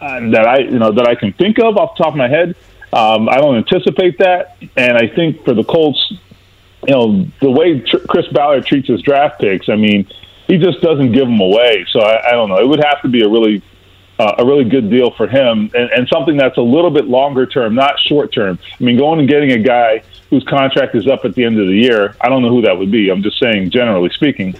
uh, 0.00 0.30
that 0.30 0.46
I 0.46 0.58
you 0.58 0.78
know 0.78 0.92
that 0.92 1.06
I 1.08 1.14
can 1.14 1.32
think 1.32 1.58
of 1.58 1.76
off 1.76 1.96
the 1.96 2.04
top 2.04 2.12
of 2.12 2.18
my 2.18 2.28
head. 2.28 2.56
Um, 2.92 3.28
I 3.28 3.38
don't 3.38 3.56
anticipate 3.56 4.18
that, 4.18 4.56
and 4.76 4.96
I 4.96 5.08
think 5.08 5.44
for 5.44 5.54
the 5.54 5.64
Colts, 5.64 6.12
you 6.86 6.94
know, 6.94 7.26
the 7.40 7.50
way 7.50 7.80
tr- 7.80 7.98
Chris 8.08 8.26
Ballard 8.28 8.66
treats 8.66 8.88
his 8.88 9.02
draft 9.02 9.40
picks, 9.40 9.68
I 9.68 9.74
mean, 9.74 10.06
he 10.46 10.58
just 10.58 10.80
doesn't 10.80 11.12
give 11.12 11.26
them 11.26 11.40
away. 11.40 11.86
So 11.90 12.00
I, 12.00 12.28
I 12.28 12.32
don't 12.32 12.48
know. 12.48 12.58
It 12.58 12.68
would 12.68 12.82
have 12.84 13.02
to 13.02 13.08
be 13.08 13.22
a 13.22 13.28
really 13.28 13.62
uh, 14.18 14.34
a 14.38 14.46
really 14.46 14.64
good 14.64 14.90
deal 14.90 15.10
for 15.10 15.26
him 15.26 15.70
and, 15.74 15.90
and 15.90 16.08
something 16.08 16.36
that's 16.36 16.56
a 16.56 16.62
little 16.62 16.90
bit 16.90 17.06
longer 17.06 17.46
term, 17.46 17.74
not 17.74 17.98
short 17.98 18.32
term. 18.32 18.58
I 18.78 18.84
mean, 18.84 18.96
going 18.96 19.20
and 19.20 19.28
getting 19.28 19.52
a 19.52 19.58
guy 19.58 20.02
whose 20.30 20.44
contract 20.44 20.94
is 20.94 21.06
up 21.08 21.24
at 21.24 21.34
the 21.34 21.44
end 21.44 21.58
of 21.58 21.66
the 21.66 21.74
year, 21.74 22.14
I 22.20 22.28
don't 22.28 22.42
know 22.42 22.50
who 22.50 22.62
that 22.62 22.78
would 22.78 22.90
be. 22.90 23.10
I'm 23.10 23.22
just 23.22 23.40
saying, 23.40 23.70
generally 23.70 24.10
speaking, 24.10 24.54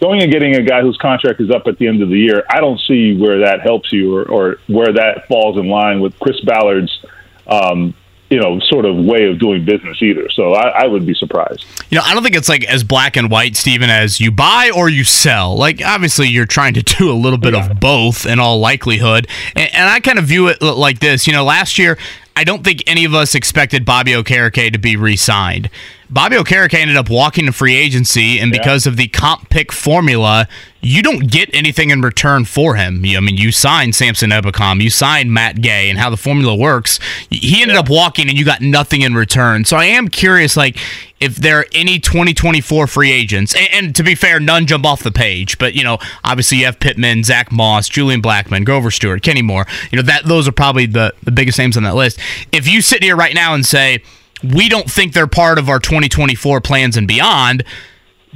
going 0.00 0.22
and 0.22 0.32
getting 0.32 0.56
a 0.56 0.62
guy 0.62 0.82
whose 0.82 0.96
contract 0.96 1.40
is 1.40 1.50
up 1.50 1.66
at 1.66 1.78
the 1.78 1.86
end 1.86 2.02
of 2.02 2.08
the 2.08 2.18
year, 2.18 2.44
I 2.50 2.60
don't 2.60 2.80
see 2.80 3.16
where 3.16 3.38
that 3.40 3.60
helps 3.60 3.92
you 3.92 4.16
or, 4.16 4.24
or 4.28 4.56
where 4.66 4.92
that 4.92 5.28
falls 5.28 5.56
in 5.56 5.68
line 5.68 6.00
with 6.00 6.18
Chris 6.18 6.40
Ballard's 6.40 7.04
um, 7.46 7.94
you 8.30 8.40
know, 8.40 8.58
sort 8.60 8.84
of 8.84 8.96
way 8.96 9.24
of 9.24 9.38
doing 9.38 9.64
business 9.64 10.02
either. 10.02 10.28
So 10.30 10.52
I, 10.52 10.82
I, 10.82 10.86
would 10.86 11.06
be 11.06 11.14
surprised. 11.14 11.64
You 11.90 11.98
know, 11.98 12.04
I 12.04 12.12
don't 12.12 12.24
think 12.24 12.34
it's 12.34 12.48
like 12.48 12.64
as 12.64 12.82
black 12.82 13.16
and 13.16 13.30
white, 13.30 13.54
Stephen, 13.56 13.88
as 13.88 14.20
you 14.20 14.32
buy 14.32 14.72
or 14.74 14.88
you 14.88 15.04
sell. 15.04 15.56
Like, 15.56 15.80
obviously, 15.84 16.28
you're 16.28 16.46
trying 16.46 16.74
to 16.74 16.82
do 16.98 17.10
a 17.10 17.14
little 17.14 17.38
bit 17.38 17.54
yeah. 17.54 17.70
of 17.70 17.78
both 17.78 18.26
in 18.26 18.40
all 18.40 18.58
likelihood. 18.58 19.28
And, 19.54 19.72
and 19.74 19.88
I 19.88 20.00
kind 20.00 20.18
of 20.18 20.24
view 20.24 20.48
it 20.48 20.60
like 20.60 20.98
this. 20.98 21.26
You 21.26 21.32
know, 21.32 21.44
last 21.44 21.78
year, 21.78 21.98
I 22.34 22.44
don't 22.44 22.64
think 22.64 22.82
any 22.86 23.04
of 23.04 23.14
us 23.14 23.34
expected 23.34 23.84
Bobby 23.84 24.12
Okereke 24.12 24.72
to 24.72 24.78
be 24.78 24.96
re 24.96 25.16
signed. 25.16 25.70
Bobby 26.08 26.36
Okereke 26.36 26.74
ended 26.74 26.96
up 26.96 27.10
walking 27.10 27.46
to 27.46 27.52
free 27.52 27.74
agency, 27.74 28.38
and 28.38 28.52
because 28.52 28.86
yeah. 28.86 28.92
of 28.92 28.96
the 28.96 29.08
comp 29.08 29.50
pick 29.50 29.72
formula, 29.72 30.46
you 30.80 31.02
don't 31.02 31.28
get 31.28 31.52
anything 31.52 31.90
in 31.90 32.00
return 32.00 32.44
for 32.44 32.76
him. 32.76 33.04
I 33.04 33.20
mean, 33.20 33.36
you 33.36 33.50
signed 33.50 33.94
Samson 33.94 34.30
Ebukam, 34.30 34.80
you 34.80 34.88
signed 34.88 35.32
Matt 35.32 35.60
Gay, 35.60 35.90
and 35.90 35.98
how 35.98 36.08
the 36.10 36.16
formula 36.16 36.54
works. 36.54 37.00
He 37.28 37.60
ended 37.60 37.74
yeah. 37.74 37.80
up 37.80 37.90
walking, 37.90 38.28
and 38.28 38.38
you 38.38 38.44
got 38.44 38.60
nothing 38.60 39.02
in 39.02 39.14
return. 39.14 39.64
So 39.64 39.76
I 39.76 39.86
am 39.86 40.06
curious, 40.06 40.56
like, 40.56 40.78
if 41.18 41.36
there 41.36 41.60
are 41.60 41.66
any 41.72 41.98
2024 41.98 42.86
free 42.86 43.10
agents, 43.10 43.56
and, 43.56 43.68
and, 43.72 43.96
to 43.96 44.04
be 44.04 44.14
fair, 44.14 44.38
none 44.38 44.66
jump 44.66 44.84
off 44.84 45.02
the 45.02 45.10
page, 45.10 45.58
but 45.58 45.74
you 45.74 45.82
know, 45.82 45.98
obviously 46.22 46.58
you 46.58 46.66
have 46.66 46.78
Pittman, 46.78 47.24
Zach 47.24 47.50
Moss, 47.50 47.88
Julian 47.88 48.22
Blackmon, 48.22 48.64
Grover 48.64 48.90
Stewart, 48.90 49.22
Kenny 49.22 49.42
Moore. 49.42 49.66
You 49.90 49.96
know 49.96 50.02
that 50.02 50.24
those 50.26 50.46
are 50.46 50.52
probably 50.52 50.86
the 50.86 51.14
the 51.22 51.30
biggest 51.32 51.58
names 51.58 51.76
on 51.76 51.84
that 51.84 51.94
list. 51.94 52.18
If 52.52 52.68
you 52.68 52.82
sit 52.82 53.02
here 53.02 53.16
right 53.16 53.34
now 53.34 53.54
and 53.54 53.64
say 53.64 54.02
we 54.42 54.68
don't 54.68 54.90
think 54.90 55.12
they're 55.12 55.26
part 55.26 55.58
of 55.58 55.68
our 55.68 55.78
2024 55.78 56.60
plans 56.60 56.96
and 56.96 57.08
beyond. 57.08 57.64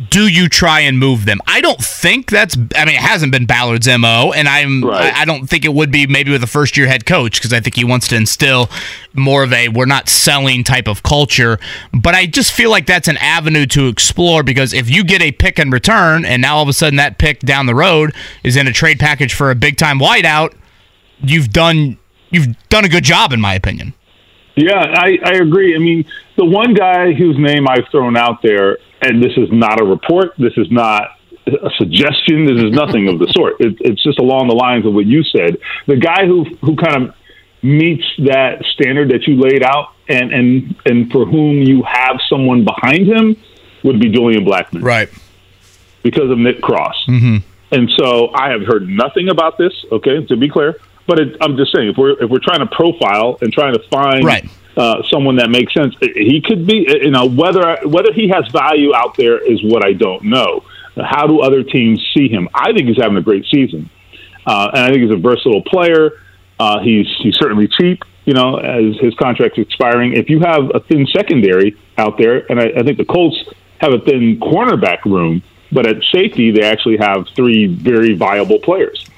Do 0.08 0.28
you 0.28 0.48
try 0.48 0.80
and 0.80 0.98
move 0.98 1.26
them? 1.26 1.40
I 1.46 1.60
don't 1.60 1.80
think 1.80 2.30
that's. 2.30 2.56
I 2.74 2.86
mean, 2.86 2.94
it 2.94 3.02
hasn't 3.02 3.32
been 3.32 3.44
Ballard's 3.44 3.86
mo, 3.86 4.32
and 4.34 4.48
I'm. 4.48 4.82
Right. 4.82 5.12
I, 5.12 5.22
I 5.22 5.24
don't 5.26 5.46
think 5.46 5.66
it 5.66 5.74
would 5.74 5.90
be 5.90 6.06
maybe 6.06 6.30
with 6.30 6.42
a 6.42 6.46
first 6.46 6.78
year 6.78 6.86
head 6.86 7.04
coach 7.04 7.38
because 7.38 7.52
I 7.52 7.60
think 7.60 7.76
he 7.76 7.84
wants 7.84 8.08
to 8.08 8.16
instill 8.16 8.70
more 9.12 9.42
of 9.42 9.52
a 9.52 9.68
we're 9.68 9.84
not 9.84 10.08
selling 10.08 10.64
type 10.64 10.88
of 10.88 11.02
culture. 11.02 11.58
But 11.92 12.14
I 12.14 12.24
just 12.24 12.52
feel 12.52 12.70
like 12.70 12.86
that's 12.86 13.08
an 13.08 13.18
avenue 13.18 13.66
to 13.66 13.88
explore 13.88 14.42
because 14.42 14.72
if 14.72 14.88
you 14.88 15.04
get 15.04 15.20
a 15.20 15.32
pick 15.32 15.58
and 15.58 15.70
return, 15.70 16.24
and 16.24 16.40
now 16.40 16.56
all 16.56 16.62
of 16.62 16.68
a 16.68 16.72
sudden 16.72 16.96
that 16.96 17.18
pick 17.18 17.40
down 17.40 17.66
the 17.66 17.74
road 17.74 18.14
is 18.42 18.56
in 18.56 18.66
a 18.66 18.72
trade 18.72 19.00
package 19.00 19.34
for 19.34 19.50
a 19.50 19.54
big 19.54 19.76
time 19.76 19.98
wideout, 19.98 20.54
you've 21.18 21.50
done 21.50 21.98
you've 22.30 22.56
done 22.70 22.86
a 22.86 22.88
good 22.88 23.04
job 23.04 23.34
in 23.34 23.40
my 23.40 23.52
opinion. 23.52 23.92
Yeah, 24.60 24.78
I, 24.78 25.18
I 25.24 25.32
agree. 25.36 25.74
I 25.74 25.78
mean, 25.78 26.04
the 26.36 26.44
one 26.44 26.74
guy 26.74 27.12
whose 27.12 27.36
name 27.38 27.66
I've 27.66 27.88
thrown 27.90 28.16
out 28.16 28.42
there, 28.42 28.78
and 29.00 29.22
this 29.22 29.32
is 29.36 29.48
not 29.50 29.80
a 29.80 29.84
report, 29.84 30.34
this 30.38 30.52
is 30.56 30.70
not 30.70 31.16
a 31.46 31.70
suggestion, 31.78 32.44
this 32.44 32.62
is 32.62 32.72
nothing 32.72 33.08
of 33.08 33.18
the 33.18 33.26
sort. 33.36 33.54
It, 33.60 33.76
it's 33.80 34.02
just 34.02 34.18
along 34.18 34.48
the 34.48 34.54
lines 34.54 34.86
of 34.86 34.92
what 34.92 35.06
you 35.06 35.22
said. 35.24 35.56
The 35.86 35.96
guy 35.96 36.26
who 36.26 36.44
who 36.60 36.76
kind 36.76 37.08
of 37.08 37.14
meets 37.62 38.04
that 38.18 38.64
standard 38.74 39.10
that 39.10 39.26
you 39.26 39.40
laid 39.40 39.62
out, 39.64 39.94
and 40.08 40.32
and 40.32 40.76
and 40.84 41.10
for 41.10 41.24
whom 41.24 41.62
you 41.62 41.82
have 41.82 42.20
someone 42.28 42.64
behind 42.64 43.06
him, 43.06 43.36
would 43.82 44.00
be 44.00 44.10
Julian 44.10 44.44
Blackmon, 44.44 44.82
right? 44.82 45.08
Because 46.02 46.30
of 46.30 46.38
Nick 46.38 46.60
Cross. 46.60 47.06
Mm-hmm. 47.08 47.36
And 47.72 47.90
so 47.96 48.30
I 48.34 48.50
have 48.50 48.62
heard 48.62 48.88
nothing 48.88 49.28
about 49.30 49.56
this. 49.56 49.72
Okay, 49.92 50.24
to 50.26 50.36
be 50.36 50.48
clear, 50.48 50.76
but 51.06 51.18
it, 51.18 51.36
I'm 51.40 51.56
just 51.56 51.74
saying, 51.74 51.88
if 51.88 51.96
we're 51.96 52.22
if 52.22 52.30
we're 52.30 52.38
trying 52.38 52.60
to 52.60 52.66
profile 52.66 53.38
and 53.40 53.52
trying 53.52 53.74
to 53.74 53.82
find 53.90 54.24
right. 54.24 54.48
uh, 54.76 55.02
someone 55.10 55.36
that 55.36 55.50
makes 55.50 55.74
sense, 55.74 55.94
he 56.00 56.42
could 56.44 56.66
be. 56.66 56.86
You 56.88 57.10
know, 57.10 57.26
whether 57.26 57.78
whether 57.84 58.12
he 58.12 58.28
has 58.28 58.48
value 58.52 58.94
out 58.94 59.16
there 59.16 59.38
is 59.38 59.62
what 59.62 59.84
I 59.84 59.92
don't 59.92 60.24
know. 60.24 60.64
How 60.96 61.26
do 61.26 61.40
other 61.40 61.62
teams 61.62 62.04
see 62.16 62.28
him? 62.28 62.48
I 62.54 62.72
think 62.72 62.88
he's 62.88 62.98
having 62.98 63.16
a 63.16 63.22
great 63.22 63.46
season, 63.46 63.88
uh, 64.46 64.70
and 64.74 64.84
I 64.84 64.90
think 64.90 65.02
he's 65.02 65.12
a 65.12 65.20
versatile 65.20 65.62
player. 65.62 66.20
Uh, 66.58 66.80
he's 66.80 67.06
he's 67.22 67.34
certainly 67.36 67.68
cheap, 67.68 68.02
you 68.24 68.34
know, 68.34 68.56
as 68.56 68.96
his 69.00 69.14
contract's 69.14 69.58
expiring. 69.58 70.12
If 70.12 70.28
you 70.28 70.40
have 70.40 70.70
a 70.74 70.80
thin 70.80 71.06
secondary 71.06 71.76
out 71.96 72.18
there, 72.18 72.50
and 72.50 72.60
I, 72.60 72.66
I 72.76 72.82
think 72.82 72.98
the 72.98 73.04
Colts 73.04 73.36
have 73.80 73.92
a 73.94 73.98
thin 74.00 74.38
cornerback 74.40 75.04
room, 75.06 75.42
but 75.72 75.86
at 75.86 76.02
safety 76.12 76.50
they 76.50 76.62
actually 76.62 76.98
have 76.98 77.26
three 77.34 77.66
very 77.66 78.14
viable 78.14 78.58
players. 78.58 79.09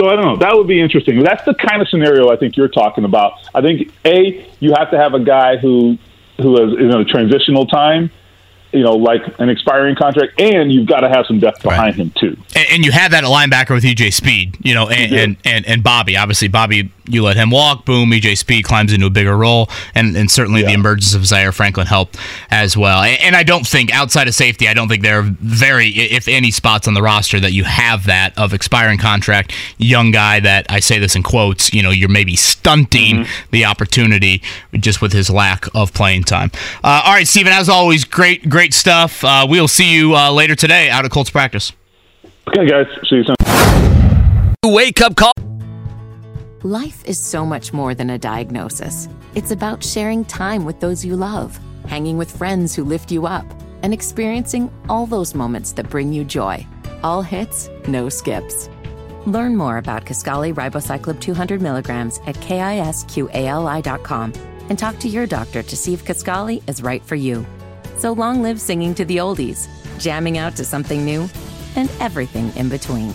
So 0.00 0.08
I 0.08 0.14
don't 0.14 0.24
know. 0.24 0.36
That 0.36 0.54
would 0.54 0.68
be 0.68 0.80
interesting. 0.80 1.22
That's 1.24 1.44
the 1.44 1.54
kind 1.54 1.82
of 1.82 1.88
scenario 1.88 2.30
I 2.30 2.36
think 2.36 2.56
you're 2.56 2.68
talking 2.68 3.04
about. 3.04 3.32
I 3.52 3.60
think 3.60 3.92
a 4.04 4.46
you 4.60 4.72
have 4.76 4.90
to 4.92 4.96
have 4.96 5.14
a 5.14 5.20
guy 5.20 5.56
who 5.56 5.98
who 6.36 6.60
has 6.60 6.72
you 6.78 6.86
know 6.86 7.02
transitional 7.02 7.66
time, 7.66 8.10
you 8.72 8.82
know, 8.82 8.92
like 8.92 9.22
an 9.38 9.48
expiring 9.48 9.96
contract, 9.96 10.38
and 10.40 10.70
you've 10.70 10.86
got 10.86 11.00
to 11.00 11.08
have 11.08 11.26
some 11.26 11.38
depth 11.38 11.62
behind 11.62 11.96
him 11.96 12.12
too. 12.18 12.36
And, 12.54 12.66
and 12.72 12.84
you 12.84 12.92
have 12.92 13.12
that 13.12 13.24
at 13.24 13.30
linebacker 13.30 13.74
with 13.74 13.84
EJ 13.84 14.12
Speed, 14.12 14.58
you 14.62 14.74
know, 14.74 14.88
and, 14.88 15.12
and, 15.12 15.36
and, 15.44 15.66
and 15.66 15.82
Bobby. 15.82 16.16
Obviously, 16.16 16.48
Bobby, 16.48 16.92
you 17.06 17.22
let 17.22 17.36
him 17.36 17.50
walk, 17.50 17.84
boom, 17.84 18.10
EJ 18.10 18.36
Speed 18.36 18.64
climbs 18.64 18.92
into 18.92 19.06
a 19.06 19.10
bigger 19.10 19.36
role, 19.36 19.70
and, 19.94 20.16
and 20.16 20.30
certainly 20.30 20.62
the 20.62 20.72
emergence 20.72 21.14
of 21.14 21.24
Zaire 21.26 21.52
Franklin 21.52 21.86
helped 21.86 22.18
as 22.50 22.76
well. 22.76 23.02
And, 23.02 23.20
and 23.22 23.36
I 23.36 23.42
don't 23.42 23.66
think, 23.66 23.92
outside 23.94 24.28
of 24.28 24.34
safety, 24.34 24.68
I 24.68 24.74
don't 24.74 24.88
think 24.88 25.02
there 25.02 25.20
are 25.20 25.22
very, 25.40 25.88
if 25.88 26.28
any, 26.28 26.50
spots 26.50 26.86
on 26.86 26.94
the 26.94 27.02
roster 27.02 27.40
that 27.40 27.52
you 27.52 27.64
have 27.64 28.06
that 28.06 28.36
of 28.36 28.52
expiring 28.52 28.98
contract, 28.98 29.54
young 29.78 30.10
guy 30.10 30.40
that, 30.40 30.66
I 30.68 30.80
say 30.80 30.98
this 30.98 31.16
in 31.16 31.22
quotes, 31.22 31.72
you 31.72 31.82
know, 31.82 31.90
you're 31.90 32.08
maybe 32.08 32.36
stunting 32.36 33.26
the 33.50 33.64
opportunity 33.64 34.42
just 34.74 35.00
with 35.00 35.12
his 35.12 35.30
lack 35.30 35.66
of 35.74 35.94
playing 35.94 36.24
time. 36.24 36.50
Uh, 36.84 37.02
all 37.04 37.12
right, 37.12 37.26
Stephen, 37.26 37.52
as 37.52 37.68
always, 37.68 38.04
great, 38.04 38.48
great 38.48 38.57
stuff. 38.74 39.24
Uh, 39.24 39.46
we'll 39.48 39.68
see 39.68 39.94
you 39.94 40.14
uh, 40.14 40.30
later 40.30 40.54
today 40.54 40.90
out 40.90 41.04
of 41.04 41.10
Colts 41.10 41.30
practice. 41.30 41.72
Okay, 42.48 42.66
guys, 42.66 42.86
see 43.08 43.16
you 43.16 43.24
soon. 43.24 43.34
Wake 44.64 45.00
up 45.00 45.16
call. 45.16 45.32
Life 46.62 47.04
is 47.04 47.18
so 47.18 47.46
much 47.46 47.72
more 47.72 47.94
than 47.94 48.10
a 48.10 48.18
diagnosis. 48.18 49.08
It's 49.34 49.52
about 49.52 49.84
sharing 49.84 50.24
time 50.24 50.64
with 50.64 50.80
those 50.80 51.04
you 51.04 51.14
love, 51.14 51.58
hanging 51.86 52.18
with 52.18 52.36
friends 52.36 52.74
who 52.74 52.82
lift 52.82 53.12
you 53.12 53.26
up, 53.26 53.46
and 53.82 53.94
experiencing 53.94 54.70
all 54.88 55.06
those 55.06 55.34
moments 55.34 55.72
that 55.72 55.88
bring 55.88 56.12
you 56.12 56.24
joy. 56.24 56.66
All 57.04 57.22
hits, 57.22 57.70
no 57.86 58.08
skips. 58.08 58.68
Learn 59.26 59.56
more 59.56 59.78
about 59.78 60.04
Kisqali 60.04 60.52
Ribociclib 60.54 61.20
200 61.20 61.62
milligrams 61.62 62.18
at 62.26 62.34
kisqali.com 62.36 64.32
and 64.68 64.78
talk 64.78 64.98
to 64.98 65.08
your 65.08 65.26
doctor 65.26 65.62
to 65.62 65.76
see 65.76 65.94
if 65.94 66.04
Kisqali 66.04 66.68
is 66.68 66.82
right 66.82 67.04
for 67.04 67.14
you. 67.14 67.46
So 67.98 68.12
long 68.12 68.42
live 68.42 68.60
singing 68.60 68.94
to 68.94 69.04
the 69.04 69.16
oldies, 69.16 69.68
jamming 69.98 70.38
out 70.38 70.54
to 70.56 70.64
something 70.64 71.04
new, 71.04 71.28
and 71.74 71.90
everything 71.98 72.54
in 72.54 72.68
between. 72.68 73.12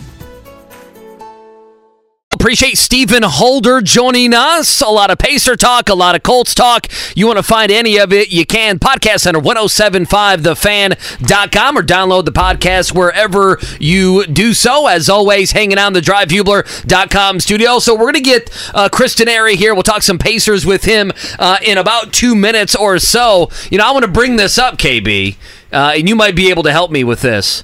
Appreciate 2.34 2.76
Stephen 2.76 3.22
Holder 3.22 3.80
joining 3.80 4.34
us. 4.34 4.80
A 4.80 4.88
lot 4.88 5.12
of 5.12 5.18
Pacer 5.18 5.54
talk, 5.54 5.88
a 5.88 5.94
lot 5.94 6.16
of 6.16 6.24
Colts 6.24 6.52
talk. 6.52 6.88
You 7.14 7.28
want 7.28 7.38
to 7.38 7.44
find 7.44 7.70
any 7.70 7.96
of 7.96 8.12
it, 8.12 8.32
you 8.32 8.44
can. 8.44 8.80
Podcast 8.80 9.20
Center 9.20 9.38
1075thefan.com 9.38 11.78
or 11.78 11.82
download 11.82 12.24
the 12.24 12.32
podcast 12.32 12.92
wherever 12.92 13.60
you 13.78 14.26
do 14.26 14.52
so. 14.52 14.88
As 14.88 15.08
always, 15.08 15.52
hanging 15.52 15.78
out 15.78 15.86
in 15.86 15.92
the 15.92 16.00
drivehubler.com 16.00 17.38
studio. 17.38 17.78
So 17.78 17.94
we're 17.94 18.12
going 18.12 18.14
to 18.14 18.20
get 18.20 18.50
uh, 18.74 18.88
Chris 18.90 19.14
Denari 19.14 19.54
here. 19.54 19.72
We'll 19.72 19.84
talk 19.84 20.02
some 20.02 20.18
Pacers 20.18 20.66
with 20.66 20.82
him 20.84 21.12
uh, 21.38 21.58
in 21.62 21.78
about 21.78 22.12
two 22.12 22.34
minutes 22.34 22.74
or 22.74 22.98
so. 22.98 23.48
You 23.70 23.78
know, 23.78 23.86
I 23.86 23.92
want 23.92 24.06
to 24.06 24.10
bring 24.10 24.34
this 24.34 24.58
up, 24.58 24.76
KB, 24.76 25.36
uh, 25.72 25.92
and 25.94 26.08
you 26.08 26.16
might 26.16 26.34
be 26.34 26.50
able 26.50 26.64
to 26.64 26.72
help 26.72 26.90
me 26.90 27.04
with 27.04 27.22
this. 27.22 27.62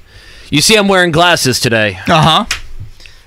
You 0.49 0.61
see, 0.61 0.77
I'm 0.77 0.87
wearing 0.87 1.11
glasses 1.11 1.59
today. 1.59 1.99
Uh 2.07 2.47
huh. 2.47 2.59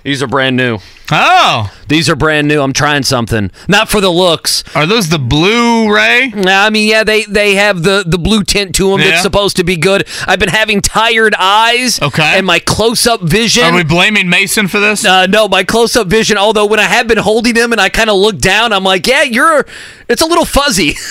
These 0.04 0.24
are 0.24 0.28
brand 0.28 0.56
new. 0.56 0.80
Oh, 1.12 1.72
These 1.90 2.10
are 2.10 2.16
brand 2.16 2.48
new. 2.48 2.62
I'm 2.62 2.72
trying 2.74 3.04
something. 3.04 3.52
Not 3.68 3.90
for 3.90 4.00
the 4.00 4.10
looks. 4.10 4.64
are 4.76 4.86
those 4.86 5.10
the 5.10 5.20
Blu-ray? 5.20 6.32
I 6.34 6.70
mean, 6.70 6.88
yeah, 6.90 7.04
they 7.04 7.26
they 7.26 7.56
have 7.56 7.84
the 7.84 8.04
the 8.08 8.18
blue 8.18 8.44
tint 8.44 8.74
to 8.76 8.90
them 8.92 9.00
Yeah. 9.02 9.10
that's 9.12 9.22
supposed 9.22 9.58
to 9.58 9.64
be 9.64 9.76
good. 9.76 10.08
I've 10.26 10.40
been 10.40 10.50
having 10.50 10.80
tired 10.82 11.36
eyes. 11.38 12.02
Okay. 12.02 12.24
And 12.38 12.46
my 12.46 12.60
close 12.60 13.06
up 13.06 13.22
vision. 13.22 13.66
Are 13.66 13.76
we 13.76 13.84
blaming 13.84 14.30
Mason 14.30 14.68
for 14.68 14.80
this? 14.80 15.06
uh, 15.06 15.26
no, 15.28 15.48
my 15.50 15.64
close 15.64 15.96
up 15.98 16.08
vision. 16.08 16.38
Although 16.38 16.66
when 16.66 16.80
I 16.80 16.84
have 16.84 17.08
been 17.08 17.18
holding 17.18 17.54
them 17.54 17.74
and 17.74 17.82
I 17.82 17.90
kind 17.90 18.10
of 18.10 18.16
look 18.18 18.38
down, 18.40 18.72
I'm 18.72 18.84
like, 18.86 19.06
yeah, 19.06 19.24
you're. 19.24 19.66
It's 20.08 20.22
a 20.22 20.26
little 20.26 20.46
fuzzy. 20.46 20.96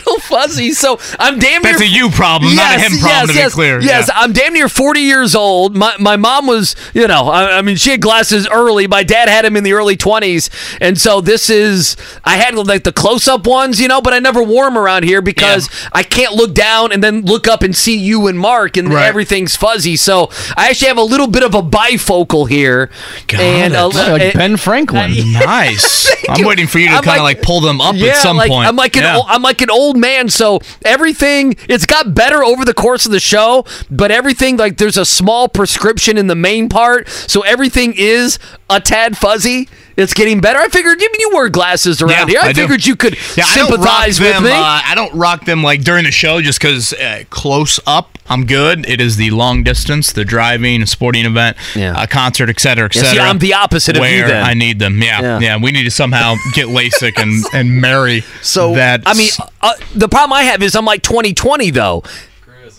it's 0.06 0.06
little 0.06 0.20
fuzzy. 0.20 0.72
So 0.72 0.98
I'm 1.18 1.38
damn 1.38 1.62
near. 1.62 1.72
That's 1.72 1.82
a 1.82 1.86
you 1.88 2.10
problem, 2.10 2.54
not 2.54 2.76
a 2.76 2.80
him 2.80 2.98
problem, 2.98 3.28
to 3.28 3.32
be 3.34 3.38
yes, 3.38 3.54
clear. 3.54 3.80
Yes, 3.80 4.08
Yeah. 4.08 4.14
I'm 4.16 4.32
damn 4.32 4.52
near 4.54 4.68
40 4.68 5.00
years 5.00 5.34
old. 5.34 5.76
My 5.76 5.94
my 5.98 6.16
mom 6.16 6.46
was, 6.46 6.74
you 6.94 7.06
know, 7.06 7.28
I, 7.28 7.58
I 7.58 7.62
mean, 7.62 7.76
she 7.76 7.90
had 7.90 8.00
glasses 8.00 8.48
early. 8.48 8.86
My 8.86 9.02
dad 9.02 9.28
had 9.28 9.44
them 9.44 9.56
in 9.56 9.64
the 9.64 9.72
early 9.72 9.96
20s, 9.96 10.50
and 10.80 10.98
so 10.98 11.20
this 11.20 11.50
is. 11.50 11.96
I 12.24 12.36
had 12.36 12.54
like 12.54 12.84
the 12.84 12.92
close 12.92 13.28
up 13.28 13.46
ones, 13.46 13.80
you 13.80 13.88
know, 13.88 14.00
but 14.00 14.12
I 14.12 14.18
never 14.18 14.42
wore 14.42 14.64
them 14.64 14.76
around 14.78 15.04
here 15.04 15.22
because 15.22 15.68
I 15.92 16.02
can't 16.02 16.34
look 16.34 16.54
down 16.54 16.92
and 16.92 17.02
then 17.02 17.22
look 17.22 17.46
up 17.48 17.62
and 17.62 17.74
see 17.76 17.96
you 17.96 18.26
and 18.26 18.38
Mark, 18.38 18.76
and 18.76 18.92
Right. 18.92 19.06
everything's 19.06 19.56
fuzzy. 19.56 19.96
So 19.96 20.30
I 20.56 20.68
actually 20.68 20.88
have 20.88 20.98
a 20.98 21.02
little 21.02 21.26
bit 21.28 21.42
of 21.42 21.54
a 21.54 21.62
bifocal 21.62 22.48
here, 22.48 22.90
Got 23.26 23.40
and 23.40 23.74
it. 23.74 23.78
a- 23.78 23.86
like 23.86 24.22
and- 24.22 24.34
Ben 24.34 24.56
Franklin. 24.56 25.12
Nice. 25.32 26.10
I'm 26.28 26.40
you. 26.40 26.46
waiting 26.48 26.66
for 26.66 26.78
you 26.78 26.86
to 26.88 26.94
kind 26.94 27.00
of 27.00 27.06
like- 27.06 27.20
like, 27.30 27.42
pull 27.42 27.60
them 27.60 27.80
up 27.80 27.94
yeah, 27.96 28.08
at 28.12 28.16
some 28.16 28.36
like, 28.36 28.50
point. 28.50 28.66
I'm 28.68 28.74
like 28.76 28.96
an 28.96 29.02
Yeah. 29.04 29.16
old, 29.16 29.26
I'm 29.28 29.42
like 29.42 29.60
an 29.62 29.70
old 29.70 29.89
man, 29.96 30.28
so 30.28 30.60
everything 30.84 31.56
it's 31.68 31.86
got 31.86 32.14
better 32.14 32.42
over 32.44 32.64
the 32.64 32.74
course 32.74 33.06
of 33.06 33.12
the 33.12 33.20
show, 33.20 33.64
but 33.90 34.10
everything 34.10 34.56
like 34.56 34.76
there's 34.76 34.96
a 34.96 35.04
small 35.04 35.48
prescription 35.48 36.16
in 36.16 36.26
the 36.26 36.34
main 36.34 36.68
part, 36.68 37.08
so 37.08 37.42
everything 37.42 37.94
is 37.96 38.38
a 38.68 38.80
tad 38.80 39.16
fuzzy. 39.16 39.68
It's 40.00 40.14
getting 40.14 40.40
better. 40.40 40.58
I 40.58 40.68
figured. 40.68 40.98
I 40.98 41.02
mean, 41.06 41.20
you 41.20 41.30
wear 41.32 41.48
glasses 41.48 42.00
around 42.02 42.10
Yeah, 42.10 42.26
here. 42.26 42.40
I, 42.42 42.48
I 42.48 42.52
do. 42.52 42.62
figured 42.62 42.86
you 42.86 42.96
could 42.96 43.16
Yeah, 43.36 43.44
I 43.46 43.56
don't 43.56 43.70
rock 43.70 43.78
sympathize 43.78 44.20
with 44.20 44.32
them. 44.32 44.44
me. 44.44 44.50
Uh, 44.50 44.54
I 44.84 44.92
don't 44.94 45.14
rock 45.14 45.44
them 45.44 45.62
like 45.62 45.82
during 45.82 46.04
the 46.04 46.10
show 46.10 46.40
just 46.40 46.60
because 46.60 46.92
uh, 46.94 47.24
close 47.30 47.78
up, 47.86 48.18
I'm 48.28 48.46
good. 48.46 48.88
It 48.88 49.00
is 49.00 49.16
the 49.16 49.30
long 49.30 49.62
distance, 49.64 50.12
the 50.12 50.24
driving, 50.24 50.82
a 50.82 50.86
sporting 50.86 51.24
event, 51.26 51.56
Yeah. 51.74 52.00
a 52.02 52.06
concert, 52.06 52.48
etc., 52.48 52.60
cetera, 52.60 52.86
et 52.86 53.14
Yeah, 53.16 53.22
see. 53.24 53.28
I'm 53.28 53.38
the 53.38 53.54
opposite 53.54 53.96
of 53.96 54.04
you 54.04 54.08
where 54.20 54.28
then. 54.28 54.44
I 54.44 54.54
need 54.54 54.78
them. 54.78 55.02
Yeah, 55.02 55.20
Yeah. 55.20 55.38
yeah. 55.40 55.56
We 55.58 55.70
need 55.72 55.84
to 55.84 55.90
somehow 55.90 56.36
get 56.54 56.66
LASIK 56.68 57.20
and 57.20 57.44
and 57.52 57.80
marry 57.80 58.22
So 58.42 58.74
that. 58.74 59.02
I 59.06 59.14
mean, 59.14 59.30
uh, 59.60 59.72
the 59.94 60.08
problem 60.08 60.32
I 60.32 60.42
have 60.44 60.62
is 60.62 60.74
I'm 60.76 60.84
like 60.84 61.02
2020 61.02 61.70
though. 61.70 62.02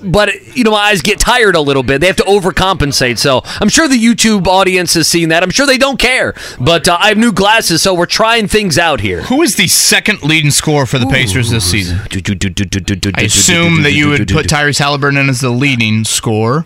But 0.03 0.55
you 0.57 0.63
know, 0.63 0.71
my 0.71 0.77
eyes 0.89 1.01
get 1.01 1.19
tired 1.19 1.55
a 1.55 1.61
little 1.61 1.83
bit. 1.83 2.01
They 2.01 2.07
have 2.07 2.15
to 2.17 2.23
overcompensate. 2.23 3.17
So 3.17 3.41
I'm 3.59 3.69
sure 3.69 3.87
the 3.87 4.03
YouTube 4.03 4.47
audience 4.47 4.93
has 4.95 5.07
seen 5.07 5.29
that. 5.29 5.43
I'm 5.43 5.49
sure 5.51 5.65
they 5.65 5.77
don't 5.77 5.99
care. 5.99 6.33
But 6.59 6.87
uh, 6.87 6.97
I 6.99 7.09
have 7.09 7.17
new 7.17 7.31
glasses, 7.31 7.81
so 7.81 7.93
we're 7.93 8.05
trying 8.07 8.47
things 8.47 8.77
out 8.77 9.01
here. 9.01 9.21
who 9.23 9.41
is 9.41 9.55
the 9.55 9.67
second 9.67 10.23
leading 10.23 10.51
scorer 10.51 10.85
for 10.85 10.97
the 10.99 11.05
Pacers 11.07 11.49
this 11.51 11.69
season? 11.69 11.99
I 11.99 13.21
assume 13.21 13.83
that 13.83 13.93
you 13.93 14.09
would 14.09 14.27
put 14.27 14.47
Tyrese 14.47 14.79
Haliburton 14.79 15.19
in 15.19 15.29
as 15.29 15.41
the 15.41 15.49
leading 15.49 16.03
scorer. 16.03 16.65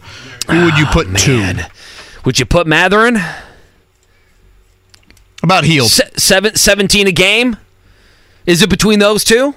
Who 0.50 0.66
would 0.66 0.78
you 0.78 0.86
put 0.86 1.18
two? 1.18 1.54
Would 2.24 2.40
you 2.40 2.46
put 2.46 2.68
Mathurin? 2.68 3.18
About 5.44 5.64
Hield. 5.66 5.90
Se- 5.92 6.10
seven, 6.18 6.56
17 6.56 7.08
a 7.08 7.12
game? 7.12 7.58
Is 8.46 8.62
it 8.62 8.70
between 8.70 9.00
those 9.00 9.24
two? 9.24 9.52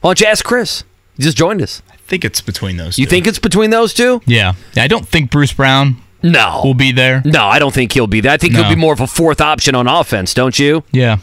Why 0.00 0.10
don't 0.10 0.20
you 0.20 0.26
ask 0.26 0.44
Chris? 0.44 0.84
He 1.16 1.22
just 1.22 1.36
joined 1.36 1.62
us. 1.62 1.80
I 2.04 2.06
think 2.06 2.24
it's 2.24 2.40
between 2.42 2.76
those. 2.76 2.98
You 2.98 3.06
two. 3.06 3.10
think 3.10 3.26
it's 3.26 3.38
between 3.38 3.70
those 3.70 3.94
two? 3.94 4.20
Yeah. 4.26 4.52
I 4.76 4.88
don't 4.88 5.08
think 5.08 5.30
Bruce 5.30 5.52
Brown 5.54 5.96
No. 6.22 6.60
will 6.62 6.74
be 6.74 6.92
there. 6.92 7.22
No, 7.24 7.46
I 7.46 7.58
don't 7.58 7.72
think 7.72 7.92
he'll 7.92 8.06
be 8.06 8.20
there. 8.20 8.32
I 8.32 8.36
think 8.36 8.52
No. 8.52 8.60
he'll 8.62 8.74
be 8.74 8.80
more 8.80 8.92
of 8.92 9.00
a 9.00 9.06
fourth 9.06 9.40
option 9.40 9.74
on 9.74 9.86
offense, 9.88 10.34
don't 10.34 10.58
you? 10.58 10.84
Yeah. 10.92 11.16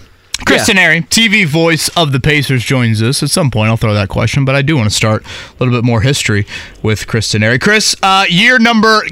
Chris 0.43 0.67
Yeah. 0.67 0.73
Denari, 0.73 1.07
TV 1.07 1.45
voice 1.45 1.89
of 1.89 2.11
the 2.13 2.19
Pacers, 2.19 2.63
joins 2.63 2.99
us. 3.03 3.21
At 3.21 3.29
some 3.29 3.51
point, 3.51 3.69
I'll 3.69 3.77
throw 3.77 3.93
that 3.93 4.09
question, 4.09 4.43
but 4.43 4.55
I 4.55 4.63
do 4.63 4.75
want 4.75 4.89
to 4.89 4.95
start 4.95 5.23
a 5.23 5.63
little 5.63 5.77
bit 5.79 5.85
more 5.85 6.01
history 6.01 6.47
with 6.81 7.05
Chris 7.05 7.31
Denari. 7.31 7.61
Chris, 7.61 7.95
uh, 8.01 8.25
year 8.27 8.57
number, 8.57 9.03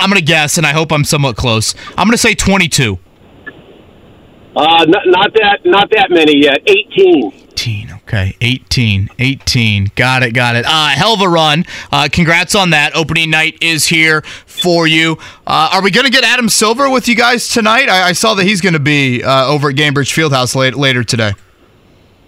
I'm 0.00 0.10
going 0.10 0.18
to 0.18 0.26
guess, 0.26 0.58
and 0.58 0.66
I 0.66 0.70
hope 0.72 0.90
I'm 0.90 1.04
somewhat 1.04 1.36
close. 1.36 1.72
I'm 1.96 2.08
going 2.08 2.12
to 2.12 2.18
say 2.18 2.34
22. 2.34 2.98
Uh, 4.56 4.84
not, 4.88 5.02
not 5.06 5.32
that, 5.34 5.60
not 5.64 5.88
that 5.92 6.10
many 6.10 6.36
yet. 6.42 6.58
18. 6.66 7.32
Okay, 8.12 8.36
18. 8.42 9.08
18. 9.18 9.90
Got 9.96 10.22
it, 10.22 10.32
got 10.32 10.54
it. 10.54 10.66
Uh, 10.68 10.88
hell 10.88 11.14
of 11.14 11.22
a 11.22 11.28
run. 11.30 11.64
Uh, 11.90 12.10
congrats 12.12 12.54
on 12.54 12.68
that. 12.68 12.94
Opening 12.94 13.30
night 13.30 13.56
is 13.62 13.86
here 13.86 14.20
for 14.44 14.86
you. 14.86 15.16
Uh, 15.46 15.70
are 15.72 15.82
we 15.82 15.90
going 15.90 16.04
to 16.04 16.12
get 16.12 16.22
Adam 16.22 16.50
Silver 16.50 16.90
with 16.90 17.08
you 17.08 17.14
guys 17.14 17.48
tonight? 17.48 17.88
I, 17.88 18.08
I 18.08 18.12
saw 18.12 18.34
that 18.34 18.44
he's 18.44 18.60
going 18.60 18.74
to 18.74 18.78
be 18.80 19.24
uh, 19.24 19.46
over 19.46 19.70
at 19.70 19.76
Gainbridge 19.76 20.12
Fieldhouse 20.12 20.54
late, 20.54 20.74
later 20.74 21.02
today. 21.02 21.32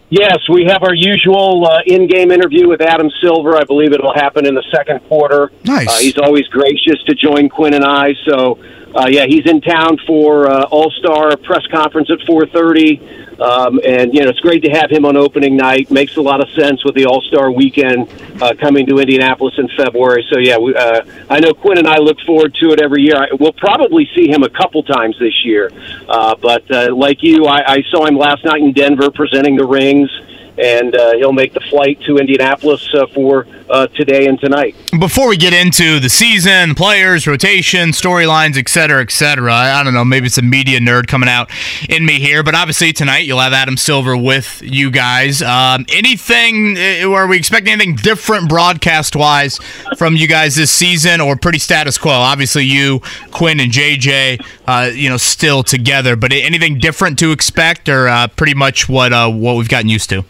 Yes, 0.09 0.39
we 0.49 0.65
have 0.65 0.83
our 0.85 0.95
usual 0.95 1.67
uh, 1.67 1.81
in-game 1.85 2.31
interview 2.31 2.67
with 2.67 2.81
Adam 2.81 3.11
Silver. 3.21 3.55
I 3.59 3.65
believe 3.65 3.93
it'll 3.93 4.15
happen 4.15 4.47
in 4.47 4.55
the 4.55 4.65
second 4.75 5.01
quarter. 5.01 5.53
Nice. 5.65 5.89
Uh, 5.89 5.99
he's 5.99 6.17
always 6.17 6.47
gracious 6.49 7.03
to 7.09 7.15
join 7.15 7.51
Quinn 7.51 7.75
and 7.75 7.85
I, 7.85 8.15
so 8.27 8.59
uh, 8.95 9.07
yeah, 9.09 9.27
he's 9.27 9.45
in 9.45 9.61
town 9.61 9.99
for 10.07 10.49
uh, 10.49 10.65
All 10.71 10.91
Star 10.93 11.37
press 11.37 11.67
conference 11.67 12.11
at 12.11 12.21
4:30. 12.21 13.24
Um, 13.41 13.81
and 13.85 14.15
you 14.15 14.23
know 14.23 14.29
it's 14.29 14.41
great 14.41 14.63
to 14.63 14.71
have 14.71 14.91
him 14.91 15.05
on 15.05 15.17
opening 15.17 15.57
night. 15.57 15.91
Makes 15.91 16.17
a 16.17 16.23
lot 16.23 16.41
of 16.41 16.49
sense 16.51 16.85
with 16.85 16.95
the 16.95 17.07
All 17.07 17.21
Star 17.23 17.51
weekend 17.51 18.09
uh, 18.41 18.55
coming 18.61 18.87
to 18.87 18.99
Indianapolis 18.99 19.55
in 19.59 19.69
February. 19.77 20.25
So 20.33 20.39
yeah, 20.39 20.59
we, 20.59 20.75
uh, 20.75 21.03
I 21.29 21.41
know 21.41 21.53
Quinn 21.53 21.79
and 21.79 21.89
I 21.89 21.99
look 21.99 22.21
forward 22.21 22.55
to 22.61 22.71
it 22.71 22.81
every 22.81 23.03
year. 23.03 23.17
I, 23.17 23.29
we'll 23.39 23.53
probably 23.53 24.09
see 24.15 24.29
him 24.29 24.43
a 24.43 24.51
couple 24.51 24.83
times 24.83 25.17
this 25.19 25.45
year, 25.45 25.71
uh, 26.09 26.35
but 26.41 26.71
uh, 26.71 26.95
like 26.95 27.23
you, 27.23 27.47
I, 27.47 27.75
I 27.75 27.83
saw 27.91 28.07
him 28.07 28.17
last 28.17 28.45
night 28.45 28.63
in 28.63 28.73
Denver 28.73 29.11
presenting 29.11 29.57
the 29.57 29.67
rings 29.67 30.11
and 30.59 30.95
uh, 30.95 31.15
he'll 31.15 31.33
make 31.33 31.53
the 31.53 31.61
flight 31.61 32.01
to 32.03 32.17
Indianapolis 32.17 32.89
uh, 32.95 33.07
for 33.09 33.47
uh, 33.71 33.87
today 33.89 34.27
and 34.27 34.39
tonight. 34.39 34.75
Before 34.99 35.29
we 35.29 35.37
get 35.37 35.53
into 35.53 36.01
the 36.01 36.09
season, 36.09 36.75
players, 36.75 37.27
rotation, 37.27 37.91
storylines, 37.91 38.57
et 38.57 38.69
cetera, 38.69 39.03
et 39.03 39.11
cetera, 39.11 39.53
I 39.53 39.83
don't 39.83 39.95
know, 39.95 40.05
maybe 40.05 40.27
it's 40.27 40.39
a 40.39 40.43
media 40.43 40.81
nerd 40.81 41.07
coming 41.07 41.29
out 41.29 41.51
in 41.89 42.05
me 42.05 42.21
here, 42.21 42.43
but 42.43 42.55
obviously 42.55 42.93
tonight 42.93 43.21
you'll 43.21 43.41
have 43.41 43.53
Adam 43.53 43.77
Silver 43.77 44.17
with 44.17 44.63
you 44.63 44.91
guys. 44.91 45.43
Um, 45.43 45.87
anything, 45.89 46.77
uh, 46.77 47.11
are 47.11 47.27
we 47.27 47.37
expecting 47.37 47.73
anything 47.73 47.97
different 47.97 48.49
broadcast 48.49 49.17
wise 49.17 49.59
from 49.97 50.17
you 50.17 50.29
guys 50.29 50.57
this 50.57 50.71
season 50.71 51.21
or 51.21 51.37
pretty 51.37 51.59
status 51.59 51.99
quo? 51.99 52.13
Obviously, 52.13 52.65
you, 52.65 53.01
Quinn, 53.31 53.61
and 53.61 53.73
JJ, 53.73 54.45
uh, 54.67 54.91
you 54.93 55.09
know, 55.09 55.17
still 55.17 55.63
together, 55.63 56.17
but 56.17 56.33
anything 56.33 56.79
different 56.79 57.19
to 57.21 57.33
expect 57.33 57.89
or 57.89 58.09
uh, 58.09 58.29
pretty 58.29 58.55
much 58.55 58.89
what, 58.89 59.13
what 59.13 59.57
we've 59.57 59.69
gotten 59.69 59.89
used 59.89 60.11
to? 60.11 60.25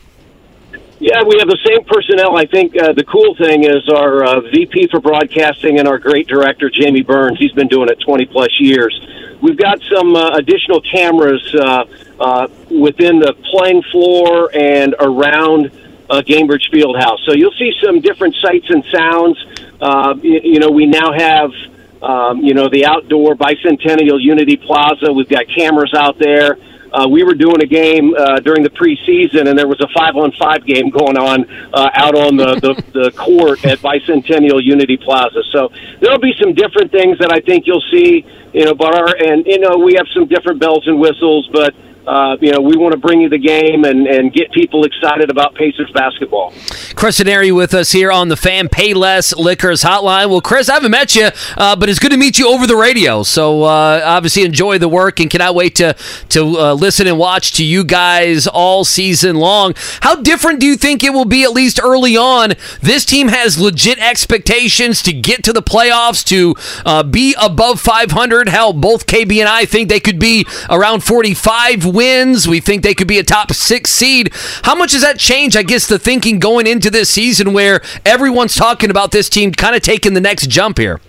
Yeah, 1.04 1.22
we 1.22 1.36
have 1.38 1.48
the 1.48 1.60
same 1.68 1.84
personnel. 1.84 2.34
I 2.34 2.46
think 2.46 2.74
uh, 2.80 2.94
the 2.94 3.04
cool 3.04 3.36
thing 3.36 3.64
is 3.64 3.86
our 3.90 4.24
uh, 4.24 4.40
VP 4.40 4.88
for 4.88 5.00
broadcasting 5.00 5.78
and 5.78 5.86
our 5.86 5.98
great 5.98 6.26
director, 6.26 6.70
Jamie 6.70 7.02
Burns. 7.02 7.38
He's 7.38 7.52
been 7.52 7.68
doing 7.68 7.90
it 7.90 8.00
20 8.00 8.24
plus 8.24 8.58
years. 8.58 8.98
We've 9.42 9.58
got 9.58 9.82
some 9.94 10.16
uh, 10.16 10.30
additional 10.30 10.80
cameras 10.80 11.44
uh, 11.60 11.84
uh, 12.18 12.48
within 12.70 13.18
the 13.18 13.34
playing 13.52 13.82
floor 13.92 14.48
and 14.56 14.94
around 14.98 15.66
uh, 16.08 16.22
Gainbridge 16.22 16.72
Fieldhouse. 16.72 17.18
So 17.26 17.34
you'll 17.34 17.52
see 17.58 17.74
some 17.84 18.00
different 18.00 18.34
sights 18.36 18.70
and 18.70 18.82
sounds. 18.90 19.36
Uh, 19.82 20.14
you, 20.22 20.40
you 20.42 20.58
know, 20.58 20.70
we 20.70 20.86
now 20.86 21.12
have. 21.12 21.50
Um, 22.02 22.44
you 22.44 22.52
know, 22.52 22.68
the 22.68 22.84
outdoor 22.84 23.34
Bicentennial 23.34 24.20
Unity 24.20 24.56
Plaza. 24.58 25.10
We've 25.10 25.28
got 25.28 25.48
cameras 25.48 25.94
out 25.94 26.18
there. 26.18 26.58
Uh, 26.94 27.08
we 27.08 27.24
were 27.24 27.34
doing 27.34 27.60
a 27.60 27.66
game 27.66 28.14
uh, 28.14 28.38
during 28.38 28.62
the 28.62 28.70
preseason, 28.70 29.48
and 29.48 29.58
there 29.58 29.66
was 29.66 29.80
a 29.80 29.88
five-on-five 29.98 30.64
game 30.64 30.90
going 30.90 31.18
on 31.18 31.44
uh, 31.74 31.90
out 31.94 32.14
on 32.14 32.36
the, 32.36 32.54
the, 32.62 32.74
the 32.94 33.10
court 33.18 33.64
at 33.64 33.80
Bicentennial 33.80 34.62
Unity 34.62 34.96
Plaza. 34.96 35.42
So 35.50 35.72
there'll 36.00 36.20
be 36.20 36.34
some 36.40 36.54
different 36.54 36.92
things 36.92 37.18
that 37.18 37.32
I 37.32 37.40
think 37.40 37.66
you'll 37.66 37.82
see. 37.90 38.24
You 38.52 38.66
know, 38.66 38.74
but 38.74 38.94
our 38.94 39.10
and 39.16 39.44
you 39.44 39.58
know 39.58 39.76
we 39.76 39.94
have 39.94 40.06
some 40.14 40.28
different 40.28 40.60
bells 40.60 40.86
and 40.86 41.00
whistles, 41.00 41.50
but 41.52 41.74
uh, 42.06 42.36
you 42.40 42.52
know, 42.52 42.60
we 42.60 42.76
want 42.76 42.92
to 42.92 42.98
bring 42.98 43.20
you 43.20 43.28
the 43.28 43.38
game 43.38 43.84
and, 43.84 44.06
and 44.06 44.32
get 44.32 44.52
people 44.52 44.84
excited 44.84 45.30
about 45.30 45.54
Pacers 45.54 45.90
basketball. 45.92 46.52
Chris 46.94 47.18
Denari 47.18 47.54
with 47.54 47.74
us 47.74 47.90
here 47.92 48.12
on 48.12 48.28
the 48.28 48.36
Fan 48.36 48.68
Pay 48.68 48.84
Payless 48.84 49.34
Liquors 49.36 49.82
Hotline. 49.82 50.28
Well, 50.28 50.42
Chris, 50.42 50.68
I 50.68 50.74
haven't 50.74 50.90
met 50.90 51.16
you, 51.16 51.30
uh, 51.56 51.74
but 51.74 51.88
it's 51.88 51.98
good 51.98 52.10
to 52.10 52.18
meet 52.18 52.38
you 52.38 52.50
over 52.50 52.66
the 52.66 52.76
radio. 52.76 53.22
So 53.22 53.62
uh, 53.62 54.02
obviously 54.04 54.42
enjoy 54.42 54.76
the 54.76 54.88
work 54.88 55.20
and 55.20 55.30
cannot 55.30 55.54
wait 55.54 55.76
to 55.76 55.96
to 56.30 56.58
uh, 56.58 56.74
listen 56.74 57.06
and 57.06 57.18
watch 57.18 57.52
to 57.54 57.64
you 57.64 57.82
guys 57.82 58.46
all 58.46 58.84
season 58.84 59.36
long. 59.36 59.72
How 60.00 60.16
different 60.16 60.60
do 60.60 60.66
you 60.66 60.76
think 60.76 61.02
it 61.02 61.14
will 61.14 61.24
be 61.24 61.44
at 61.44 61.52
least 61.52 61.80
early 61.82 62.14
on? 62.14 62.52
This 62.82 63.06
team 63.06 63.28
has 63.28 63.58
legit 63.58 63.98
expectations 63.98 65.00
to 65.02 65.12
get 65.14 65.42
to 65.44 65.52
the 65.54 65.62
playoffs, 65.62 66.22
to 66.26 66.54
uh, 66.84 67.02
be 67.02 67.34
above 67.40 67.80
500. 67.80 68.50
Hell, 68.50 68.74
both 68.74 69.06
KB 69.06 69.38
and 69.40 69.48
I 69.48 69.64
think 69.64 69.88
they 69.88 70.00
could 70.00 70.18
be 70.18 70.46
around 70.68 71.02
45 71.02 71.86
wins. 71.94 72.46
We 72.46 72.60
think 72.60 72.82
they 72.82 72.94
could 72.94 73.08
be 73.08 73.18
a 73.18 73.22
top 73.22 73.52
six 73.52 73.90
seed. 73.90 74.30
How 74.64 74.74
much 74.74 74.92
does 74.92 75.02
that 75.02 75.18
change, 75.18 75.56
I 75.56 75.62
guess, 75.62 75.86
the 75.86 75.98
thinking 75.98 76.38
going 76.38 76.66
into 76.66 76.90
this 76.90 77.08
season 77.08 77.52
where 77.52 77.80
everyone's 78.04 78.54
talking 78.54 78.90
about 78.90 79.12
this 79.12 79.28
team 79.28 79.52
kind 79.52 79.74
of 79.74 79.82
taking 79.82 80.12
the 80.14 80.20
next 80.20 80.48
jump 80.48 80.78
here? 80.78 81.00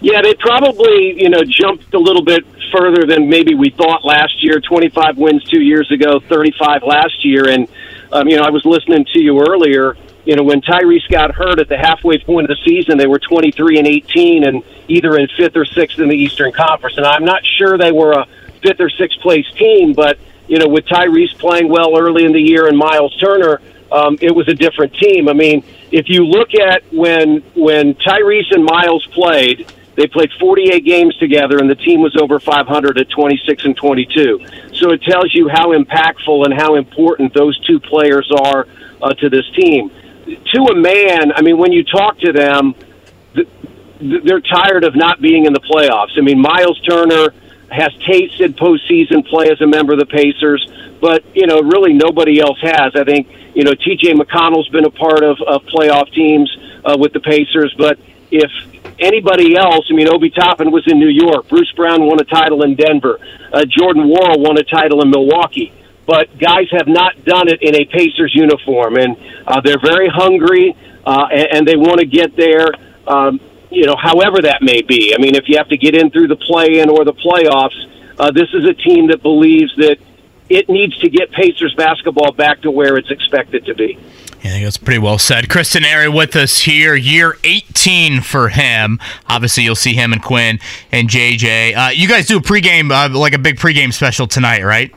Yeah, 0.00 0.22
they 0.22 0.34
probably, 0.34 1.20
you 1.20 1.28
know, 1.28 1.42
jumped 1.44 1.92
a 1.94 1.98
little 1.98 2.22
bit 2.22 2.44
further 2.72 3.06
than 3.06 3.28
maybe 3.28 3.54
we 3.54 3.70
thought 3.70 4.04
last 4.04 4.42
year. 4.42 4.60
25 4.60 5.16
wins 5.16 5.44
two 5.44 5.62
years 5.62 5.90
ago, 5.90 6.20
35 6.20 6.82
last 6.82 7.24
year. 7.24 7.48
And, 7.48 7.68
um, 8.12 8.28
you 8.28 8.36
know, 8.36 8.42
I 8.42 8.50
was 8.50 8.64
listening 8.64 9.04
to 9.12 9.20
you 9.20 9.40
earlier. 9.40 9.96
You 10.24 10.36
know, 10.36 10.42
when 10.42 10.62
Tyrese 10.62 11.08
got 11.10 11.34
hurt 11.34 11.58
at 11.58 11.68
the 11.68 11.76
halfway 11.76 12.18
point 12.18 12.50
of 12.50 12.56
the 12.56 12.64
season, 12.64 12.96
they 12.96 13.06
were 13.06 13.18
23 13.18 13.78
and 13.78 13.86
18 13.86 14.44
and 14.44 14.62
either 14.88 15.16
in 15.16 15.28
fifth 15.36 15.56
or 15.56 15.64
sixth 15.64 15.98
in 15.98 16.08
the 16.08 16.16
Eastern 16.16 16.52
Conference. 16.52 16.96
And 16.96 17.06
I'm 17.06 17.24
not 17.24 17.42
sure 17.44 17.76
they 17.76 17.92
were 17.92 18.12
a 18.12 18.26
fifth 18.64 18.80
or 18.80 18.90
sixth 18.90 19.20
place 19.20 19.46
team, 19.56 19.92
but 19.92 20.18
you 20.48 20.58
know, 20.58 20.68
with 20.68 20.84
Tyrese 20.86 21.38
playing 21.38 21.68
well 21.68 21.98
early 21.98 22.24
in 22.24 22.32
the 22.32 22.40
year 22.40 22.66
and 22.66 22.76
Miles 22.76 23.16
Turner, 23.18 23.60
um, 23.90 24.18
it 24.20 24.34
was 24.34 24.48
a 24.48 24.54
different 24.54 24.94
team. 24.94 25.28
I 25.28 25.32
mean, 25.32 25.64
if 25.90 26.08
you 26.08 26.24
look 26.24 26.54
at 26.54 26.82
when 26.92 27.40
when 27.54 27.94
Tyrese 27.94 28.50
and 28.50 28.64
Miles 28.64 29.06
played, 29.06 29.72
they 29.96 30.06
played 30.06 30.30
48 30.40 30.84
games 30.84 31.16
together, 31.16 31.58
and 31.58 31.70
the 31.70 31.76
team 31.76 32.00
was 32.02 32.16
over 32.20 32.40
500 32.40 32.98
at 32.98 33.08
26 33.10 33.64
and 33.64 33.76
22. 33.76 34.46
So 34.74 34.90
it 34.90 35.02
tells 35.02 35.32
you 35.34 35.48
how 35.48 35.72
impactful 35.72 36.44
and 36.44 36.52
how 36.52 36.74
important 36.74 37.32
those 37.32 37.58
two 37.60 37.78
players 37.78 38.30
are 38.36 38.66
uh, 39.00 39.14
to 39.14 39.30
this 39.30 39.48
team. 39.54 39.90
To 40.26 40.62
a 40.64 40.74
man, 40.74 41.32
I 41.32 41.42
mean, 41.42 41.58
when 41.58 41.70
you 41.70 41.84
talk 41.84 42.18
to 42.20 42.32
them, 42.32 42.74
they're 44.00 44.40
tired 44.40 44.84
of 44.84 44.96
not 44.96 45.20
being 45.20 45.46
in 45.46 45.52
the 45.52 45.60
playoffs. 45.60 46.18
I 46.18 46.22
mean, 46.22 46.40
Miles 46.40 46.80
Turner 46.80 47.32
has 47.70 47.92
tasted 48.06 48.56
postseason 48.56 49.26
play 49.26 49.50
as 49.50 49.60
a 49.60 49.66
member 49.66 49.92
of 49.92 49.98
the 49.98 50.06
Pacers, 50.06 50.66
but 51.00 51.24
you 51.34 51.46
know, 51.46 51.60
really 51.60 51.92
nobody 51.92 52.40
else 52.40 52.60
has. 52.60 52.94
I 52.94 53.04
think 53.04 53.28
you 53.54 53.64
know 53.64 53.74
T.J. 53.74 54.14
McConnell's 54.14 54.68
been 54.68 54.84
a 54.84 54.90
part 54.90 55.22
of, 55.22 55.40
of 55.46 55.62
playoff 55.66 56.12
teams 56.12 56.54
uh, 56.84 56.96
with 56.98 57.12
the 57.12 57.20
Pacers, 57.20 57.74
but 57.76 57.98
if 58.30 58.50
anybody 58.98 59.56
else, 59.56 59.86
I 59.90 59.94
mean, 59.94 60.08
Obi 60.08 60.30
Toppin 60.30 60.70
was 60.70 60.84
in 60.86 60.98
New 60.98 61.08
York, 61.08 61.48
Bruce 61.48 61.72
Brown 61.72 62.06
won 62.06 62.20
a 62.20 62.24
title 62.24 62.62
in 62.62 62.74
Denver, 62.74 63.18
uh, 63.52 63.64
Jordan 63.64 64.04
Nwora 64.04 64.38
won 64.38 64.58
a 64.58 64.64
title 64.64 65.02
in 65.02 65.10
Milwaukee. 65.10 65.72
But 66.06 66.38
guys 66.38 66.66
have 66.72 66.86
not 66.86 67.24
done 67.24 67.48
it 67.48 67.62
in 67.62 67.74
a 67.74 67.86
Pacers 67.86 68.32
uniform, 68.34 68.96
and 68.96 69.16
uh, 69.46 69.62
they're 69.62 69.80
very 69.80 70.08
hungry, 70.08 70.76
uh, 71.06 71.28
and, 71.32 71.48
and 71.50 71.68
they 71.68 71.76
want 71.76 72.00
to 72.00 72.06
get 72.06 72.36
there. 72.36 72.68
Um, 73.06 73.40
you 73.74 73.86
know, 73.86 73.96
however 73.96 74.40
that 74.42 74.62
may 74.62 74.82
be. 74.82 75.14
I 75.14 75.20
mean, 75.20 75.34
if 75.34 75.44
you 75.48 75.56
have 75.58 75.68
to 75.68 75.76
get 75.76 75.94
in 75.94 76.10
through 76.10 76.28
the 76.28 76.36
play-in 76.36 76.88
or 76.88 77.04
the 77.04 77.12
playoffs, 77.12 77.76
uh, 78.18 78.30
this 78.30 78.48
is 78.54 78.64
a 78.64 78.74
team 78.74 79.08
that 79.08 79.22
believes 79.22 79.74
that 79.76 79.98
it 80.48 80.68
needs 80.68 80.96
to 80.98 81.08
get 81.08 81.30
Pacers 81.32 81.74
basketball 81.76 82.32
back 82.32 82.62
to 82.62 82.70
where 82.70 82.96
it's 82.96 83.10
expected 83.10 83.64
to 83.66 83.74
be. 83.74 83.98
Yeah, 84.42 84.50
I 84.50 84.52
think 84.52 84.64
that's 84.64 84.76
pretty 84.76 84.98
well 84.98 85.18
said. 85.18 85.48
Chris 85.48 85.74
Denari 85.74 86.14
with 86.14 86.36
us 86.36 86.60
here, 86.60 86.94
year 86.94 87.38
18 87.44 88.20
for 88.20 88.50
him. 88.50 89.00
Obviously, 89.26 89.64
you'll 89.64 89.74
see 89.74 89.94
him 89.94 90.12
and 90.12 90.22
Quinn 90.22 90.60
and 90.92 91.08
JJ. 91.08 91.74
Uh, 91.74 91.90
you 91.90 92.06
guys 92.06 92.26
do 92.26 92.36
a 92.36 92.42
pregame, 92.42 92.92
uh, 92.92 93.18
like 93.18 93.32
a 93.32 93.38
big 93.38 93.56
pregame 93.56 93.92
special 93.92 94.26
tonight, 94.26 94.62
right? 94.62 94.92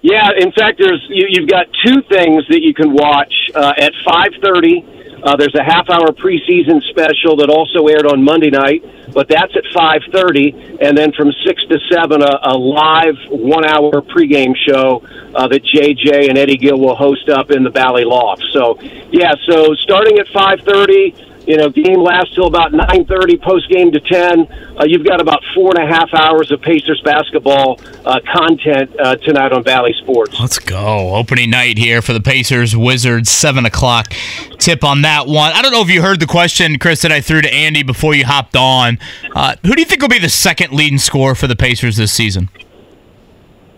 Yeah, 0.00 0.30
in 0.36 0.50
fact, 0.52 0.78
there's 0.78 1.04
you, 1.10 1.26
you've 1.28 1.48
got 1.48 1.66
two 1.84 2.02
things 2.08 2.44
that 2.48 2.60
you 2.62 2.74
can 2.74 2.92
watch 2.92 3.32
uh, 3.54 3.74
at 3.76 3.92
5:30 4.04 4.91
uh, 5.22 5.36
there's 5.36 5.54
a 5.54 5.62
half 5.62 5.88
hour 5.88 6.08
preseason 6.12 6.82
special 6.90 7.36
that 7.36 7.48
also 7.48 7.86
aired 7.86 8.06
on 8.06 8.22
Monday 8.24 8.50
night, 8.50 8.84
but 9.12 9.28
that's 9.28 9.54
at 9.56 9.64
5:30, 9.72 10.82
and 10.82 10.96
then 10.96 11.12
from 11.12 11.32
six 11.46 11.62
to 11.66 11.78
seven, 11.90 12.22
a, 12.22 12.38
a 12.42 12.54
live 12.56 13.16
one-hour 13.30 14.02
pregame 14.02 14.54
show 14.56 15.02
uh, 15.34 15.46
that 15.48 15.62
JJ 15.62 16.28
and 16.28 16.38
Eddie 16.38 16.56
Gill 16.56 16.78
will 16.78 16.96
host 16.96 17.28
up 17.28 17.50
in 17.50 17.62
the 17.62 17.70
Bally 17.70 18.04
Loft. 18.04 18.44
So, 18.52 18.78
yeah, 19.10 19.34
so 19.46 19.74
starting 19.74 20.18
at 20.18 20.26
5:30 20.28 21.31
you 21.46 21.56
know, 21.56 21.68
game 21.68 22.00
lasts 22.00 22.34
till 22.34 22.46
about 22.46 22.72
9:30, 22.72 23.42
post 23.42 23.68
game 23.68 23.90
to 23.92 24.00
10. 24.00 24.46
Uh, 24.78 24.84
you've 24.86 25.04
got 25.06 25.20
about 25.20 25.42
four 25.54 25.72
and 25.74 25.82
a 25.82 25.86
half 25.86 26.12
hours 26.14 26.50
of 26.50 26.60
Pacers 26.60 27.00
basketball 27.04 27.80
uh, 28.04 28.20
content 28.32 28.90
uh, 29.00 29.16
tonight 29.16 29.52
on 29.52 29.62
Bally 29.62 29.92
Sports. 30.02 30.38
Let's 30.38 30.58
go! 30.58 31.14
Opening 31.14 31.50
night 31.50 31.78
here 31.78 32.00
for 32.02 32.12
the 32.12 32.20
Pacers 32.20 32.76
Wizards, 32.76 33.30
seven 33.30 33.66
o'clock. 33.66 34.12
Tip 34.58 34.84
on 34.84 35.02
that 35.02 35.26
one. 35.26 35.52
I 35.52 35.62
don't 35.62 35.72
know 35.72 35.82
if 35.82 35.88
you 35.88 36.02
heard 36.02 36.20
the 36.20 36.26
question, 36.26 36.78
Chris, 36.78 37.02
that 37.02 37.12
I 37.12 37.20
threw 37.20 37.42
to 37.42 37.52
Andy 37.52 37.82
before 37.82 38.14
you 38.14 38.24
hopped 38.24 38.56
on. 38.56 38.98
Uh, 39.34 39.56
who 39.62 39.74
do 39.74 39.80
you 39.80 39.86
think 39.86 40.02
will 40.02 40.08
be 40.08 40.18
the 40.18 40.28
second 40.28 40.72
leading 40.72 40.98
scorer 40.98 41.34
for 41.34 41.46
the 41.46 41.56
Pacers 41.56 41.96
this 41.96 42.12
season? 42.12 42.48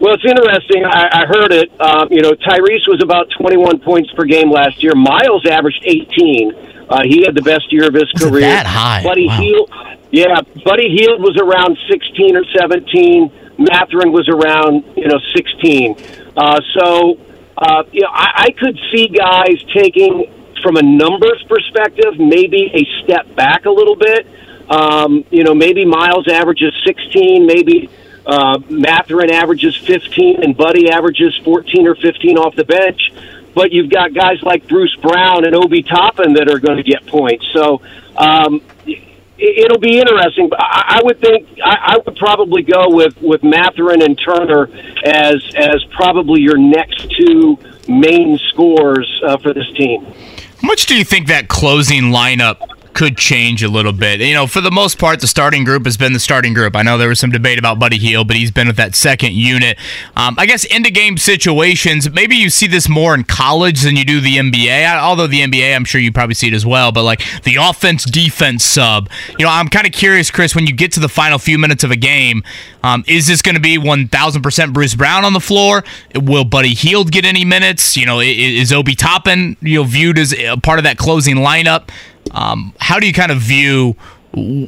Well, 0.00 0.14
it's 0.14 0.24
interesting. 0.24 0.84
I, 0.84 1.22
I 1.22 1.26
heard 1.26 1.52
it. 1.52 1.80
Um, 1.80 2.08
you 2.10 2.20
know, 2.20 2.32
Tyrese 2.32 2.86
was 2.88 3.00
about 3.02 3.28
21 3.38 3.80
points 3.80 4.12
per 4.12 4.24
game 4.24 4.50
last 4.50 4.82
year. 4.82 4.92
Miles 4.94 5.46
averaged 5.46 5.82
18. 5.86 6.73
Uh, 6.88 7.02
he 7.04 7.22
had 7.24 7.34
the 7.34 7.42
best 7.42 7.72
year 7.72 7.86
of 7.88 7.94
his 7.94 8.10
Was 8.14 8.22
career. 8.22 8.40
that 8.42 8.66
high? 8.66 9.02
Buddy 9.02 9.26
Wow. 9.26 9.40
Hield, 9.40 9.70
yeah, 10.10 10.40
Buddy 10.64 10.88
Hield 10.96 11.20
was 11.20 11.36
around 11.40 11.76
16 11.90 12.36
or 12.36 12.44
17. 12.56 13.32
Mathurin 13.58 14.12
was 14.12 14.28
around 14.28 14.84
you 14.96 15.08
know 15.08 15.18
16. 15.34 15.96
Uh, 16.36 16.60
so 16.78 17.18
uh, 17.56 17.84
you 17.92 18.02
know, 18.02 18.08
I, 18.10 18.46
I 18.48 18.50
could 18.50 18.78
see 18.92 19.08
guys 19.08 19.62
taking 19.72 20.30
from 20.62 20.76
a 20.76 20.82
numbers 20.82 21.44
perspective 21.48 22.18
maybe 22.18 22.70
a 22.74 23.04
step 23.04 23.34
back 23.36 23.66
a 23.66 23.70
little 23.70 23.96
bit. 23.96 24.26
Um, 24.68 25.24
you 25.30 25.44
know, 25.44 25.54
maybe 25.54 25.84
Miles 25.84 26.26
averages 26.26 26.72
16, 26.86 27.46
maybe 27.46 27.90
uh, 28.26 28.58
Mathurin 28.70 29.30
averages 29.30 29.76
15, 29.76 30.42
and 30.42 30.56
Buddy 30.56 30.90
averages 30.90 31.36
14 31.44 31.86
or 31.86 31.94
15 31.94 32.38
off 32.38 32.56
the 32.56 32.64
bench. 32.64 33.12
But 33.54 33.72
you've 33.72 33.90
got 33.90 34.14
guys 34.14 34.42
like 34.42 34.68
Bruce 34.68 34.94
Brown 35.02 35.44
and 35.44 35.54
Obi 35.54 35.82
Toppin 35.82 36.34
that 36.34 36.50
are 36.50 36.58
going 36.58 36.76
to 36.76 36.82
get 36.82 37.06
points. 37.06 37.46
So 37.52 37.80
um, 38.16 38.60
it, 38.86 39.02
it'll 39.38 39.78
be 39.78 39.98
interesting. 39.98 40.50
I, 40.58 40.98
I 40.98 41.00
would 41.04 41.20
think 41.20 41.48
I, 41.64 41.94
I 41.94 41.98
would 42.04 42.16
probably 42.16 42.62
go 42.62 42.88
with 42.88 43.20
with 43.20 43.42
Mathurin 43.42 44.02
and 44.02 44.18
Turner 44.18 44.68
as 45.04 45.42
as 45.56 45.84
probably 45.96 46.40
your 46.40 46.58
next 46.58 47.10
two 47.12 47.58
main 47.88 48.38
scores 48.48 49.22
uh, 49.24 49.36
for 49.38 49.52
this 49.52 49.70
team. 49.76 50.04
How 50.04 50.68
much 50.68 50.86
do 50.86 50.96
you 50.96 51.04
think 51.04 51.28
that 51.28 51.48
closing 51.48 52.04
lineup 52.04 52.68
could 52.94 53.16
change 53.16 53.62
a 53.62 53.68
little 53.68 53.92
bit. 53.92 54.20
You 54.20 54.34
know, 54.34 54.46
for 54.46 54.60
the 54.60 54.70
most 54.70 54.98
part, 54.98 55.20
the 55.20 55.26
starting 55.26 55.64
group 55.64 55.84
has 55.84 55.96
been 55.96 56.12
the 56.12 56.20
starting 56.20 56.54
group. 56.54 56.76
I 56.76 56.82
know 56.82 56.96
there 56.96 57.08
was 57.08 57.20
some 57.20 57.30
debate 57.30 57.58
about 57.58 57.78
Buddy 57.78 57.98
Hield, 57.98 58.28
but 58.28 58.36
he's 58.36 58.50
been 58.50 58.68
with 58.68 58.76
that 58.76 58.94
second 58.94 59.34
unit. 59.34 59.76
Um, 60.16 60.36
I 60.38 60.46
guess 60.46 60.64
into 60.64 60.90
game 60.90 61.16
situations, 61.18 62.10
maybe 62.10 62.36
you 62.36 62.50
see 62.50 62.66
this 62.66 62.88
more 62.88 63.14
in 63.14 63.24
college 63.24 63.82
than 63.82 63.96
you 63.96 64.04
do 64.04 64.20
the 64.20 64.36
NBA. 64.36 64.96
Although 64.98 65.26
the 65.26 65.40
NBA, 65.40 65.74
I'm 65.74 65.84
sure 65.84 66.00
you 66.00 66.12
probably 66.12 66.34
see 66.34 66.48
it 66.48 66.54
as 66.54 66.64
well. 66.64 66.92
But 66.92 67.02
like 67.02 67.22
the 67.42 67.56
offense 67.56 68.04
defense 68.04 68.64
sub, 68.64 69.10
you 69.38 69.44
know, 69.44 69.50
I'm 69.50 69.68
kind 69.68 69.86
of 69.86 69.92
curious, 69.92 70.30
Chris, 70.30 70.54
when 70.54 70.66
you 70.66 70.72
get 70.72 70.92
to 70.92 71.00
the 71.00 71.08
final 71.08 71.38
few 71.38 71.58
minutes 71.58 71.84
of 71.84 71.90
a 71.90 71.96
game, 71.96 72.42
um, 72.82 73.04
is 73.06 73.26
this 73.26 73.42
going 73.42 73.54
to 73.54 73.60
be 73.60 73.78
1,000% 73.78 74.72
Bruce 74.72 74.94
Brown 74.94 75.24
on 75.24 75.32
the 75.32 75.40
floor? 75.40 75.84
Will 76.14 76.44
Buddy 76.44 76.74
Hield 76.74 77.10
get 77.10 77.24
any 77.24 77.44
minutes? 77.44 77.96
You 77.96 78.06
know, 78.06 78.20
is 78.20 78.72
Obi 78.72 78.94
Toppin 78.94 79.56
you 79.60 79.78
know 79.78 79.84
viewed 79.84 80.18
as 80.18 80.32
a 80.32 80.56
part 80.56 80.78
of 80.78 80.84
that 80.84 80.98
closing 80.98 81.36
lineup? 81.36 81.88
Um, 82.30 82.74
how 82.78 82.98
do 82.98 83.06
you 83.06 83.12
kind 83.12 83.32
of 83.32 83.38
view 83.38 83.96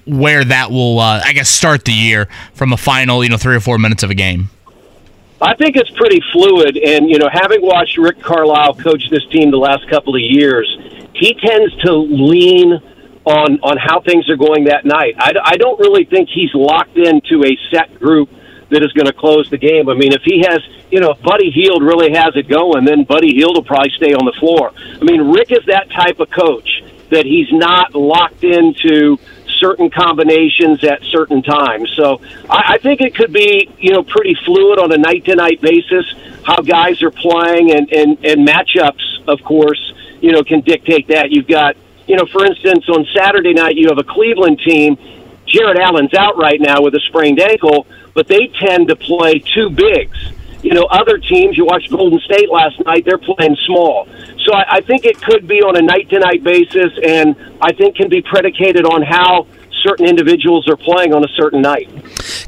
where 0.07 0.45
that 0.45 0.71
will, 0.71 1.01
uh, 1.01 1.21
I 1.25 1.33
guess, 1.33 1.49
start 1.49 1.85
the 1.85 1.93
year 1.93 2.29
from 2.55 2.73
a 2.73 2.77
final, 2.77 3.25
you 3.25 3.31
know, 3.31 3.37
three 3.37 3.57
or 3.57 3.61
four 3.61 3.79
minutes 3.79 4.03
of 4.03 4.11
a 4.11 4.15
game? 4.15 4.51
I 5.41 5.55
think 5.55 5.77
it's 5.77 5.91
pretty 5.91 6.23
fluid, 6.33 6.79
and 6.79 7.11
you 7.11 7.19
know, 7.19 7.29
having 7.31 7.61
watched 7.61 7.99
Rick 7.99 8.21
Carlisle 8.21 8.77
coach 8.77 9.11
this 9.11 9.27
team 9.27 9.51
the 9.51 9.59
last 9.59 9.87
couple 9.91 10.15
of 10.15 10.23
years, 10.23 10.67
he 11.13 11.35
tends 11.35 11.77
to 11.83 11.93
lean 11.93 12.81
on 13.27 13.61
on 13.61 13.77
how 13.77 14.01
things 14.01 14.31
are 14.31 14.37
going 14.37 14.65
that 14.65 14.87
night. 14.87 15.15
I, 15.19 15.35
I 15.45 15.57
don't 15.59 15.79
really 15.79 16.05
think 16.05 16.31
he's 16.31 16.55
locked 16.55 16.97
into 16.97 17.45
a 17.45 17.59
set 17.71 17.99
group 17.99 18.31
that 18.71 18.83
is 18.83 18.93
going 18.93 19.07
to 19.07 19.13
close 19.13 19.51
the 19.51 19.59
game. 19.59 19.89
I 19.91 19.95
mean, 19.95 20.13
if 20.13 20.23
he 20.23 20.41
has, 20.41 20.61
you 20.91 21.01
know, 21.01 21.11
if 21.11 21.21
Buddy 21.23 21.51
Hield 21.51 21.83
really 21.83 22.13
has 22.13 22.35
it 22.35 22.49
going, 22.49 22.85
then 22.85 23.05
Buddy 23.05 23.35
Hield 23.35 23.57
will 23.57 23.65
probably 23.65 23.91
stay 23.91 24.15
on 24.15 24.25
the 24.25 24.33
floor. 24.33 24.73
I 24.77 25.05
mean, 25.05 25.33
Rick 25.33 25.53
is 25.53 25.65
that 25.67 25.91
type 25.91 26.19
of 26.19 26.31
coach 26.31 26.83
that 27.11 27.25
he's 27.25 27.53
not 27.53 27.95
locked 27.95 28.45
into 28.45 29.19
certain 29.59 29.91
combinations 29.91 30.85
at 30.85 31.03
certain 31.05 31.43
times. 31.43 31.91
So 31.97 32.21
I, 32.49 32.75
I 32.75 32.79
think 32.79 33.01
it 33.01 33.15
could 33.15 33.33
be, 33.33 33.71
you 33.79 33.93
know, 33.93 34.03
pretty 34.03 34.37
fluid 34.45 34.79
on 34.79 34.93
a 34.93 34.99
night 34.99 35.25
to 35.27 35.35
night 35.35 35.61
basis, 35.61 36.05
how 36.43 36.63
guys 36.63 37.03
are 37.03 37.11
playing 37.11 37.73
and, 37.73 37.91
and, 37.93 38.25
and 38.25 38.47
matchups, 38.47 39.27
of 39.27 39.43
course, 39.43 39.95
you 40.21 40.33
know, 40.33 40.43
can 40.43 40.61
dictate 40.61 41.09
that. 41.09 41.31
You've 41.31 41.49
got, 41.49 41.77
you 42.07 42.17
know, 42.17 42.27
for 42.27 42.45
instance, 42.45 42.89
on 42.89 43.07
Saturday 43.17 43.55
night, 43.55 43.77
you 43.77 43.89
have 43.89 43.99
a 43.99 44.05
Cleveland 44.05 44.61
team. 44.65 44.97
Jarrett 45.47 45.79
Allen's 45.79 46.15
out 46.15 46.37
right 46.37 46.61
now 46.61 46.83
with 46.83 46.95
a 46.95 47.01
sprained 47.09 47.41
ankle, 47.41 47.87
but 48.15 48.27
they 48.27 48.49
tend 48.49 48.89
to 48.89 48.97
play 48.97 49.39
two 49.39 49.71
bigs 49.71 50.17
you 50.67 50.75
know, 50.75 50.87
other 50.91 51.17
teams, 51.17 51.57
you 51.57 51.65
watched 51.65 51.91
Golden 51.91 52.19
State 52.19 52.51
last 52.51 52.85
night, 52.85 53.05
they're 53.05 53.19
playing 53.19 53.57
small. 53.67 54.09
So 54.45 54.53
I, 54.53 54.65
I 54.69 54.81
think 54.81 55.05
it 55.05 55.23
could 55.23 55.47
be 55.47 55.63
on 55.63 55.77
a 55.77 55.81
night 55.81 56.11
to 56.11 56.19
night 56.19 56.43
basis, 56.43 56.91
and 57.07 57.37
I 57.63 57.73
think 57.73 57.95
can 57.95 58.09
be 58.09 58.21
predicated 58.21 58.85
on 58.85 59.03
how 59.03 59.47
certain 59.87 60.07
individuals 60.07 60.69
are 60.69 60.77
playing 60.77 61.15
on 61.15 61.25
a 61.25 61.29
certain 61.37 61.63
night. 61.63 61.89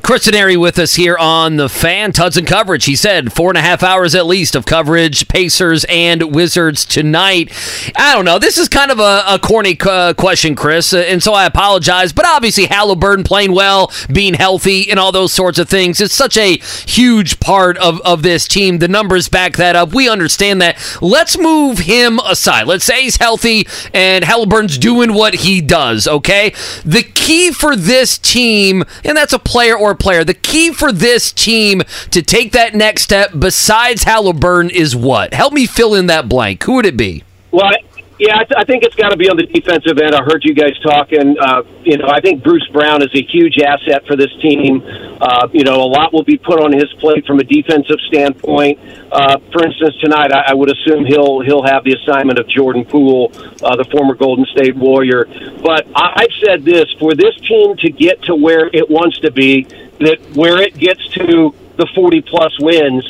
Chris 0.02 0.26
Denari 0.26 0.58
with 0.58 0.78
us 0.78 0.94
here 0.94 1.16
on 1.18 1.56
the 1.56 1.68
fan. 1.68 2.12
Tuds 2.12 2.36
and 2.36 2.46
coverage. 2.46 2.86
He 2.86 2.96
said 2.96 3.32
four 3.32 3.50
and 3.50 3.58
a 3.58 3.60
half 3.60 3.82
hours 3.82 4.14
at 4.14 4.26
least 4.26 4.56
of 4.56 4.64
coverage, 4.64 5.28
Pacers 5.28 5.84
and 5.88 6.34
Wizards 6.34 6.84
tonight. 6.84 7.52
I 7.96 8.14
don't 8.14 8.24
know. 8.24 8.38
This 8.38 8.58
is 8.58 8.68
kind 8.68 8.90
of 8.90 8.98
a, 8.98 9.22
a 9.26 9.38
corny 9.38 9.76
uh, 9.80 10.14
question, 10.14 10.54
Chris, 10.54 10.92
uh, 10.92 10.98
and 10.98 11.22
so 11.22 11.34
I 11.34 11.44
apologize. 11.44 12.12
But 12.12 12.26
obviously, 12.26 12.64
Haliburton 12.64 13.24
playing 13.24 13.52
well, 13.52 13.92
being 14.10 14.34
healthy, 14.34 14.90
and 14.90 14.98
all 14.98 15.12
those 15.12 15.32
sorts 15.32 15.58
of 15.58 15.68
things. 15.68 16.00
It's 16.00 16.14
such 16.14 16.36
a 16.36 16.56
huge 16.86 17.38
part 17.40 17.76
of, 17.76 18.00
of 18.00 18.22
this 18.22 18.48
team. 18.48 18.78
The 18.78 18.88
numbers 18.88 19.28
back 19.28 19.56
that 19.56 19.76
up. 19.76 19.92
We 19.92 20.08
understand 20.08 20.62
that. 20.62 20.78
Let's 21.02 21.36
move 21.38 21.80
him 21.80 22.18
aside. 22.20 22.66
Let's 22.66 22.84
say 22.84 23.02
he's 23.02 23.16
healthy 23.16 23.66
and 23.92 24.24
Haliburton's 24.24 24.78
doing 24.78 25.12
what 25.12 25.34
he 25.34 25.60
does, 25.60 26.08
okay? 26.08 26.54
The 26.84 27.02
key 27.02 27.27
for 27.52 27.76
this 27.76 28.18
team, 28.18 28.84
and 29.04 29.16
that's 29.16 29.32
a 29.32 29.38
player 29.38 29.76
or 29.76 29.92
a 29.92 29.96
player, 29.96 30.24
the 30.24 30.34
key 30.34 30.72
for 30.72 30.92
this 30.92 31.32
team 31.32 31.82
to 32.10 32.22
take 32.22 32.52
that 32.52 32.74
next 32.74 33.02
step 33.02 33.32
besides 33.38 34.04
Haliburton 34.04 34.70
is 34.70 34.96
what? 34.96 35.34
Help 35.34 35.52
me 35.52 35.66
fill 35.66 35.94
in 35.94 36.06
that 36.06 36.28
blank. 36.28 36.62
Who 36.64 36.74
would 36.74 36.86
it 36.86 36.96
be? 36.96 37.24
Well, 37.50 37.70
yeah, 38.18 38.34
I, 38.34 38.44
th- 38.44 38.58
I 38.58 38.64
think 38.64 38.82
it's 38.82 38.96
got 38.96 39.10
to 39.10 39.16
be 39.16 39.30
on 39.30 39.36
the 39.36 39.46
defensive 39.46 39.98
end. 39.98 40.14
I 40.14 40.22
heard 40.24 40.42
you 40.44 40.52
guys 40.52 40.76
talking. 40.82 41.38
Uh, 41.38 41.62
you 41.84 41.96
know, 41.96 42.08
I 42.08 42.20
think 42.20 42.42
Bruce 42.42 42.66
Brown 42.72 43.00
is 43.02 43.14
a 43.14 43.22
huge 43.22 43.58
asset 43.58 44.06
for 44.06 44.16
this 44.16 44.34
team. 44.42 44.82
Uh, 45.20 45.46
you 45.52 45.62
know, 45.62 45.82
a 45.82 45.86
lot 45.86 46.12
will 46.12 46.24
be 46.24 46.36
put 46.36 46.58
on 46.60 46.72
his 46.72 46.92
plate 46.98 47.24
from 47.26 47.38
a 47.38 47.44
defensive 47.44 48.00
standpoint. 48.08 48.80
Uh, 49.12 49.38
for 49.52 49.64
instance, 49.64 49.94
tonight 50.00 50.32
I, 50.32 50.50
I 50.50 50.54
would 50.54 50.70
assume 50.70 51.06
he'll 51.06 51.40
he'll 51.40 51.62
have 51.62 51.84
the 51.84 51.94
assignment 51.94 52.40
of 52.40 52.48
Jordan 52.48 52.84
Poole, 52.84 53.30
uh, 53.62 53.76
the 53.76 53.86
former 53.90 54.14
Golden 54.14 54.46
State 54.46 54.74
Warrior. 54.74 55.26
But 55.62 55.86
I, 55.94 56.26
I've 56.26 56.34
said 56.44 56.64
this: 56.64 56.90
for 56.98 57.14
this 57.14 57.36
team 57.46 57.76
to 57.76 57.90
get 57.90 58.22
to 58.24 58.34
where 58.34 58.68
it 58.72 58.90
wants 58.90 59.18
to 59.20 59.30
be, 59.30 59.62
that 60.00 60.18
where 60.34 60.60
it 60.60 60.74
gets 60.76 61.06
to 61.10 61.54
the 61.76 61.86
40 61.94 62.22
plus 62.22 62.58
wins 62.58 63.04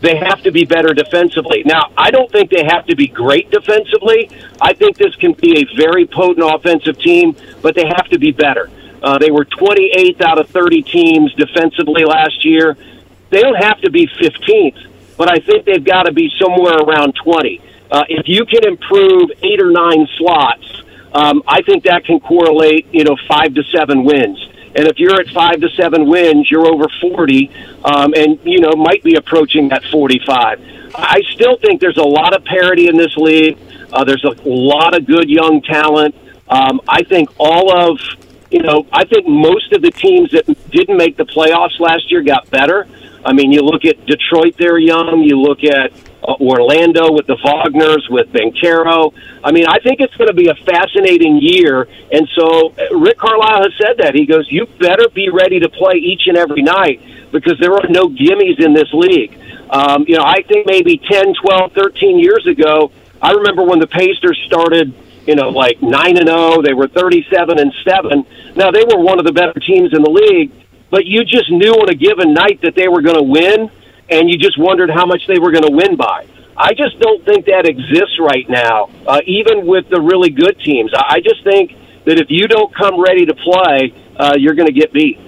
they 0.00 0.16
have 0.16 0.42
to 0.42 0.52
be 0.52 0.64
better 0.64 0.92
defensively. 0.92 1.62
Now, 1.64 1.90
I 1.96 2.10
don't 2.10 2.30
think 2.30 2.50
they 2.50 2.64
have 2.64 2.86
to 2.86 2.96
be 2.96 3.06
great 3.06 3.50
defensively. 3.50 4.30
I 4.60 4.74
think 4.74 4.96
this 4.96 5.14
can 5.16 5.32
be 5.32 5.62
a 5.62 5.76
very 5.76 6.06
potent 6.06 6.44
offensive 6.44 6.98
team, 6.98 7.36
but 7.62 7.74
they 7.74 7.86
have 7.86 8.08
to 8.08 8.18
be 8.18 8.30
better. 8.30 8.70
Uh, 9.02 9.18
they 9.18 9.30
were 9.30 9.44
28th 9.44 10.20
out 10.22 10.38
of 10.38 10.48
30 10.48 10.82
teams 10.82 11.34
defensively 11.34 12.04
last 12.04 12.44
year. 12.44 12.76
They 13.30 13.40
don't 13.40 13.62
have 13.62 13.80
to 13.82 13.90
be 13.90 14.06
15th, 14.06 15.16
but 15.16 15.30
I 15.30 15.40
think 15.40 15.64
they've 15.64 15.84
got 15.84 16.04
to 16.04 16.12
be 16.12 16.30
somewhere 16.40 16.78
around 16.78 17.14
20. 17.22 17.60
Uh, 17.90 18.04
if 18.08 18.28
you 18.28 18.44
can 18.46 18.64
improve 18.66 19.30
eight 19.42 19.60
or 19.60 19.70
nine 19.70 20.08
slots, 20.18 20.82
um, 21.12 21.42
I 21.46 21.62
think 21.62 21.84
that 21.84 22.04
can 22.04 22.18
correlate, 22.18 22.86
you 22.92 23.04
know, 23.04 23.16
five 23.28 23.54
to 23.54 23.62
seven 23.72 24.04
wins. 24.04 24.38
And 24.76 24.88
if 24.88 24.98
you're 24.98 25.20
at 25.20 25.28
five 25.28 25.60
to 25.60 25.68
seven 25.70 26.08
wins, 26.08 26.50
you're 26.50 26.66
over 26.66 26.86
40, 27.00 27.50
um, 27.84 28.12
and 28.14 28.38
you 28.44 28.60
know 28.60 28.72
might 28.72 29.02
be 29.02 29.14
approaching 29.14 29.68
that 29.68 29.84
45. 29.84 30.60
I 30.94 31.20
still 31.32 31.56
think 31.58 31.80
there's 31.80 31.98
a 31.98 32.02
lot 32.02 32.34
of 32.34 32.44
parity 32.44 32.88
in 32.88 32.96
this 32.96 33.16
league. 33.16 33.58
Uh, 33.92 34.04
there's 34.04 34.24
a 34.24 34.34
lot 34.44 34.96
of 34.96 35.06
good 35.06 35.28
young 35.28 35.62
talent. 35.62 36.14
Um, 36.48 36.80
I 36.88 37.02
think 37.04 37.30
all 37.38 37.72
of 37.72 38.00
you 38.50 38.62
know, 38.62 38.86
I 38.92 39.04
think 39.04 39.26
most 39.26 39.72
of 39.72 39.82
the 39.82 39.90
teams 39.90 40.30
that 40.30 40.46
didn't 40.70 40.96
make 40.96 41.16
the 41.16 41.24
playoffs 41.24 41.80
last 41.80 42.10
year 42.10 42.22
got 42.22 42.48
better. 42.50 42.86
I 43.24 43.32
mean, 43.32 43.52
you 43.52 43.62
look 43.62 43.84
at 43.84 44.04
Detroit; 44.06 44.56
they're 44.58 44.78
young. 44.78 45.22
You 45.22 45.40
look 45.40 45.64
at 45.64 45.92
uh, 46.26 46.34
Orlando 46.40 47.12
with 47.12 47.26
the 47.26 47.36
Wagners, 47.44 48.08
with 48.10 48.28
Banchero. 48.32 49.12
I 49.42 49.52
mean, 49.52 49.66
I 49.66 49.78
think 49.80 50.00
it's 50.00 50.14
going 50.16 50.28
to 50.28 50.34
be 50.34 50.48
a 50.48 50.54
fascinating 50.54 51.38
year. 51.40 51.88
And 52.12 52.28
so 52.34 52.70
uh, 52.70 52.96
Rick 52.96 53.18
Carlisle 53.18 53.64
has 53.64 53.72
said 53.80 53.98
that. 53.98 54.14
He 54.14 54.24
goes, 54.24 54.50
you 54.50 54.66
better 54.78 55.08
be 55.12 55.28
ready 55.28 55.60
to 55.60 55.68
play 55.68 55.96
each 55.96 56.22
and 56.26 56.36
every 56.36 56.62
night 56.62 57.02
because 57.30 57.58
there 57.60 57.72
are 57.72 57.88
no 57.88 58.08
gimmies 58.08 58.64
in 58.64 58.72
this 58.72 58.88
league. 58.92 59.38
Um, 59.70 60.04
you 60.06 60.16
know, 60.16 60.24
I 60.24 60.42
think 60.42 60.66
maybe 60.66 60.98
10, 60.98 61.34
12, 61.34 61.72
13 61.72 62.18
years 62.18 62.46
ago, 62.46 62.90
I 63.20 63.32
remember 63.32 63.64
when 63.64 63.80
the 63.80 63.86
Pacers 63.86 64.40
started, 64.46 64.94
you 65.26 65.34
know, 65.34 65.48
like 65.48 65.82
9 65.82 66.18
and 66.18 66.28
0, 66.28 66.62
they 66.62 66.74
were 66.74 66.88
37 66.88 67.58
and 67.58 67.72
7. 67.84 68.24
Now, 68.56 68.70
they 68.70 68.84
were 68.84 69.02
one 69.02 69.18
of 69.18 69.26
the 69.26 69.32
better 69.32 69.58
teams 69.60 69.92
in 69.92 70.02
the 70.02 70.10
league, 70.10 70.52
but 70.94 71.06
you 71.06 71.24
just 71.24 71.50
knew 71.50 71.72
on 71.72 71.88
a 71.88 71.94
given 71.96 72.32
night 72.32 72.60
that 72.62 72.76
they 72.76 72.86
were 72.86 73.02
going 73.02 73.16
to 73.16 73.22
win 73.24 73.68
and 74.08 74.30
you 74.30 74.38
just 74.38 74.56
wondered 74.56 74.88
how 74.90 75.04
much 75.04 75.26
they 75.26 75.40
were 75.40 75.50
going 75.50 75.66
to 75.66 75.72
win 75.72 75.96
by. 75.96 76.24
I 76.56 76.72
just 76.72 77.00
don't 77.00 77.24
think 77.24 77.46
that 77.46 77.66
exists 77.66 78.20
right 78.20 78.48
now, 78.48 78.90
uh, 79.04 79.18
even 79.26 79.66
with 79.66 79.88
the 79.88 80.00
really 80.00 80.30
good 80.30 80.56
teams. 80.60 80.92
I 80.94 81.18
just 81.18 81.42
think 81.42 81.74
that 82.04 82.20
if 82.20 82.30
you 82.30 82.46
don't 82.46 82.72
come 82.72 83.02
ready 83.02 83.26
to 83.26 83.34
play, 83.34 83.92
uh, 84.14 84.34
you're 84.38 84.54
going 84.54 84.68
to 84.68 84.72
get 84.72 84.92
beat. 84.92 85.18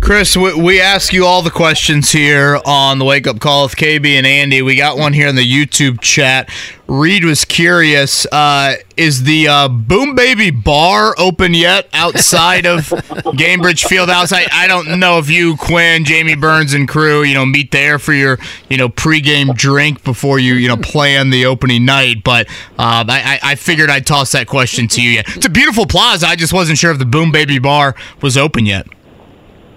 Chris, 0.00 0.36
we, 0.36 0.60
we 0.60 0.80
ask 0.80 1.12
you 1.12 1.24
all 1.24 1.42
the 1.42 1.50
questions 1.50 2.10
here 2.10 2.58
on 2.66 2.98
the 2.98 3.04
Wake 3.04 3.26
Up 3.26 3.38
Call 3.38 3.64
with 3.64 3.76
KB 3.76 4.04
and 4.06 4.26
Andy. 4.26 4.60
We 4.60 4.74
got 4.74 4.98
one 4.98 5.12
here 5.12 5.28
in 5.28 5.36
the 5.36 5.48
YouTube 5.48 6.00
chat. 6.00 6.50
Reed 6.88 7.24
was 7.24 7.44
curious: 7.44 8.26
uh, 8.32 8.74
Is 8.96 9.22
the 9.22 9.46
uh, 9.46 9.68
Boom 9.68 10.16
Baby 10.16 10.50
Bar 10.50 11.14
open 11.16 11.54
yet 11.54 11.88
outside 11.92 12.66
of 12.66 12.80
Gainbridge 12.88 13.86
Fieldhouse? 13.86 14.32
I, 14.32 14.46
I 14.52 14.66
don't 14.66 14.98
know 14.98 15.18
if 15.18 15.30
you, 15.30 15.56
Quinn, 15.56 16.04
Jamie 16.04 16.34
Burns, 16.34 16.74
and 16.74 16.88
crew, 16.88 17.22
you 17.22 17.34
know, 17.34 17.46
meet 17.46 17.70
there 17.70 17.98
for 18.00 18.12
your 18.12 18.38
you 18.68 18.76
know 18.76 18.88
pregame 18.88 19.54
drink 19.54 20.02
before 20.02 20.40
you 20.40 20.54
you 20.54 20.68
know 20.68 20.76
plan 20.76 21.30
the 21.30 21.46
opening 21.46 21.84
night. 21.84 22.24
But 22.24 22.48
uh, 22.78 23.04
I, 23.08 23.38
I 23.42 23.52
I 23.52 23.54
figured 23.54 23.88
I'd 23.88 24.06
toss 24.06 24.32
that 24.32 24.48
question 24.48 24.88
to 24.88 25.00
you. 25.00 25.20
It's 25.20 25.46
a 25.46 25.50
beautiful 25.50 25.86
plaza. 25.86 26.26
I 26.26 26.34
just 26.36 26.52
wasn't 26.52 26.78
sure 26.78 26.90
if 26.90 26.98
the 26.98 27.06
Boom 27.06 27.30
Baby 27.30 27.60
Bar 27.60 27.94
was 28.20 28.36
open 28.36 28.66
yet. 28.66 28.86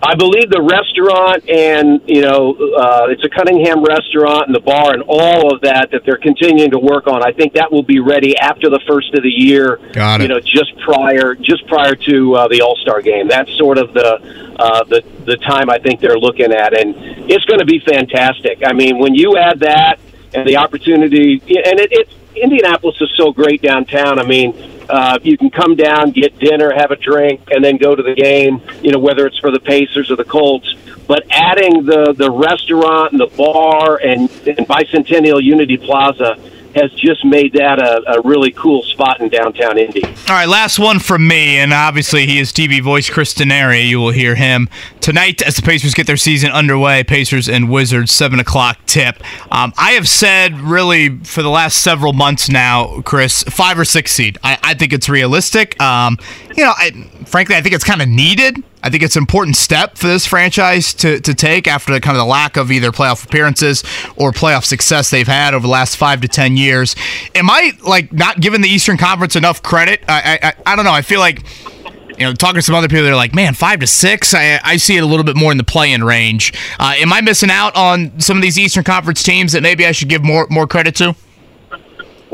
I 0.06 0.14
believe 0.14 0.49
the 0.49 0.62
restaurant 0.62 1.49
and 1.49 1.99
you 2.06 2.22
know 2.22 2.53
uh, 2.78 3.08
it's 3.10 3.24
a 3.24 3.30
Cunningham 3.30 3.84
restaurant 3.84 4.45
and 4.45 4.56
the 4.56 4.60
bar 4.60 4.93
and 4.93 5.03
all 5.08 5.53
of 5.53 5.62
that 5.62 5.89
that 5.91 6.06
they're 6.06 6.18
continuing 6.18 6.70
to 6.72 6.80
work 6.80 7.08
on. 7.08 7.24
I 7.24 7.32
think 7.32 7.53
that 7.53 7.72
will 7.72 7.84
be 7.84 7.99
ready 7.99 8.38
after 8.38 8.70
the 8.70 8.80
first 8.88 9.14
of 9.16 9.24
the 9.24 9.30
year. 9.30 9.80
Got 9.93 10.22
it. 10.22 10.24
You 10.24 10.28
know, 10.30 10.39
just 10.39 10.78
prior 10.80 11.34
just 11.34 11.66
prior 11.68 11.95
to 11.95 12.36
uh, 12.36 12.47
the 12.47 12.62
All 12.62 12.76
Star 12.78 13.01
game. 13.01 13.28
That's 13.28 13.51
sort 13.58 13.80
of 13.80 13.93
the 13.93 14.56
uh, 14.60 14.84
the 14.84 15.03
the 15.26 15.38
time 15.38 15.70
I 15.70 15.80
think 15.80 16.01
they're 16.01 16.20
looking 16.20 16.53
at, 16.53 16.78
and 16.78 16.95
it's 17.30 17.45
going 17.45 17.60
to 17.60 17.66
be 17.66 17.80
fantastic. 17.80 18.62
I 18.64 18.74
mean, 18.74 18.99
when 18.99 19.16
you 19.16 19.38
add 19.38 19.60
that 19.62 19.99
and 20.34 20.47
the 20.47 20.58
opportunity, 20.58 21.41
and 21.41 21.80
it, 21.80 21.89
it's 21.91 22.14
Indianapolis 22.36 23.00
is 23.02 23.12
so 23.16 23.32
great 23.32 23.62
downtown. 23.62 24.20
I 24.20 24.26
mean, 24.26 24.54
uh, 24.90 25.20
you 25.24 25.38
can 25.38 25.50
come 25.50 25.76
down, 25.76 26.12
get 26.12 26.38
dinner, 26.40 26.72
have 26.76 26.92
a 26.92 26.96
drink, 26.96 27.42
and 27.52 27.64
then 27.64 27.78
go 27.78 27.96
to 27.96 28.04
the 28.04 28.14
game. 28.14 28.62
You 28.82 28.92
know, 28.92 29.00
whether 29.00 29.26
it's 29.26 29.40
for 29.40 29.52
the 29.52 29.60
Pacers 29.60 30.12
or 30.12 30.16
the 30.16 30.26
Colts. 30.26 30.74
But 31.08 31.26
adding 31.30 31.86
the 31.86 32.14
the 32.18 32.32
restaurant 32.32 33.12
and 33.12 33.22
the 33.22 33.28
bar 33.38 33.98
and, 33.98 34.30
and 34.48 34.68
Bicentennial 34.68 35.42
Unity 35.42 35.78
Plaza 35.78 36.38
has 36.76 36.91
just 36.93 37.23
made 37.23 37.53
that 37.53 37.80
a, 37.80 38.17
a 38.17 38.21
really 38.21 38.51
cool 38.51 38.84
spot 38.84 39.21
in 39.21 39.30
downtown 39.30 39.78
Indy. 39.78 40.03
All 40.03 40.11
right, 40.30 40.47
last 40.47 40.78
one 40.78 40.99
from 40.99 41.28
me, 41.28 41.57
and 41.57 41.73
obviously 41.73 42.26
he 42.26 42.38
is 42.38 42.51
TV 42.51 42.82
voice 42.84 43.09
Chris 43.09 43.34
Denari. 43.34 43.88
You 43.88 43.99
will 43.99 44.11
hear 44.11 44.36
him 44.36 44.69
tonight 44.99 45.41
as 45.41 45.55
the 45.55 45.61
Pacers 45.61 45.93
get 45.93 46.05
their 46.05 46.17
season 46.17 46.51
underway. 46.51 47.03
Pacers 47.03 47.47
and 47.47 47.69
Wizards, 47.69 48.11
seven 48.11 48.39
o'clock 48.39 48.78
tip. 48.86 49.23
Um, 49.51 49.73
I 49.78 49.91
have 49.91 50.07
said 50.07 50.59
really 50.59 51.17
for 51.19 51.41
the 51.41 51.49
last 51.49 51.82
several 51.82 52.13
months 52.13 52.49
now, 52.49 53.01
Chris, 53.01 53.43
five 53.43 53.80
or 53.80 53.86
six 53.86 54.11
seed. 54.11 54.38
I, 54.43 54.57
I 54.61 54.73
think 54.73 54.91
it's 54.91 55.07
realistic. 55.07 55.82
Um, 55.82 56.17
you 56.57 56.63
know, 56.63 56.73
I, 56.76 56.91
frankly, 57.26 57.55
I 57.55 57.61
think 57.61 57.73
it's 57.73 57.84
kind 57.86 58.01
of 58.01 58.09
needed. 58.09 58.63
I 58.86 58.90
think 58.90 59.02
it's 59.02 59.16
an 59.16 59.24
important 59.24 59.56
step 59.56 59.98
for 59.98 60.06
this 60.06 60.28
franchise 60.28 60.94
to, 60.96 61.20
to 61.20 61.34
take 61.34 61.68
after 61.68 61.92
the 61.92 62.00
kind 62.00 62.16
of 62.16 62.22
the 62.22 62.30
lack 62.30 62.56
of 62.56 62.72
either 62.72 62.92
playoff 62.92 63.26
appearances 63.26 63.84
or 64.16 64.32
playoff 64.32 64.64
success 64.64 65.10
they've 65.10 65.28
had 65.28 65.56
over 65.56 65.64
the 65.64 65.72
last 65.72 65.98
five 65.98 66.22
to 66.22 66.28
ten 66.28 66.56
years. 66.56 66.96
Am 67.34 67.50
I 67.50 67.72
like 67.84 68.14
not 68.14 68.40
giving 68.40 68.62
the 68.62 68.70
Eastern 68.70 68.98
Conference 68.98 69.36
enough 69.36 69.64
credit? 69.64 70.04
I 70.08 70.38
I, 70.44 70.54
I 70.68 70.76
don't 70.76 70.86
know. 70.86 70.92
I 70.92 71.02
feel 71.02 71.20
like 71.20 71.44
you 72.20 72.26
know, 72.26 72.34
talking 72.34 72.56
to 72.56 72.62
some 72.62 72.76
other 72.76 72.88
people, 72.88 73.04
they're 73.04 73.16
like, 73.16 73.34
man, 73.34 73.56
five 73.56 73.80
to 73.80 73.88
six. 73.88 74.34
I, 74.36 74.60
I 74.64 74.78
see 74.78 74.98
it 74.98 75.04
a 75.04 75.06
little 75.06 75.26
bit 75.26 75.36
more 75.36 75.52
in 75.52 75.58
the 75.58 75.66
play-in 75.66 76.04
range. 76.04 76.54
Uh, 76.80 76.94
am 76.98 77.12
I 77.12 77.22
missing 77.22 77.50
out 77.50 77.76
on 77.76 78.20
some 78.22 78.38
of 78.38 78.44
these 78.44 78.58
Eastern 78.58 78.84
Conference 78.84 79.24
teams 79.24 79.52
that 79.52 79.62
maybe 79.64 79.86
I 79.86 79.92
should 79.92 80.10
give 80.10 80.24
more 80.24 80.48
more 80.50 80.68
credit 80.68 80.96
to? 80.98 81.16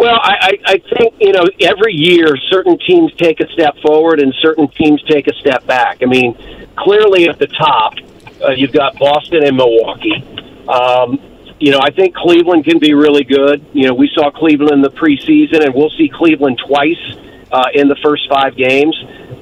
Well, 0.02 0.20
I, 0.20 0.34
I 0.42 0.52
I 0.66 0.98
think 0.98 1.14
you 1.20 1.32
know 1.32 1.46
every 1.60 1.94
year 1.94 2.36
certain 2.50 2.76
teams 2.88 3.14
take 3.18 3.40
a 3.40 3.48
step 3.50 3.78
forward 3.86 4.20
and 4.20 4.34
certain 4.42 4.68
teams 4.70 5.00
take 5.04 5.28
a 5.28 5.34
step 5.36 5.68
back. 5.68 6.00
I 6.02 6.06
mean, 6.06 6.34
clearly 6.76 7.30
at 7.30 7.38
the 7.38 7.46
top, 7.46 7.94
uh, 8.44 8.50
you've 8.50 8.72
got 8.72 8.98
Boston 8.98 9.46
and 9.46 9.56
Milwaukee. 9.56 10.26
Um, 10.68 11.20
you 11.60 11.72
know, 11.72 11.80
I 11.84 11.92
think 11.92 12.16
Cleveland 12.16 12.66
can 12.66 12.80
be 12.80 12.96
really 12.96 13.24
good. 13.24 13.64
You 13.74 13.90
know, 13.90 13.94
we 13.94 14.10
saw 14.16 14.32
Cleveland 14.32 14.72
in 14.72 14.82
the 14.82 14.90
preseason, 14.90 15.64
and 15.64 15.76
we'll 15.76 15.92
see 15.92 16.10
Cleveland 16.10 16.60
twice 16.66 16.98
uh, 17.52 17.66
in 17.76 17.88
the 17.88 17.98
first 18.04 18.28
five 18.28 18.56
games. 18.56 18.98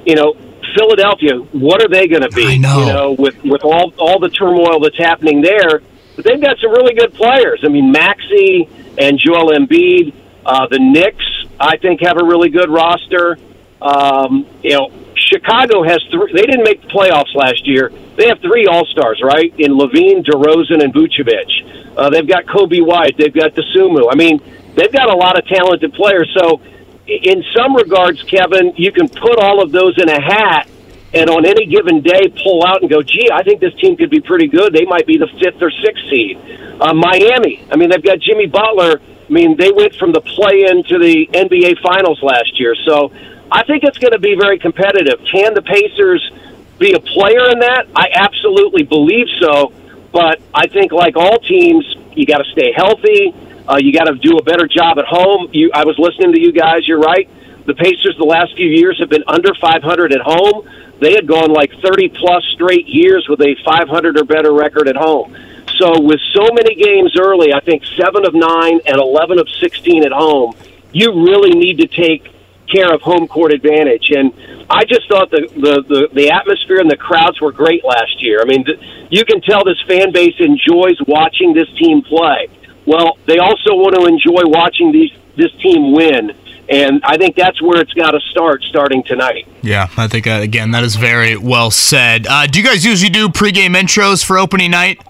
You 0.06 0.16
know, 0.16 0.34
Philadelphia, 0.76 1.38
what 1.54 1.82
are 1.82 1.88
they 1.88 2.10
going 2.10 2.24
to 2.24 2.36
be? 2.36 2.46
I 2.46 2.58
know. 2.58 2.80
You 2.80 2.86
know, 2.86 3.12
with 3.14 3.42
with 3.46 3.64
all 3.64 3.94
all 3.98 4.20
the 4.20 4.30
turmoil 4.30 4.82
that's 4.82 4.98
happening 4.98 5.40
there, 5.42 5.80
but 6.18 6.26
they've 6.26 6.42
got 6.42 6.58
some 6.60 6.72
really 6.72 6.96
good 6.96 7.14
players. 7.14 7.62
I 7.64 7.70
mean, 7.70 7.94
Maxey 7.94 8.68
and 8.98 9.18
Joel 9.18 9.52
Embiid. 9.52 10.14
Uh, 10.50 10.66
the 10.66 10.80
Knicks, 10.80 11.28
I 11.60 11.78
think, 11.78 12.02
have 12.02 12.18
a 12.18 12.26
really 12.26 12.50
good 12.50 12.72
roster. 12.72 13.38
Um, 13.80 14.48
you 14.64 14.74
know, 14.74 14.90
Chicago 15.14 15.84
has 15.84 16.02
three. 16.10 16.34
They 16.34 16.42
didn't 16.42 16.64
make 16.64 16.82
the 16.82 16.88
playoffs 16.88 17.36
last 17.36 17.68
year. 17.68 17.92
They 18.18 18.28
have 18.28 18.40
three 18.42 18.66
All 18.66 18.84
Stars, 18.86 19.22
right? 19.24 19.54
In 19.60 19.78
LaVine, 19.78 20.26
DeRozan, 20.26 20.82
and 20.84 20.92
Vucevic. 20.92 21.94
Uh, 21.96 22.10
they've 22.10 22.28
got 22.28 22.46
Coby 22.46 22.84
White. 22.84 23.16
They've 23.16 23.34
got 23.34 23.54
the 23.54 23.62
Dosunmu. 23.62 24.10
I 24.12 24.16
mean, 24.16 24.42
they've 24.74 24.92
got 24.92 25.14
a 25.14 25.16
lot 25.16 25.38
of 25.38 25.46
talented 25.46 25.94
players. 25.94 26.36
So, 26.36 26.60
in 27.06 27.44
some 27.56 27.76
regards, 27.76 28.24
Kevin, 28.24 28.74
you 28.76 28.92
can 28.92 29.08
put 29.08 29.38
all 29.38 29.62
of 29.62 29.72
those 29.72 30.02
in 30.02 30.10
a 30.10 30.20
hat, 30.20 30.68
and 31.14 31.30
on 31.30 31.46
any 31.46 31.68
given 31.68 32.02
day, 32.02 32.34
pull 32.44 32.66
out 32.66 32.82
and 32.82 32.90
go, 32.90 33.04
"Gee, 33.04 33.30
I 33.32 33.44
think 33.44 33.62
this 33.62 33.76
team 33.76 33.96
could 33.98 34.10
be 34.10 34.20
pretty 34.20 34.48
good. 34.48 34.74
They 34.74 34.86
might 34.86 35.06
be 35.06 35.18
the 35.18 35.28
fifth 35.28 35.62
or 35.62 35.70
sixth 35.70 36.10
seed." 36.10 36.40
Uh, 36.82 36.96
Miami. 36.96 37.62
I 37.72 37.76
mean, 37.76 37.92
they've 37.92 38.04
got 38.04 38.18
Jimmy 38.20 38.48
Butler. 38.48 39.00
I 39.30 39.32
mean, 39.32 39.58
they 39.58 39.72
went 39.72 39.96
from 39.96 40.12
the 40.12 40.22
play-in 40.22 40.84
to 40.86 40.98
the 40.98 41.30
NBA 41.32 41.82
Finals 41.82 42.22
last 42.24 42.60
year. 42.60 42.76
So, 42.86 43.12
I 43.52 43.64
think 43.64 43.84
it's 43.84 43.98
going 43.98 44.14
to 44.14 44.20
be 44.20 44.36
very 44.36 44.60
competitive. 44.60 45.20
Can 45.32 45.54
the 45.54 45.62
Pacers 45.62 46.32
be 46.78 46.94
a 46.94 47.00
player 47.00 47.50
in 47.50 47.60
that? 47.60 47.88
I 47.96 48.10
absolutely 48.14 48.84
believe 48.84 49.28
so. 49.40 49.74
But 50.12 50.42
I 50.54 50.68
think, 50.68 50.92
like 50.92 51.16
all 51.16 51.40
teams, 51.40 51.86
you 52.14 52.26
got 52.26 52.40
to 52.40 52.52
stay 52.52 52.72
healthy. 52.76 53.34
Uh, 53.68 53.78
you 53.78 53.94
got 53.94 54.06
to 54.06 54.16
do 54.16 54.38
a 54.38 54.44
better 54.44 54.68
job 54.68 54.98
at 54.98 55.06
home. 55.06 55.50
You, 55.52 55.72
I 55.74 55.86
was 55.86 55.98
listening 56.00 56.34
to 56.34 56.40
you 56.40 56.52
guys. 56.52 56.88
You're 56.88 57.00
right. 57.00 57.30
The 57.66 57.76
Pacers 57.76 58.16
the 58.18 58.26
last 58.26 58.56
few 58.56 58.68
years 58.68 58.98
have 59.00 59.10
been 59.10 59.24
under 59.28 59.54
500 59.54 60.14
at 60.14 60.22
home. 60.22 60.68
They 61.00 61.14
had 61.14 61.28
gone 61.28 61.52
like 61.52 61.72
30 61.82 62.10
plus 62.10 62.44
straight 62.54 62.88
years 62.88 63.28
with 63.30 63.42
a 63.42 63.56
500 63.64 64.20
or 64.20 64.24
better 64.24 64.54
record 64.54 64.88
at 64.88 64.96
home. 64.96 65.36
So 65.80 66.00
with 66.02 66.20
so 66.34 66.48
many 66.54 66.76
games 66.76 67.16
early, 67.20 67.54
I 67.54 67.62
think 67.62 67.84
seven 67.98 68.26
of 68.26 68.34
nine 68.34 68.82
and 68.86 68.98
11 68.98 69.40
of 69.40 69.48
16 69.62 70.06
at 70.06 70.12
home, 70.12 70.54
you 70.92 71.26
really 71.26 71.52
need 71.52 71.78
to 71.80 71.88
take 71.88 72.30
care 72.70 72.94
of 72.94 73.02
home 73.02 73.28
court 73.28 73.52
advantage. 73.54 74.12
And 74.12 74.34
I 74.70 74.84
just 74.86 75.08
thought 75.10 75.32
the 75.32 75.48
the 75.56 75.84
the, 75.88 76.10
the 76.14 76.32
atmosphere 76.32 76.80
and 76.80 76.90
the 76.90 76.98
crowds 76.98 77.42
were 77.42 77.52
great 77.52 77.84
last 77.84 78.22
year. 78.22 78.42
I 78.42 78.46
mean, 78.46 78.66
th- 78.66 78.80
you 79.10 79.26
can 79.26 79.42
tell 79.42 79.64
this 79.64 79.82
fan 79.88 80.12
base 80.12 80.36
enjoys 80.40 80.98
watching 81.08 81.54
this 81.54 81.70
team 81.78 82.02
play. 82.02 82.48
Well, 82.86 83.18
they 83.26 83.38
also 83.38 83.76
want 83.76 83.96
to 83.96 84.06
enjoy 84.06 84.44
watching 84.50 84.92
these 84.92 85.12
this 85.36 85.52
team 85.62 85.94
win. 85.94 86.36
And 86.70 87.02
I 87.04 87.18
think 87.18 87.36
that's 87.36 87.60
where 87.64 87.82
it's 87.82 87.94
got 87.94 88.12
to 88.12 88.20
start, 88.30 88.62
starting 88.70 89.02
tonight. 89.04 89.48
Yeah, 89.64 89.88
I 89.98 90.08
think 90.08 90.28
uh, 90.28 90.42
again 90.42 90.72
that 90.72 90.84
is 90.84 90.96
very 90.96 91.36
well 91.36 91.72
said. 91.72 92.28
Uh, 92.28 92.46
do 92.46 92.60
you 92.60 92.66
guys 92.66 92.86
usually 92.86 93.10
do 93.10 93.30
pregame 93.30 93.76
intros 93.76 94.24
for 94.24 94.38
opening 94.38 94.70
night? 94.72 95.02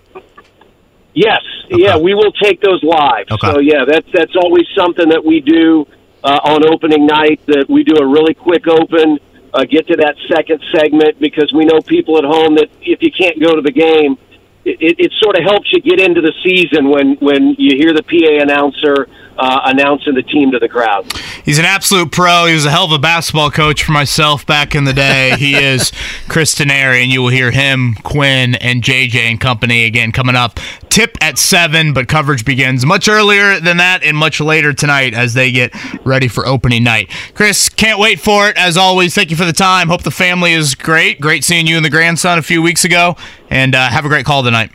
Yes, 1.14 1.42
yeah, 1.70 1.98
we 1.98 2.14
will 2.14 2.32
take 2.32 2.62
those 2.62 2.84
live. 2.84 3.26
Okay. 3.32 3.52
So 3.52 3.60
yeah, 3.60 3.84
that's 3.88 4.08
that's 4.14 4.36
always 4.36 4.66
something 4.76 5.10
that 5.10 5.24
we 5.24 5.42
do 5.42 5.88
uh, 6.24 6.40
on 6.44 6.68
opening 6.68 7.06
night. 7.06 7.42
That 7.48 7.66
we 7.68 7.84
do 7.84 7.96
a 7.98 8.06
really 8.06 8.34
quick 8.34 8.68
open, 8.68 9.20
uh, 9.54 9.66
get 9.66 9.88
to 9.88 9.98
that 9.98 10.16
second 10.28 10.62
segment 10.72 11.20
because 11.20 11.52
we 11.54 11.66
know 11.66 11.82
people 11.82 12.18
at 12.18 12.24
home 12.24 12.56
that 12.56 12.70
if 12.82 13.02
you 13.02 13.12
can't 13.12 13.42
go 13.42 13.56
to 13.56 13.62
the 13.62 13.72
game, 13.72 14.18
it, 14.66 14.78
it, 14.82 14.96
it 15.00 15.12
sort 15.20 15.38
of 15.38 15.44
helps 15.44 15.72
you 15.74 15.82
get 15.82 16.00
into 16.00 16.22
the 16.22 16.34
season 16.44 16.90
when 16.90 17.16
when 17.16 17.56
you 17.58 17.76
hear 17.78 17.94
the 17.94 18.04
PA 18.04 18.44
announcer 18.44 19.10
uh, 19.40 19.62
announcing 19.66 20.14
the 20.14 20.24
team 20.24 20.52
to 20.52 20.60
the 20.60 20.68
crowd. 20.68 21.12
He's 21.46 21.60
an 21.60 21.66
absolute 21.66 22.12
pro. 22.12 22.46
He 22.46 22.54
was 22.54 22.66
a 22.66 22.72
hell 22.72 22.86
of 22.86 22.92
a 22.92 23.00
basketball 23.00 23.50
coach 23.50 23.84
for 23.84 23.94
myself 23.94 24.46
back 24.46 24.76
in 24.76 24.84
the 24.84 24.94
day. 24.94 25.36
he 25.38 25.56
is 25.56 25.92
Chris 26.28 26.54
Denari, 26.56 27.02
and 27.02 27.12
you 27.12 27.22
will 27.22 27.30
hear 27.30 27.52
him, 27.52 27.96
Quinn, 28.04 28.56
and 28.56 28.84
JJ 28.84 29.16
and 29.16 29.40
company 29.40 29.86
again 29.86 30.12
coming 30.12 30.36
up. 30.36 30.60
Tip 30.90 31.18
at 31.22 31.38
7, 31.38 31.94
but 31.94 32.08
coverage 32.08 32.44
begins 32.44 32.86
much 32.86 33.08
earlier 33.08 33.60
than 33.60 33.78
that 33.78 34.04
and 34.04 34.18
much 34.18 34.42
later 34.42 34.74
tonight 34.74 35.14
as 35.14 35.34
they 35.34 35.52
get 35.52 35.74
ready 36.06 36.28
for 36.28 36.46
opening 36.46 36.84
night. 36.84 37.10
Chris, 37.34 37.70
can't 37.70 38.00
wait 38.00 38.20
for 38.20 38.50
it. 38.50 38.58
As 38.58 38.76
always, 38.76 39.16
thank 39.16 39.32
you 39.32 39.38
for 39.38 39.46
the 39.46 39.54
time. 39.54 39.88
Hope 39.88 40.04
the 40.04 40.12
family 40.12 40.54
is 40.54 40.76
great. 40.76 41.22
Great 41.22 41.44
seeing 41.44 41.66
you 41.66 41.78
and 41.78 41.86
the 41.86 41.90
grandson 41.90 42.38
a 42.38 42.42
few 42.42 42.62
weeks 42.62 42.84
ago. 42.84 43.16
And 43.50 43.74
uh, 43.74 43.90
have 43.90 44.06
a 44.06 44.10
great 44.10 44.26
call 44.26 44.44
tonight. 44.44 44.72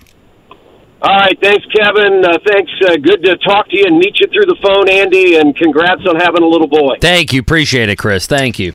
All 1.04 1.10
right, 1.10 1.38
thanks, 1.42 1.66
Kevin. 1.76 2.24
Uh, 2.24 2.38
thanks. 2.46 2.72
Uh, 2.82 2.96
good 2.96 3.22
to 3.24 3.36
talk 3.46 3.68
to 3.68 3.76
you 3.76 3.84
and 3.86 3.98
meet 3.98 4.16
you 4.20 4.26
through 4.32 4.46
the 4.46 4.56
phone, 4.64 4.88
Andy. 4.88 5.36
And 5.36 5.54
congrats 5.54 6.00
on 6.08 6.16
having 6.16 6.42
a 6.42 6.46
little 6.46 6.66
boy. 6.66 6.96
Thank 6.98 7.34
you. 7.34 7.40
Appreciate 7.40 7.90
it, 7.90 7.98
Chris. 7.98 8.26
Thank 8.26 8.58
you. 8.58 8.72